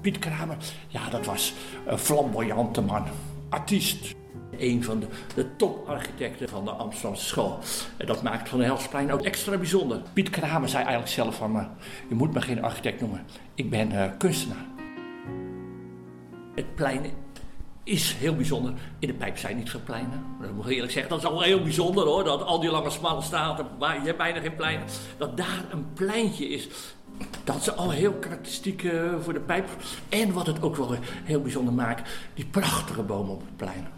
Piet 0.00 0.18
Kramer, 0.18 0.56
ja, 0.88 1.08
dat 1.10 1.26
was 1.26 1.54
een 1.86 1.98
flamboyante 1.98 2.80
man. 2.80 3.04
Artiest 3.48 4.15
een 4.58 4.84
van 4.84 5.00
de, 5.00 5.06
de 5.34 5.56
toparchitecten 5.56 6.48
van 6.48 6.64
de 6.64 6.70
Amsterdamse 6.70 7.24
school. 7.24 7.58
En 7.96 8.06
dat 8.06 8.22
maakt 8.22 8.48
Van 8.48 8.58
de 8.58 8.64
Helsplein 8.64 9.12
ook 9.12 9.22
extra 9.22 9.56
bijzonder. 9.56 10.00
Piet 10.12 10.30
Kramer 10.30 10.68
zei 10.68 10.82
eigenlijk 10.82 11.12
zelf 11.12 11.36
van 11.36 11.52
me, 11.52 11.64
je 12.08 12.14
moet 12.14 12.32
me 12.32 12.40
geen 12.40 12.62
architect 12.62 13.00
noemen, 13.00 13.24
ik 13.54 13.70
ben 13.70 13.92
uh, 13.92 14.04
kunstenaar. 14.18 14.64
Het 16.54 16.74
plein 16.74 17.04
is 17.86 18.12
heel 18.12 18.34
bijzonder. 18.34 18.72
In 18.98 19.08
de 19.08 19.14
pijp 19.14 19.38
zijn 19.38 19.56
niet 19.56 19.70
veel 19.70 19.80
pleinen. 19.84 20.24
Dat 20.40 20.52
moet 20.52 20.64
ik 20.64 20.72
eerlijk 20.72 20.92
zeggen. 20.92 21.10
Dat 21.10 21.20
is 21.20 21.28
al 21.28 21.40
heel 21.40 21.62
bijzonder 21.62 22.04
hoor. 22.04 22.24
Dat 22.24 22.42
al 22.42 22.60
die 22.60 22.70
lange 22.70 22.90
smalle 22.90 23.22
straten, 23.22 23.66
waar 23.78 23.94
je 23.94 24.06
hebt 24.06 24.18
bijna 24.18 24.40
geen 24.40 24.54
plein. 24.54 24.80
Dat 25.18 25.36
daar 25.36 25.64
een 25.70 25.92
pleintje 25.92 26.48
is. 26.48 26.68
Dat 27.44 27.56
is 27.56 27.76
al 27.76 27.90
heel 27.90 28.12
karakteristiek 28.12 28.82
uh, 28.82 29.14
voor 29.20 29.32
de 29.32 29.40
pijp. 29.40 29.68
En 30.08 30.32
wat 30.32 30.46
het 30.46 30.62
ook 30.62 30.76
wel 30.76 30.94
heel 31.24 31.40
bijzonder 31.40 31.74
maakt, 31.74 32.10
die 32.34 32.46
prachtige 32.46 33.02
bomen 33.02 33.32
op 33.32 33.40
het 33.40 33.56
plein 33.56 33.95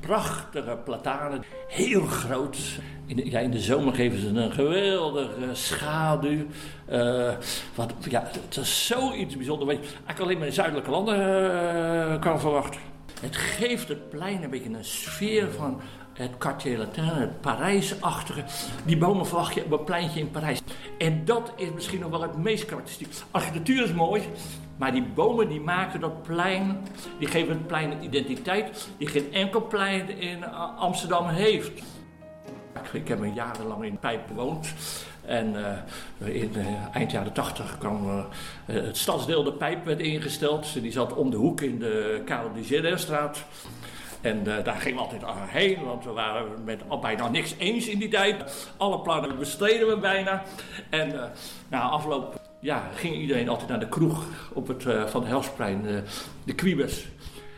prachtige 0.00 0.78
platanen, 0.84 1.44
heel 1.68 2.06
groot. 2.06 2.58
In 3.06 3.16
de, 3.16 3.30
ja, 3.30 3.38
in 3.38 3.50
de 3.50 3.60
zomer 3.60 3.94
geven 3.94 4.20
ze 4.20 4.26
een 4.28 4.52
geweldige 4.52 5.54
schaduw. 5.54 6.46
Uh, 6.92 7.32
wat, 7.74 7.92
ja, 8.08 8.30
het 8.48 8.56
is 8.56 8.86
zoiets 8.86 9.36
bijzonders 9.36 9.70
wat 9.70 9.84
je 9.84 9.90
eigenlijk 9.92 10.20
alleen 10.20 10.38
maar 10.38 10.46
in 10.46 10.52
zuidelijke 10.52 10.90
landen 10.90 11.18
uh, 11.18 12.20
kan 12.20 12.40
verwachten. 12.40 12.80
Het 13.20 13.36
geeft 13.36 13.88
het 13.88 14.10
plein 14.10 14.42
een 14.42 14.50
beetje 14.50 14.70
een 14.70 14.84
sfeer 14.84 15.50
van 15.52 15.80
het 16.18 16.38
Quartier 16.38 16.78
Latin, 16.78 17.04
het 17.04 17.40
Parijsachtige. 17.40 18.44
Die 18.84 18.96
bomen 18.96 19.26
verwacht 19.26 19.54
je 19.54 19.64
op 19.64 19.72
een 19.72 19.84
pleintje 19.84 20.20
in 20.20 20.30
Parijs. 20.30 20.60
En 20.98 21.24
dat 21.24 21.52
is 21.56 21.70
misschien 21.74 22.00
nog 22.00 22.10
wel 22.10 22.22
het 22.22 22.36
meest 22.36 22.64
karakteristiek. 22.64 23.12
Architectuur 23.30 23.84
is 23.84 23.92
mooi, 23.92 24.22
maar 24.76 24.92
die 24.92 25.02
bomen 25.02 25.48
die 25.48 25.60
maken 25.60 26.00
dat 26.00 26.22
plein, 26.22 26.78
die 27.18 27.28
geven 27.28 27.52
het 27.52 27.66
plein 27.66 27.90
een 27.90 28.04
identiteit 28.04 28.88
die 28.98 29.08
geen 29.08 29.32
enkel 29.32 29.66
plein 29.66 30.18
in 30.18 30.44
Amsterdam 30.76 31.28
heeft. 31.28 31.82
Ik 32.92 33.08
heb 33.08 33.20
een 33.20 33.34
jarenlang 33.34 33.84
in 33.84 33.98
Pijp 33.98 34.26
gewoond. 34.26 34.74
En 35.24 35.54
uh, 36.18 36.34
in 36.34 36.52
uh, 36.56 36.66
eind 36.92 37.10
jaren 37.10 37.32
tachtig 37.32 37.78
kwam 37.78 38.26
het 38.64 38.96
stadsdeel 38.96 39.44
De 39.44 39.52
Pijp 39.52 39.84
werd 39.84 40.00
ingesteld. 40.00 40.82
Die 40.82 40.92
zat 40.92 41.14
om 41.14 41.30
de 41.30 41.36
hoek 41.36 41.60
in 41.60 41.78
de 41.78 42.22
Karel 42.24 42.52
de 42.52 42.64
En 44.20 44.56
eh, 44.56 44.64
daar 44.64 44.76
gingen 44.76 44.96
we 44.96 45.04
altijd 45.04 45.22
heen, 45.50 45.84
want 45.84 46.04
we 46.04 46.10
waren 46.10 46.64
met 46.64 46.82
al 46.88 46.98
bijna 46.98 47.28
niks 47.28 47.54
eens 47.58 47.86
in 47.88 47.98
die 47.98 48.08
tijd. 48.08 48.68
Alle 48.76 49.00
plannen 49.00 49.38
bestreden 49.38 49.88
we 49.88 49.98
bijna. 49.98 50.42
En 50.90 51.08
uh, 51.08 51.22
na 51.68 51.80
afloop 51.80 52.40
ja, 52.60 52.90
ging 52.94 53.16
iedereen 53.16 53.48
altijd 53.48 53.68
naar 53.68 53.80
de 53.80 53.88
kroeg 53.88 54.24
op 54.52 54.68
het, 54.68 54.84
uh, 54.84 55.06
van 55.06 55.26
Helsplein, 55.26 56.04
de 56.44 56.54
Quibus. 56.54 57.06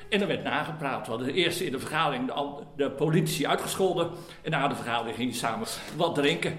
En 0.09 0.21
er 0.21 0.27
werd 0.27 0.43
nagepraat. 0.43 1.07
We 1.07 1.13
hadden 1.13 1.35
eerst 1.35 1.61
in 1.61 1.73
de 1.73 1.79
vergadering 1.79 2.27
de, 2.27 2.63
de 2.77 2.91
politici 2.91 3.47
uitgescholden. 3.47 4.11
En 4.43 4.51
na 4.51 4.69
de 4.69 4.75
vergadering 4.75 5.17
gingen 5.17 5.35
samen 5.35 5.67
wat 5.97 6.15
drinken. 6.15 6.51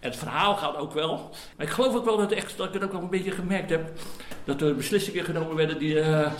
En 0.00 0.10
het 0.10 0.16
verhaal 0.16 0.56
gaat 0.56 0.76
ook 0.76 0.92
wel. 0.92 1.30
Maar 1.56 1.66
ik 1.66 1.72
geloof 1.72 1.94
ook 1.94 2.04
wel 2.04 2.16
dat, 2.16 2.32
echt, 2.32 2.56
dat 2.56 2.66
ik 2.66 2.72
het 2.72 2.84
ook 2.84 2.92
wel 2.92 3.02
een 3.02 3.10
beetje 3.10 3.30
gemerkt 3.30 3.70
heb. 3.70 3.92
Dat 4.44 4.60
er 4.60 4.74
beslissingen 4.74 5.24
genomen 5.24 5.56
werden 5.56 5.78
die 5.78 5.94
uh, 5.94 6.32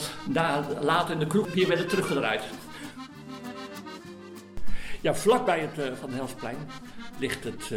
later 0.81 1.11
in 1.11 1.19
de 1.19 1.27
kroeg 1.27 1.53
hier 1.53 1.69
werden 1.69 1.89
teruggedraaid. 1.89 2.43
Ja, 5.01 5.15
vlakbij 5.15 5.61
het 5.61 5.79
uh, 5.79 5.97
Van 6.01 6.11
Helsplein 6.13 6.57
ligt 7.19 7.45
het, 7.45 7.69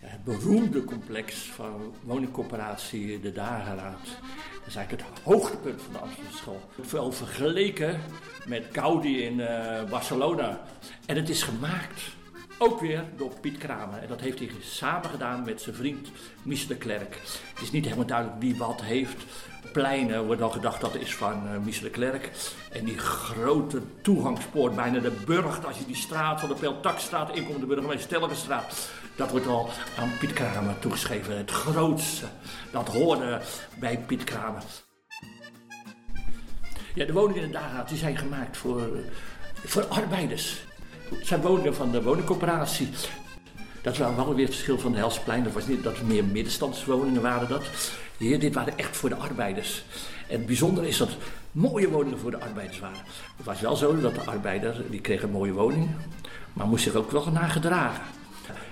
ja, 0.00 0.06
het 0.06 0.24
beroemde 0.24 0.84
complex 0.84 1.34
van 1.34 1.94
woningcorporatie 2.02 3.20
De 3.20 3.32
Dageraad. 3.32 4.06
Dat 4.58 4.66
is 4.66 4.76
eigenlijk 4.76 5.08
het 5.08 5.22
hoogtepunt 5.22 5.82
van 5.82 5.92
de 5.92 5.98
Amsterdamse 5.98 6.38
school. 6.38 7.12
Vergeleken 7.12 8.00
met 8.46 8.64
Gaudi 8.72 9.22
in 9.22 9.36
Barcelona. 9.90 10.60
En 11.06 11.16
het 11.16 11.28
is 11.28 11.42
gemaakt 11.42 12.02
ook 12.58 12.80
weer 12.80 13.04
door 13.16 13.32
Piet 13.40 13.58
Kramer. 13.58 13.98
En 13.98 14.08
dat 14.08 14.20
heeft 14.20 14.38
hij 14.38 14.50
samen 14.60 15.10
gedaan 15.10 15.44
met 15.44 15.60
zijn 15.60 15.76
vriend 15.76 16.08
Mies 16.42 16.66
Klerk. 16.78 17.20
Het 17.54 17.62
is 17.62 17.70
niet 17.70 17.84
helemaal 17.84 18.06
duidelijk 18.06 18.40
wie 18.40 18.56
wat 18.56 18.82
heeft. 18.82 19.24
Pleinen 19.72 20.26
wordt 20.26 20.42
al 20.42 20.50
gedacht 20.50 20.80
dat 20.80 20.94
is 20.94 21.14
van 21.14 21.42
uh, 21.46 21.58
Mies 21.64 21.80
de 21.80 21.90
Klerk. 21.90 22.30
En 22.70 22.84
die 22.84 22.98
grote 22.98 23.82
toegangspoort, 24.02 24.74
bijna 24.74 24.98
de 24.98 25.12
burcht, 25.26 25.66
als 25.66 25.78
je 25.78 25.86
die 25.86 25.96
straat 25.96 26.40
van 26.40 26.48
de 26.48 26.54
Peltakstraat 26.54 27.36
inkomt, 27.36 27.60
de 27.60 27.66
burgemeester 27.66 28.02
Stelgenstraat. 28.02 28.88
Dat 29.16 29.30
wordt 29.30 29.46
al 29.46 29.70
aan 29.98 30.12
Piet 30.18 30.32
Kramer 30.32 30.78
toegeschreven. 30.78 31.36
Het 31.36 31.50
grootste, 31.50 32.26
dat 32.72 32.88
hoorde 32.88 33.40
bij 33.78 33.98
Piet 33.98 34.24
Kramer. 34.24 34.62
Ja, 36.94 37.04
de 37.04 37.12
woningen 37.12 37.42
in 37.42 37.46
de 37.46 37.58
Dagaat 37.58 37.88
die 37.88 37.98
zijn 37.98 38.16
gemaakt 38.16 38.56
voor, 38.56 38.88
voor 39.54 39.86
arbeiders. 39.86 40.60
Zijn 41.22 41.40
woningen 41.40 41.74
van 41.74 41.90
de 41.90 42.02
woningcorporatie. 42.02 42.88
Dat 43.82 43.96
was 43.96 44.14
wel 44.14 44.34
weer 44.34 44.44
het 44.44 44.54
verschil 44.54 44.78
van 44.78 44.92
de 44.92 44.98
Helsplein. 44.98 45.44
Dat 45.44 45.52
was 45.52 45.66
niet 45.66 45.82
dat 45.82 45.96
er 45.96 46.04
meer 46.04 46.24
middenstandswoningen 46.24 47.22
waren 47.22 47.48
dat. 47.48 47.62
Hier, 48.18 48.38
dit 48.38 48.54
waren 48.54 48.78
echt 48.78 48.96
voor 48.96 49.08
de 49.08 49.14
arbeiders. 49.14 49.84
En 50.28 50.36
het 50.36 50.46
bijzondere 50.46 50.88
is 50.88 50.96
dat 50.96 51.16
mooie 51.52 51.88
woningen 51.88 52.18
voor 52.18 52.30
de 52.30 52.40
arbeiders 52.40 52.78
waren. 52.78 53.04
Het 53.36 53.46
was 53.46 53.60
wel 53.60 53.76
zo 53.76 54.00
dat 54.00 54.14
de 54.14 54.20
arbeider, 54.20 54.82
die 54.90 55.00
kreeg 55.00 55.22
een 55.22 55.30
mooie 55.30 55.52
woning, 55.52 55.88
maar 56.52 56.66
moest 56.66 56.84
zich 56.84 56.94
ook 56.94 57.10
wel 57.10 57.30
naar 57.30 57.50
gedragen. 57.50 58.02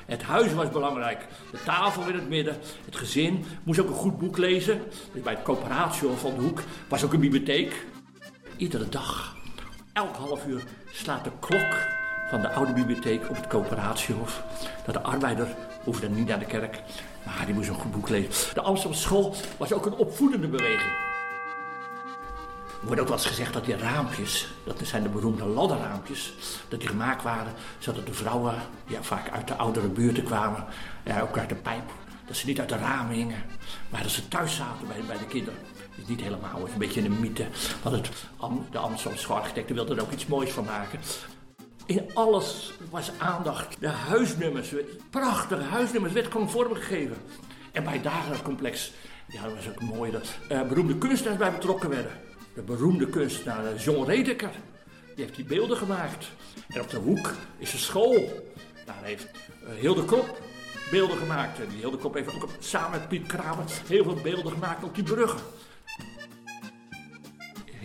Het 0.07 0.22
huis 0.22 0.53
was 0.53 0.70
belangrijk, 0.70 1.26
de 1.51 1.59
tafel 1.64 2.09
in 2.09 2.14
het 2.14 2.28
midden, 2.28 2.57
het 2.84 2.97
gezin 2.97 3.44
moest 3.62 3.80
ook 3.80 3.88
een 3.88 3.94
goed 3.94 4.18
boek 4.18 4.36
lezen. 4.36 4.80
Dus 5.12 5.22
bij 5.22 5.34
het 5.34 5.42
coöperatie 5.42 6.09
van 6.09 6.34
de 6.34 6.40
hoek 6.40 6.62
was 6.88 7.05
ook 7.05 7.12
een 7.12 7.20
bibliotheek. 7.20 7.86
Iedere 8.57 8.88
dag, 8.88 9.36
elk 9.92 10.16
half 10.16 10.47
uur 10.47 10.62
slaat 10.92 11.24
de 11.24 11.30
klok 11.40 11.76
van 12.28 12.40
de 12.40 12.51
oude 12.53 12.72
bibliotheek 12.72 13.28
op 13.28 13.36
het 13.36 13.47
coöperatiehof. 13.47 14.42
Dat 14.84 14.94
de 14.94 15.03
arbeider 15.03 15.47
hoefde 15.84 16.09
niet 16.09 16.26
naar 16.26 16.38
de 16.38 16.44
kerk, 16.44 16.82
maar 17.27 17.47
die 17.47 17.55
moest 17.55 17.68
een 17.68 17.74
goed 17.74 17.93
boek 17.93 18.09
lezen. 18.09 18.55
De 18.55 18.61
Amsterdamse 18.61 19.03
school 19.03 19.35
was 19.57 19.72
ook 19.72 19.87
een 19.87 19.95
opvoedende 19.95 20.49
beweging. 20.49 20.93
Er 22.81 22.87
wordt 22.93 23.01
ook 23.01 23.09
wel 23.09 23.16
eens 23.16 23.27
gezegd 23.27 23.53
dat 23.53 23.64
die 23.64 23.77
raampjes, 23.77 24.49
dat 24.64 24.81
zijn 24.83 25.03
de 25.03 25.09
beroemde 25.09 25.45
ladderraampjes, 25.45 26.33
dat 26.68 26.81
die 26.81 26.89
gemaakt 26.89 27.22
waren 27.22 27.53
zodat 27.79 28.07
de 28.07 28.14
vrouwen, 28.14 28.55
ja, 28.87 29.03
vaak 29.03 29.31
uit 29.31 29.49
de 29.49 29.55
oudere 29.55 29.89
buurten 29.89 30.24
kwamen, 30.24 30.64
ja, 31.05 31.20
ook 31.20 31.39
uit 31.39 31.49
de 31.49 31.55
pijp, 31.55 31.91
dat 32.27 32.37
ze 32.37 32.47
niet 32.47 32.61
uit 32.61 32.68
de 32.68 32.77
ramen 32.77 33.14
hingen, 33.14 33.43
maar 33.89 34.03
dat 34.03 34.11
ze 34.11 34.29
thuis 34.29 34.57
zaten 34.57 34.87
bij, 35.07 35.18
de 35.18 35.27
kinderen. 35.27 35.59
Is 35.97 36.07
niet 36.07 36.20
helemaal, 36.20 36.68
een 36.72 36.79
beetje 36.79 37.05
een 37.05 37.20
mythe. 37.20 37.47
Want 37.83 37.97
het, 37.97 38.11
de 38.70 38.79
Amsterdamse 38.79 39.11
schoolarchitecten 39.14 39.74
wilden 39.74 39.97
er 39.97 40.03
ook 40.03 40.12
iets 40.12 40.27
moois 40.27 40.51
van 40.51 40.64
maken. 40.64 41.01
In 41.87 42.11
alles 42.14 42.72
was 42.91 43.11
aandacht. 43.18 43.76
De 43.80 43.89
huisnummers, 43.89 44.74
prachtige 45.11 45.62
huisnummers, 45.62 46.12
werd 46.12 46.32
gewoon 46.32 46.51
vormgegeven. 46.51 47.16
En 47.72 47.84
bij 47.84 48.01
het 48.03 48.43
complex, 48.43 48.93
ja, 49.28 49.43
was 49.55 49.68
ook 49.68 49.80
mooi 49.80 50.11
dat 50.11 50.28
uh, 50.53 50.62
beroemde 50.62 50.99
kunstenaars 50.99 51.39
bij 51.39 51.53
betrokken 51.53 51.89
werden. 51.89 52.12
De 52.55 52.62
beroemde 52.62 53.07
kunstenaar 53.07 53.64
uh, 53.64 53.82
John 53.84 54.11
Redeker, 54.11 54.51
die 55.14 55.24
heeft 55.24 55.37
die 55.37 55.45
beelden 55.45 55.76
gemaakt. 55.76 56.26
En 56.68 56.80
op 56.80 56.91
de 56.91 56.97
hoek 56.97 57.32
is 57.59 57.72
een 57.72 57.78
school. 57.78 58.45
Daar 58.84 59.03
heeft 59.03 59.26
uh, 59.64 59.74
Hilde 59.80 60.05
Krop 60.05 60.41
beelden 60.91 61.18
gemaakt. 61.18 61.61
En 61.61 61.68
die 61.68 61.78
Hilde 61.78 61.99
Krop 61.99 62.14
heeft 62.14 62.34
ook 62.34 62.49
samen 62.59 62.91
met 62.91 63.09
Piet 63.09 63.26
Kramer 63.26 63.64
heel 63.87 64.05
veel 64.05 64.18
beelden 64.22 64.53
gemaakt 64.53 64.84
op 64.84 64.95
die 64.95 65.05
bruggen 65.05 65.41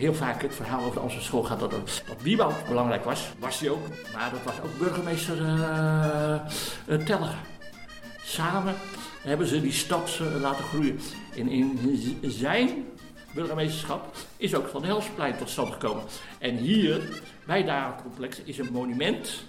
heel 0.02 0.14
vaak 0.14 0.42
het 0.42 0.54
verhaal 0.54 0.84
over 0.84 1.00
Amsterdamse 1.00 1.26
school 1.26 1.42
gaat 1.42 1.60
dat, 1.60 1.70
dat 1.70 2.68
belangrijk 2.68 3.04
was. 3.04 3.32
Was 3.38 3.60
hij 3.60 3.70
ook, 3.70 3.88
maar 4.12 4.30
dat 4.30 4.42
was 4.44 4.60
ook 4.60 4.78
burgemeester 4.78 5.40
uh, 5.40 6.96
Teller. 7.04 7.34
Samen 8.22 8.74
hebben 9.20 9.46
ze 9.46 9.60
die 9.60 9.72
stad 9.72 10.18
uh, 10.22 10.40
laten 10.40 10.64
groeien. 10.64 11.00
En 11.36 11.48
in 11.48 12.18
zijn 12.22 12.86
burgemeesterschap 13.34 14.16
is 14.36 14.54
ook 14.54 14.68
Van 14.68 14.84
Helsplein 14.84 15.36
tot 15.36 15.50
stand 15.50 15.72
gekomen. 15.72 16.04
En 16.38 16.56
hier, 16.56 17.22
bij 17.46 17.62
het 17.62 18.02
complex, 18.02 18.40
is 18.44 18.58
een 18.58 18.72
monument 18.72 19.44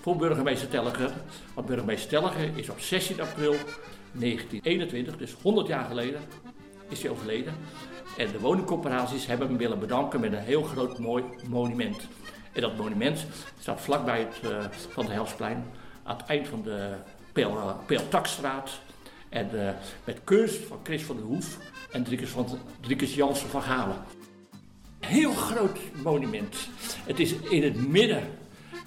voor 0.00 0.16
burgemeester 0.16 0.68
Telliger. 0.68 1.12
Want 1.54 1.66
burgemeester 1.66 2.08
Telliger 2.08 2.58
is 2.58 2.68
op 2.68 2.80
16 2.80 3.20
april 3.20 3.54
1921, 4.12 5.16
dus 5.16 5.34
100 5.42 5.66
jaar 5.66 5.84
geleden, 5.84 6.20
is 6.88 7.02
hij 7.02 7.10
overleden. 7.10 7.54
En 8.16 8.32
de 8.32 8.40
woningcorporaties 8.40 9.26
hebben 9.26 9.48
hem 9.48 9.56
willen 9.56 9.78
bedanken 9.78 10.20
met 10.20 10.32
een 10.32 10.38
heel 10.38 10.62
groot 10.62 10.98
mooi 10.98 11.24
monument. 11.48 12.08
En 12.52 12.60
dat 12.60 12.76
monument 12.76 13.26
staat 13.60 13.80
vlakbij 13.80 14.18
het 14.18 14.50
uh, 14.50 14.64
Van 14.88 15.06
de 15.06 15.12
Helsplein, 15.12 15.64
aan 16.02 16.16
het 16.16 16.26
eind 16.26 16.48
van 16.48 16.62
de 16.62 16.94
Peel, 17.32 17.76
Peeltakstraat. 17.86 18.70
En 19.28 19.50
uh, 19.54 19.70
met 20.04 20.20
kunst 20.24 20.64
van 20.68 20.78
Chris 20.82 21.02
van 21.02 21.16
der 21.16 21.24
Hoef 21.24 21.58
en 21.92 22.04
Driekes, 22.04 22.30
van, 22.30 22.58
Driekes 22.80 23.14
Jansen 23.14 23.48
van 23.48 23.62
Galen. 23.62 23.96
Heel 25.00 25.32
groot 25.32 25.78
monument. 26.02 26.56
Het 27.04 27.20
is 27.20 27.34
in 27.34 27.62
het 27.62 27.88
midden 27.88 28.22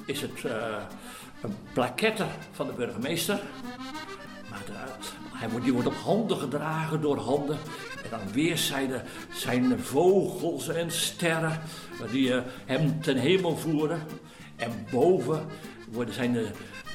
is 0.05 0.21
het 0.21 0.43
uh, 0.45 0.77
een 1.41 1.55
plaquette 1.73 2.25
van 2.51 2.67
de 2.67 2.73
burgemeester. 2.73 3.39
Maar 4.49 4.61
hij 5.33 5.49
wordt, 5.49 5.65
die 5.65 5.73
wordt 5.73 5.87
op 5.87 5.95
handen 5.95 6.37
gedragen 6.37 7.01
door 7.01 7.17
handen. 7.17 7.57
En 8.11 8.19
aan 8.19 8.31
weerszijden 8.31 9.03
zijn 9.33 9.79
vogels 9.79 10.67
en 10.67 10.91
sterren 10.91 11.61
die 12.11 12.29
uh, 12.29 12.41
hem 12.65 13.01
ten 13.01 13.17
hemel 13.17 13.57
voeren. 13.57 14.01
En 14.55 14.87
boven 14.91 15.45
worden 15.91 16.13
zijn 16.13 16.33
de 16.33 16.47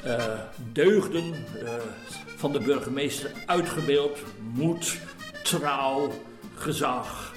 uh, 0.05 0.23
deugden 0.71 1.23
uh, 1.63 1.69
van 2.37 2.51
de 2.51 2.59
burgemeester 2.59 3.31
uitgebeeld. 3.45 4.19
Moed, 4.53 4.97
trouw, 5.43 6.11
gezag. 6.55 7.33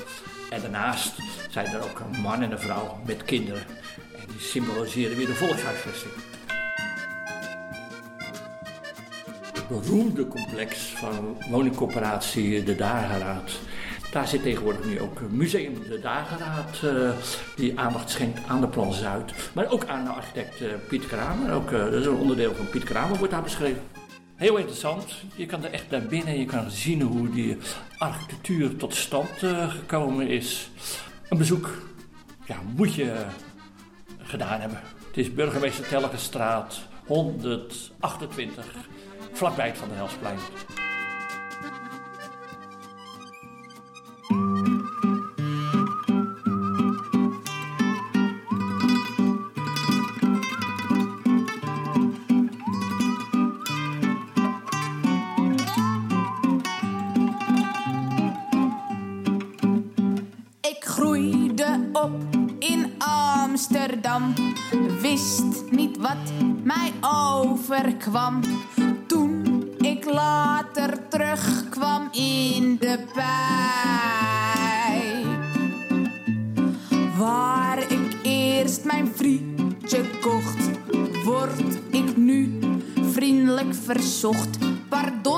En 0.51 0.61
daarnaast 0.61 1.15
zijn 1.51 1.67
er 1.67 1.83
ook 1.83 1.99
een 1.99 2.21
man 2.21 2.43
en 2.43 2.53
een 2.53 2.59
vrouw 2.59 2.99
met 3.07 3.25
kinderen. 3.25 3.63
En 4.17 4.27
die 4.27 4.41
symboliseren 4.41 5.17
weer 5.17 5.27
de 5.27 5.35
volkshuisvesting. 5.35 6.13
Beroemde 9.69 10.29
complex 10.29 10.95
van 10.97 11.37
woningcorporatie 11.51 12.63
De 12.63 12.75
Dageraad. 12.75 13.59
Daar 14.11 14.29
zit 14.29 14.43
tegenwoordig 14.43 14.85
nu 14.85 15.01
ook 15.01 15.21
Museum 15.31 15.75
De 15.89 16.01
Dageraad, 16.01 16.81
uh, 16.85 17.11
die 17.57 17.79
aandacht 17.79 18.11
schenkt 18.11 18.41
aan 18.49 18.61
de 18.61 18.69
Plan 18.69 18.93
Zuid. 18.93 19.33
Maar 19.53 19.71
ook 19.71 19.87
aan 19.87 20.05
de 20.05 20.11
architect 20.11 20.61
uh, 20.61 20.69
Piet 20.89 21.07
Kramer. 21.07 21.53
Ook, 21.53 21.71
uh, 21.71 21.85
dat 21.85 21.93
is 21.93 22.07
een 22.07 22.15
onderdeel 22.15 22.55
van 22.55 22.69
Piet 22.69 22.85
Kramer, 22.85 23.19
wordt 23.19 23.33
daar 23.33 23.43
beschreven. 23.43 23.83
Heel 24.35 24.57
interessant. 24.57 25.23
Je 25.35 25.47
kan 25.47 25.65
er 25.65 25.71
echt 25.73 25.91
naar 25.91 26.03
binnen 26.03 26.29
en 26.29 26.39
je 26.39 26.45
kan 26.45 26.71
zien 26.71 27.03
hoe 27.03 27.31
die 27.31 27.57
architectuur 27.99 28.77
tot 28.77 28.95
stand 28.95 29.31
gekomen 29.69 30.29
is. 30.29 30.71
Een 31.29 31.39
bezoek 31.39 31.71
ja, 32.45 32.57
moet 32.77 32.95
je 32.95 33.25
gedaan 34.19 34.61
hebben. 34.61 34.81
Het 35.07 35.17
is 35.17 35.35
burgemeester 35.35 35.89
Telgenstraat 35.89 36.79
128 37.07 38.65
vlakbij 39.37 39.67
het 39.67 39.79
Van 39.79 39.89
der 39.89 39.99
Amsterdam. 63.57 64.35
Wist 65.01 65.71
niet 65.71 65.97
wat 65.97 66.33
mij 66.63 66.93
overkwam. 67.01 68.41
Waar 77.19 77.79
ik 77.89 78.17
eerst 78.23 78.85
mijn 78.85 79.13
frietje 79.15 80.05
kocht, 80.21 80.71
word 81.25 81.79
ik 81.91 82.17
nu 82.17 82.59
vriendelijk 83.13 83.75
verzocht. 83.75 84.59
Pardon 84.89 85.36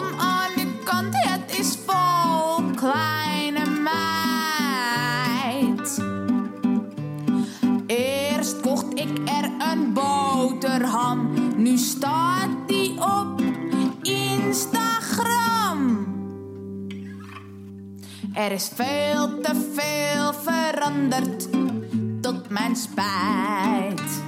Er 18.48 18.54
is 18.54 18.70
veel 18.74 19.40
te 19.40 19.68
veel 19.74 20.32
veranderd, 20.32 21.48
tot 22.20 22.50
mijn 22.50 22.76
spijt. 22.76 24.22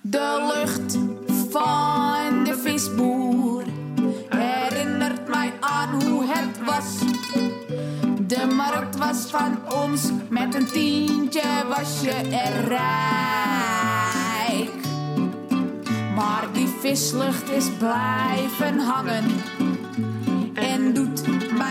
De 0.00 0.52
lucht 0.54 0.98
van 1.50 2.44
de 2.44 2.58
visboer 2.62 3.64
herinnert 4.28 5.28
mij 5.28 5.52
aan 5.60 6.02
hoe 6.02 6.24
het 6.26 6.64
was. 6.64 6.98
De 8.26 8.46
markt 8.54 8.96
was 8.96 9.16
van 9.16 9.58
ons, 9.82 10.10
met 10.28 10.54
een 10.54 10.66
tientje 10.66 11.66
was 11.68 12.00
je 12.00 12.12
er 12.30 12.68
rijk. 12.68 12.90
Maar 16.14 16.48
die 16.52 16.68
vislucht 16.80 17.50
is 17.50 17.70
blijven 17.78 18.78
hangen 18.78 19.49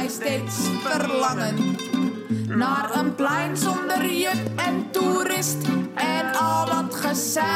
steeds 0.10 0.56
verlangen 0.84 1.76
naar 2.48 2.96
een 2.96 3.16
plein 3.16 3.58
zonder 3.58 4.14
juk 4.14 4.42
en 4.56 4.92
toerist 4.92 5.58
en 5.96 6.36
al 6.36 6.66
dat 6.66 6.96
gezeik. 6.96 7.48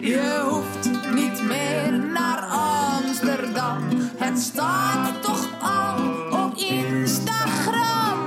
Je 0.00 0.42
hoeft 0.48 0.90
niet 1.14 1.42
meer 1.42 1.92
naar 2.12 2.38
Amsterdam, 2.40 3.78
het 4.16 4.38
staat 4.38 5.22
toch 5.22 5.48
al 5.60 5.96
op 6.44 6.56
Instagram. 6.56 8.18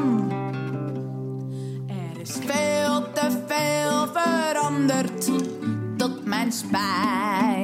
Er 1.88 2.22
is 2.22 2.38
veel 2.46 3.12
te 3.14 3.44
veel 3.48 4.08
veranderd, 4.14 5.30
tot 5.98 6.26
mijn 6.26 6.52
spijt. 6.52 7.59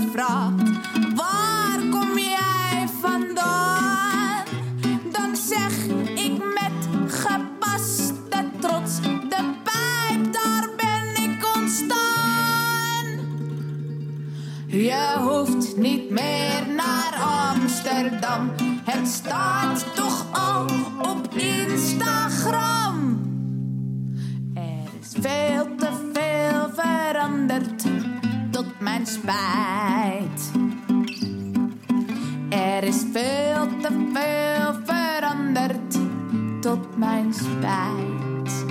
Gevraagd: 0.00 0.70
waar 1.14 1.78
kom 1.90 2.18
jij 2.18 2.88
vandaan? 3.00 4.44
Dan 5.12 5.36
zeg 5.36 5.86
ik 6.14 6.38
met 6.38 7.12
gepaste 7.12 8.44
trots: 8.60 9.00
de 9.00 9.44
pijp, 9.62 10.32
daar 10.32 10.68
ben 10.76 11.22
ik 11.22 11.56
ontstaan. 11.56 13.06
Je 14.66 15.14
hoeft 15.18 15.76
niet 15.76 16.10
meer 16.10 16.66
naar 16.76 17.14
Amsterdam, 17.54 18.50
het 18.84 19.08
staat 19.08 19.94
toch 19.94 20.26
al 20.32 20.64
op 21.12 21.34
Instagram. 21.34 22.94
Er 24.54 24.88
is 25.00 25.14
veel 25.20 25.66
te 25.76 25.88
veel 26.12 26.70
veranderd, 26.74 27.75
mijn 28.86 29.06
spijt. 29.06 30.50
Er 32.50 32.82
is 32.82 33.04
veel 33.12 33.66
te 33.80 34.10
veel 34.12 34.74
veranderd, 34.84 35.98
tot 36.60 36.96
mijn 36.96 37.34
spijt. 37.34 38.64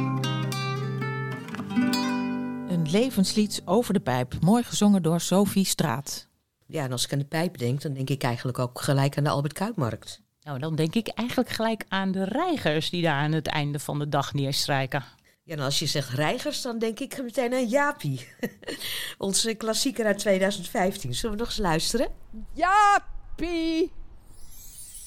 Een 2.70 2.90
levenslied 2.92 3.62
over 3.66 3.94
de 3.94 4.00
pijp, 4.00 4.34
mooi 4.42 4.64
gezongen 4.64 5.04
door 5.04 5.20
Sophie 5.20 5.66
Straat. 5.66 6.28
Ja, 6.66 6.84
en 6.84 6.92
als 6.92 7.06
ik 7.06 7.14
aan 7.14 7.20
de 7.20 7.26
pijp 7.26 7.58
denk, 7.58 7.82
dan 7.82 7.94
denk 7.94 8.10
ik 8.10 8.24
eigenlijk 8.24 8.60
ook 8.60 8.82
gelijk 8.82 9.18
aan 9.18 9.24
de 9.24 9.30
Albert 9.30 9.54
Kuipmarkt. 9.54 10.22
Nou, 10.42 10.60
dan 10.60 10.76
denk 10.76 10.96
ik 10.96 11.08
eigenlijk 11.08 11.50
gelijk 11.50 11.86
aan 11.88 12.12
de 12.12 12.24
reigers 12.24 12.90
die 12.90 13.02
daar 13.02 13.22
aan 13.22 13.32
het 13.32 13.48
einde 13.48 13.80
van 13.80 14.00
de 14.00 14.10
dag 14.10 14.34
neerstrijken. 14.34 15.04
Ja, 15.48 15.54
en 15.56 15.60
als 15.60 15.80
je 15.80 15.86
zegt 15.86 16.10
reigers, 16.10 16.62
dan 16.62 16.80
denk 16.80 17.00
ik 17.00 17.22
meteen 17.24 17.54
aan 17.54 17.68
Jaapie. 17.68 18.28
Onze 19.18 19.54
klassieker 19.54 20.06
uit 20.06 20.18
2015. 20.18 21.14
Zullen 21.14 21.36
we 21.36 21.42
nog 21.42 21.52
eens 21.52 21.58
luisteren? 21.58 22.08
Jaapie! 22.54 23.92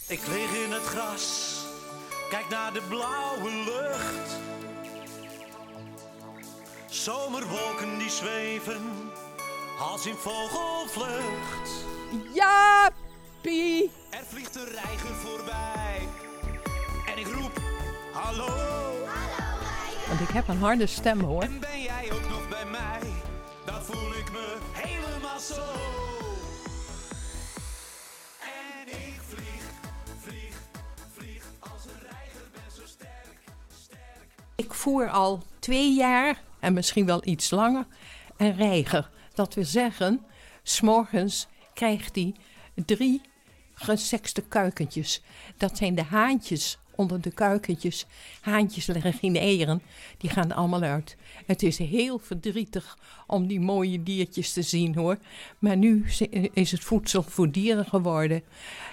Ik 0.08 0.26
lig 0.26 0.64
in 0.64 0.72
het 0.72 0.82
gras, 0.82 1.56
kijk 2.30 2.48
naar 2.48 2.72
de 2.72 2.82
blauwe 2.88 3.50
lucht. 3.50 4.36
Zomerwolken 6.90 7.98
die 7.98 8.10
zweven 8.10 9.10
als 9.78 10.06
in 10.06 10.14
vogelvlucht. 10.14 11.70
Jaapie! 12.34 13.90
Er 14.10 14.24
vliegt 14.28 14.56
een 14.56 14.68
reiger 14.68 15.14
voorbij 15.14 16.08
en 17.06 17.18
ik 17.18 17.26
roep 17.26 17.60
hallo. 18.12 18.86
Want 20.08 20.20
ik 20.20 20.28
heb 20.28 20.48
een 20.48 20.58
harde 20.58 20.86
stem 20.86 21.20
hoor. 21.20 21.42
En 21.42 21.60
ben 21.60 21.82
jij 21.82 22.12
ook 22.12 22.28
nog 22.28 22.48
bij 22.48 22.64
mij? 22.64 23.00
Dan 23.66 23.82
voel 23.82 24.14
ik 24.14 24.32
me 24.32 24.56
helemaal 24.72 25.40
zo. 25.40 25.62
En 28.40 28.88
ik 28.88 29.20
vlieg, 29.28 29.62
vlieg, 30.20 30.54
vlieg 31.16 31.44
als 31.60 31.84
een 31.84 32.00
reiger 32.02 32.48
ben 32.52 32.72
zo 32.76 32.82
sterk, 32.86 33.40
sterk. 33.82 34.28
Ik 34.56 34.74
voer 34.74 35.10
al 35.10 35.42
twee 35.58 35.94
jaar, 35.94 36.40
en 36.60 36.72
misschien 36.72 37.06
wel 37.06 37.20
iets 37.24 37.50
langer, 37.50 37.86
een 38.36 38.56
reiger. 38.56 39.10
Dat 39.34 39.54
wil 39.54 39.64
zeggen, 39.64 40.24
s'morgens 40.62 41.46
krijgt 41.74 42.14
hij 42.14 42.34
drie 42.74 43.20
gesekste 43.74 44.42
kuikentjes. 44.42 45.22
Dat 45.56 45.76
zijn 45.76 45.94
de 45.94 46.02
haantjes 46.02 46.78
onder 46.98 47.20
de 47.20 47.30
kuikentjes. 47.30 48.06
Haantjes 48.40 48.86
leggen 48.86 49.12
geen 49.12 49.36
eieren, 49.36 49.82
die 50.16 50.30
gaan 50.30 50.52
allemaal 50.52 50.82
uit. 50.82 51.16
Het 51.46 51.62
is 51.62 51.78
heel 51.78 52.18
verdrietig 52.18 52.98
om 53.26 53.46
die 53.46 53.60
mooie 53.60 54.02
diertjes 54.02 54.52
te 54.52 54.62
zien 54.62 54.94
hoor. 54.94 55.18
Maar 55.58 55.76
nu 55.76 56.04
is 56.52 56.70
het 56.70 56.80
voedsel 56.80 57.22
voor 57.22 57.50
dieren 57.50 57.84
geworden. 57.84 58.42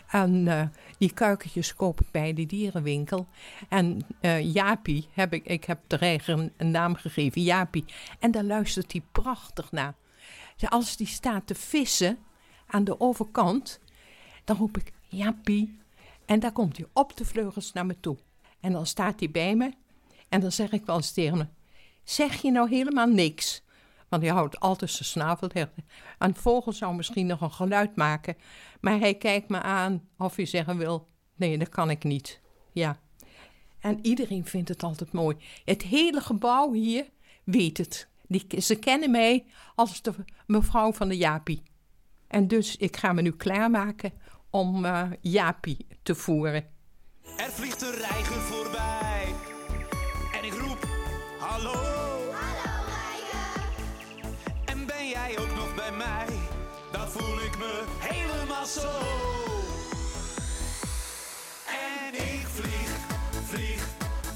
En 0.07 0.47
eh, 0.47 0.67
die 0.97 1.13
kuikentjes 1.13 1.75
koop 1.75 2.01
ik 2.01 2.11
bij 2.11 2.33
de 2.33 2.45
dierenwinkel. 2.45 3.27
En 3.69 4.01
Jaapie, 4.41 5.07
heb 5.13 5.33
ik, 5.33 5.45
ik 5.45 5.63
heb 5.63 5.79
de 5.87 5.95
reiger 5.95 6.51
een, 6.57 6.71
naam 6.71 6.95
gegeven, 6.95 7.41
Jaapie. 7.41 7.85
En 8.19 8.31
daar 8.31 8.43
luistert 8.43 8.91
hij 8.91 9.01
prachtig 9.11 9.71
naar. 9.71 9.95
Als 10.69 10.97
die 10.97 11.07
staat 11.07 11.47
te 11.47 11.55
vissen 11.55 12.17
aan 12.67 12.83
de 12.83 12.99
overkant, 12.99 13.79
dan 14.43 14.57
roep 14.57 14.77
ik 14.77 14.91
Jaapie. 15.07 15.79
En 16.25 16.39
daar 16.39 16.51
komt 16.51 16.77
hij 16.77 16.87
op 16.93 17.17
de 17.17 17.25
vleugels 17.25 17.73
naar 17.73 17.85
me 17.85 17.99
toe. 17.99 18.17
En 18.59 18.71
dan 18.71 18.85
staat 18.85 19.19
hij 19.19 19.31
bij 19.31 19.55
me. 19.55 19.71
En 20.29 20.41
dan 20.41 20.51
zeg 20.51 20.71
ik 20.71 20.85
wel 20.85 20.95
eens 20.95 21.11
tegen 21.11 21.37
hem: 21.37 21.49
Zeg 22.03 22.41
je 22.41 22.51
nou 22.51 22.69
helemaal 22.69 23.07
niks? 23.07 23.63
Want 24.09 24.23
hij 24.23 24.31
houdt 24.31 24.59
altijd 24.59 24.91
zijn 24.91 25.05
snavel 25.05 25.47
dicht. 25.47 25.69
Een 26.17 26.35
vogel 26.35 26.73
zou 26.73 26.95
misschien 26.95 27.25
nog 27.25 27.41
een 27.41 27.51
geluid 27.51 27.95
maken. 27.95 28.37
Maar 28.81 28.99
hij 28.99 29.15
kijkt 29.15 29.49
me 29.49 29.61
aan 29.61 30.07
of 30.17 30.35
hij 30.35 30.45
zeggen 30.45 30.77
wil: 30.77 31.07
Nee, 31.35 31.57
dat 31.57 31.69
kan 31.69 31.89
ik 31.89 32.03
niet. 32.03 32.41
Ja. 32.71 32.99
En 33.79 33.99
iedereen 34.01 34.45
vindt 34.45 34.69
het 34.69 34.83
altijd 34.83 35.11
mooi. 35.11 35.37
Het 35.65 35.81
hele 35.81 36.21
gebouw 36.21 36.71
hier 36.71 37.05
weet 37.43 37.77
het. 37.77 38.07
Die, 38.27 38.61
ze 38.61 38.75
kennen 38.75 39.11
mij 39.11 39.45
als 39.75 40.01
de 40.01 40.13
mevrouw 40.47 40.93
van 40.93 41.07
de 41.07 41.17
Jaapie. 41.17 41.63
En 42.27 42.47
dus 42.47 42.75
ik 42.75 42.97
ga 42.97 43.13
me 43.13 43.21
nu 43.21 43.31
klaarmaken 43.31 44.13
om 44.55 44.85
eh, 44.85 45.03
Jaapie 45.21 45.87
te 46.03 46.15
voeren. 46.15 46.65
Er 47.37 47.51
vliegt 47.51 47.81
een 47.81 47.91
reiger 47.91 48.41
voorbij 48.41 49.25
en 50.39 50.45
ik 50.45 50.53
roep 50.53 50.87
hallo. 51.39 51.73
Hallo 51.73 52.31
reiger. 52.31 53.63
En 54.65 54.85
ben 54.85 55.07
jij 55.09 55.39
ook 55.39 55.55
nog 55.55 55.75
bij 55.75 55.91
mij? 55.91 56.27
Dan 56.91 57.07
voel 57.07 57.41
ik 57.41 57.57
me 57.57 57.83
helemaal 57.99 58.65
zo. 58.65 58.89
En 61.67 62.13
ik 62.13 62.45
vlieg, 62.47 62.89
vlieg, 63.45 63.87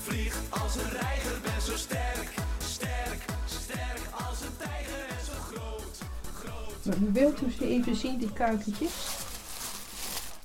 vlieg 0.01 0.35
als 0.49 0.75
een 0.75 0.89
reiger 0.89 1.41
ben 1.41 1.61
zo 1.61 1.77
sterk, 1.77 2.33
sterk, 2.57 3.25
sterk 3.45 4.01
als 4.27 4.41
een 4.41 4.57
tijger 4.57 5.05
en 5.09 5.25
zo 5.25 5.39
groot, 5.51 5.97
groot. 6.33 7.11
Wilt 7.11 7.41
u 7.41 7.51
ze 7.51 7.67
even 7.67 7.95
zien, 7.95 8.17
die 8.17 8.33
kuikentjes? 8.33 9.18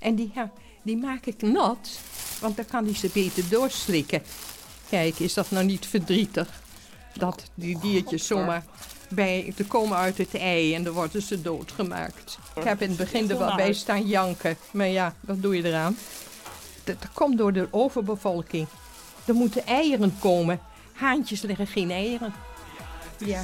En 0.05 0.15
die, 0.15 0.31
ja, 0.35 0.51
die 0.83 0.97
maak 0.97 1.27
ik 1.27 1.43
nat, 1.43 2.01
want 2.41 2.57
dan 2.57 2.65
kan 2.67 2.85
hij 2.85 2.95
ze 2.95 3.11
beter 3.13 3.49
doorslikken. 3.49 4.23
Kijk, 4.89 5.19
is 5.19 5.35
dat 5.35 5.51
nou 5.51 5.65
niet 5.65 5.87
verdrietig? 5.87 6.63
Dat 7.19 7.45
die 7.55 7.79
diertjes 7.79 8.27
zomaar 8.27 8.65
bij 9.09 9.53
te 9.57 9.65
komen 9.65 9.97
uit 9.97 10.19
het 10.19 10.35
ei 10.35 10.75
en 10.75 10.85
dan 10.85 10.93
worden 10.95 11.23
ze 11.23 11.43
doodgemaakt. 11.43 12.39
Ik 12.57 12.63
heb 12.63 12.83
in 12.83 12.89
het 12.89 12.99
begin 12.99 13.31
er 13.31 13.39
wat 13.39 13.57
bij 13.57 13.73
staan 13.73 14.07
janken, 14.07 14.57
maar 14.71 14.89
ja, 14.89 15.15
wat 15.21 15.43
doe 15.43 15.57
je 15.57 15.65
eraan? 15.65 15.97
Dat, 16.85 17.03
dat 17.03 17.13
komt 17.13 17.39
door 17.39 17.53
de 17.53 17.69
overbevolking. 17.71 18.67
Er 19.25 19.35
moeten 19.35 19.67
eieren 19.67 20.15
komen. 20.19 20.61
Haantjes 20.93 21.43
leggen 21.43 21.67
geen 21.67 21.91
eieren. 21.91 22.35
Ja. 23.19 23.43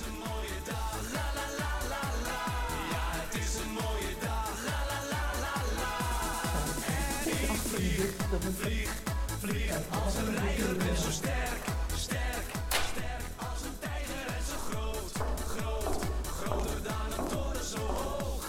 Als 10.05 10.16
een 10.16 10.34
reiger 10.34 10.76
bent 10.76 10.99
zo 10.99 11.11
sterk, 11.11 11.64
sterk, 11.95 12.47
sterk 12.70 13.22
als 13.36 13.62
een 13.62 13.78
tijger 13.78 14.26
en 14.36 14.45
zo 14.51 14.57
groot, 14.70 15.12
groot, 15.47 16.05
groter 16.24 16.82
dan 16.82 17.18
een 17.18 17.28
toren 17.28 17.64
zo 17.64 17.78
hoog. 17.78 18.45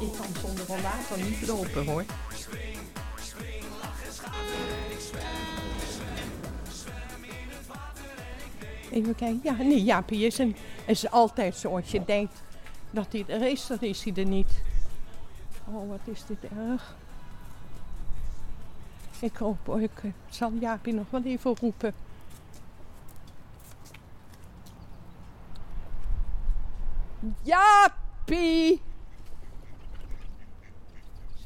Ik 0.00 0.12
kan 0.18 0.40
zonder 0.40 0.64
van 0.64 0.82
water 0.82 1.24
niet 1.24 1.46
lopen 1.46 1.86
hoor. 1.86 2.04
Spring, 2.34 2.78
spring, 3.20 3.64
lach 3.80 4.04
en 4.06 4.12
schater 4.12 4.58
en 4.84 4.92
ik 4.92 5.00
zwem, 5.00 5.22
zwem, 5.88 6.30
zwem 6.72 7.24
in 7.24 7.48
het 7.48 7.66
water 7.66 8.10
en 8.16 8.46
ik 8.46 8.52
neem. 8.90 9.02
Even 9.02 9.14
kijken. 9.14 9.40
Ja, 9.42 9.52
nee, 9.52 9.84
Jaapie 9.84 10.26
is, 10.26 10.38
een, 10.38 10.56
is 10.86 11.10
altijd 11.10 11.56
zoals 11.56 11.90
je 11.90 12.04
denkt 12.04 12.42
dat 12.90 13.06
hij 13.10 13.24
er 13.26 13.50
is, 13.50 13.66
dan 13.66 13.80
is 13.80 14.04
hij 14.04 14.12
er 14.14 14.26
niet. 14.26 14.62
Oh, 15.64 15.88
wat 15.88 16.00
is 16.04 16.22
dit 16.26 16.50
erg. 16.58 16.96
Ik 19.20 19.36
hoop, 19.36 19.68
oh, 19.68 19.80
ik 19.80 20.02
eh, 20.02 20.10
zal 20.28 20.52
Jaapie 20.60 20.94
nog 20.94 21.10
wel 21.10 21.22
even 21.22 21.56
roepen. 21.56 21.94
Jaapie! 27.42 28.80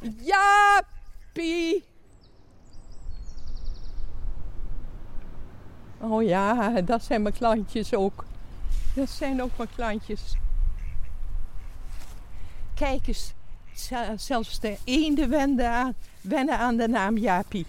Jaapie! 0.00 1.84
Oh 5.98 6.22
ja, 6.22 6.80
dat 6.80 7.02
zijn 7.02 7.22
mijn 7.22 7.34
klantjes 7.34 7.94
ook. 7.94 8.24
Dat 8.94 9.08
zijn 9.08 9.42
ook 9.42 9.56
mijn 9.56 9.68
klantjes. 9.74 10.36
Kijk 12.74 13.06
eens, 13.06 13.34
zelfs 14.16 14.60
de 14.60 14.76
eenden 14.84 15.28
wennen 15.28 15.70
aan, 15.70 15.94
wennen 16.20 16.58
aan 16.58 16.76
de 16.76 16.88
naam 16.88 17.18
Jaapie. 17.18 17.66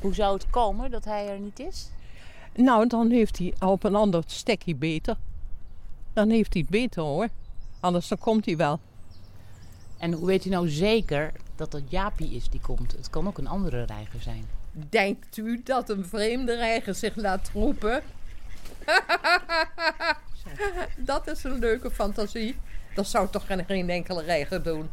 Hoe 0.00 0.14
zou 0.14 0.34
het 0.34 0.50
komen 0.50 0.90
dat 0.90 1.04
hij 1.04 1.28
er 1.28 1.38
niet 1.38 1.58
is? 1.58 1.90
Nou, 2.54 2.86
dan 2.86 3.10
heeft 3.10 3.38
hij 3.38 3.54
op 3.60 3.84
een 3.84 3.94
ander 3.94 4.22
stekje 4.26 4.74
beter. 4.74 5.16
Dan 6.12 6.30
heeft 6.30 6.52
hij 6.52 6.62
het 6.62 6.70
beter 6.70 7.02
hoor. 7.02 7.28
Anders 7.80 8.08
dan 8.08 8.18
komt 8.18 8.44
hij 8.44 8.56
wel. 8.56 8.80
En 9.98 10.12
hoe 10.12 10.26
weet 10.26 10.44
u 10.44 10.48
nou 10.48 10.68
zeker 10.68 11.32
dat 11.56 11.72
het 11.72 11.90
Jaapie 11.90 12.30
is 12.30 12.48
die 12.48 12.60
komt? 12.60 12.92
Het 12.92 13.10
kan 13.10 13.26
ook 13.26 13.38
een 13.38 13.46
andere 13.46 13.82
reiger 13.82 14.22
zijn. 14.22 14.44
Denkt 14.72 15.36
u 15.36 15.60
dat 15.64 15.88
een 15.88 16.04
vreemde 16.04 16.54
reiger 16.54 16.94
zich 16.94 17.16
laat 17.16 17.50
roepen? 17.54 18.02
dat 20.96 21.26
is 21.26 21.44
een 21.44 21.58
leuke 21.58 21.90
fantasie. 21.90 22.56
Dat 22.94 23.06
zou 23.06 23.28
toch 23.28 23.46
geen, 23.46 23.90
enkele 23.90 24.22
reiger 24.22 24.62
doen. 24.62 24.90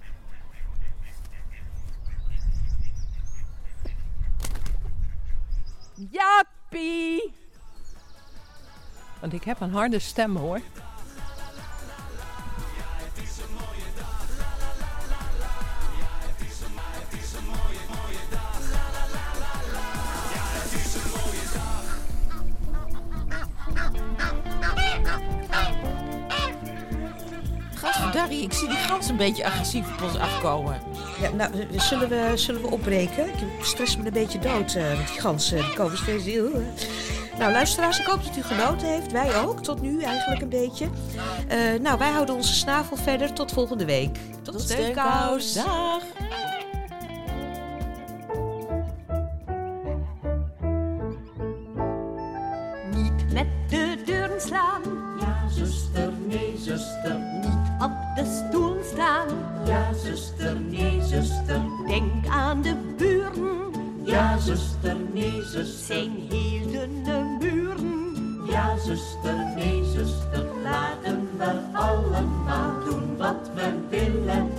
Jaapie! 6.12 7.34
Want 9.20 9.34
ik 9.34 9.44
heb 9.44 9.60
een 9.60 9.72
harde 9.72 10.00
stem 10.00 10.36
hoor. 10.36 10.62
Gadverdarrie, 28.18 28.44
ik 28.44 28.54
zie 28.54 28.68
die 28.68 28.78
gans 28.78 29.10
een 29.10 29.18
beetje 29.18 29.46
agressief 29.46 29.86
op 29.94 30.02
ons 30.04 30.18
afkomen. 30.18 30.82
Ja, 31.22 31.30
nou, 31.32 31.52
eh, 31.74 31.80
zullen 31.80 32.10
we, 32.10 32.32
zullen 32.36 32.62
we 32.62 32.72
opbreken? 32.72 33.28
Ik 33.28 33.64
stress 33.66 33.98
me 33.98 34.06
een 34.06 34.14
beetje 34.14 34.40
dood 34.40 34.74
eh, 34.76 34.98
met 34.98 35.08
die 35.08 35.20
ganzen. 35.22 35.58
Die 35.58 35.74
komen 35.74 35.98
steeds 35.98 36.24
heel... 36.26 36.54
eh. 36.54 36.60
Nou, 37.40 37.52
luisteraars, 37.52 38.00
ik 38.00 38.06
hoop 38.06 38.24
dat 38.24 38.38
u 38.38 38.42
genoten 38.44 38.88
heeft. 38.88 39.12
Wij 39.12 39.42
ook, 39.44 39.64
tot 39.64 39.82
nu 39.82 40.02
eigenlijk 40.02 40.42
een 40.42 40.50
beetje. 40.50 40.88
Eh, 41.48 41.58
nou, 41.82 41.98
wij 41.98 42.10
houden 42.12 42.36
onze 42.36 42.54
snavel 42.54 42.98
verder. 42.98 43.34
Tot 43.34 43.52
volgende 43.52 43.86
week. 43.86 44.18
Tot, 44.42 44.54
Tot 44.54 44.62
steunkous. 44.62 45.50
steunkous. 45.50 45.54
Dag. 45.54 46.04
De 58.18 58.26
stoel 58.26 58.78
staan. 58.94 59.28
Ja, 59.66 59.94
zuster, 59.94 60.60
nee, 60.60 61.02
zuster. 61.02 61.62
Denk 61.88 62.28
aan 62.28 62.62
de 62.62 62.76
buren. 62.98 63.72
Ja, 64.04 64.38
zuster, 64.38 64.96
nee, 65.14 65.42
zuster. 65.44 65.96
Zijn 65.96 66.12
dunne 66.72 67.38
muren. 67.40 68.16
Ja, 68.50 68.78
zuster, 68.78 69.36
nee, 69.56 69.84
zuster. 69.84 70.46
Laten 70.64 71.30
we 71.38 71.60
allemaal 71.74 72.84
doen 72.86 73.18
wat 73.18 73.52
we 73.56 73.74
willen. 73.90 74.50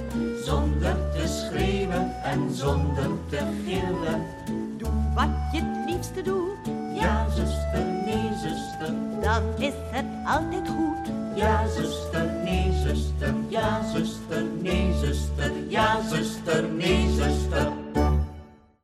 Zonder 0.45 0.97
te 1.13 1.27
schreeuwen 1.27 2.23
en 2.23 2.55
zonder 2.55 3.11
te 3.29 3.41
gillen. 3.65 4.23
Doe 4.77 4.91
wat 5.15 5.29
je 5.53 5.61
het 5.61 5.91
liefste 5.91 6.23
doet. 6.23 6.57
Ja, 6.95 7.29
zuster, 7.29 7.85
nee, 8.05 8.31
zuster. 8.43 8.95
Dan 9.21 9.43
is 9.59 9.75
het 9.91 10.07
altijd 10.25 10.69
goed. 10.69 11.18
Ja, 11.39 11.65
zuster, 11.69 12.27
nee, 12.45 12.73
zuster. 12.83 13.33
Ja, 13.49 13.81
zuster, 13.93 14.43
nee, 14.61 14.93
zuster. 15.01 15.53
Ja, 15.69 16.01
zuster, 16.11 16.65
nee, 16.65 17.07
zuster. 17.17 17.73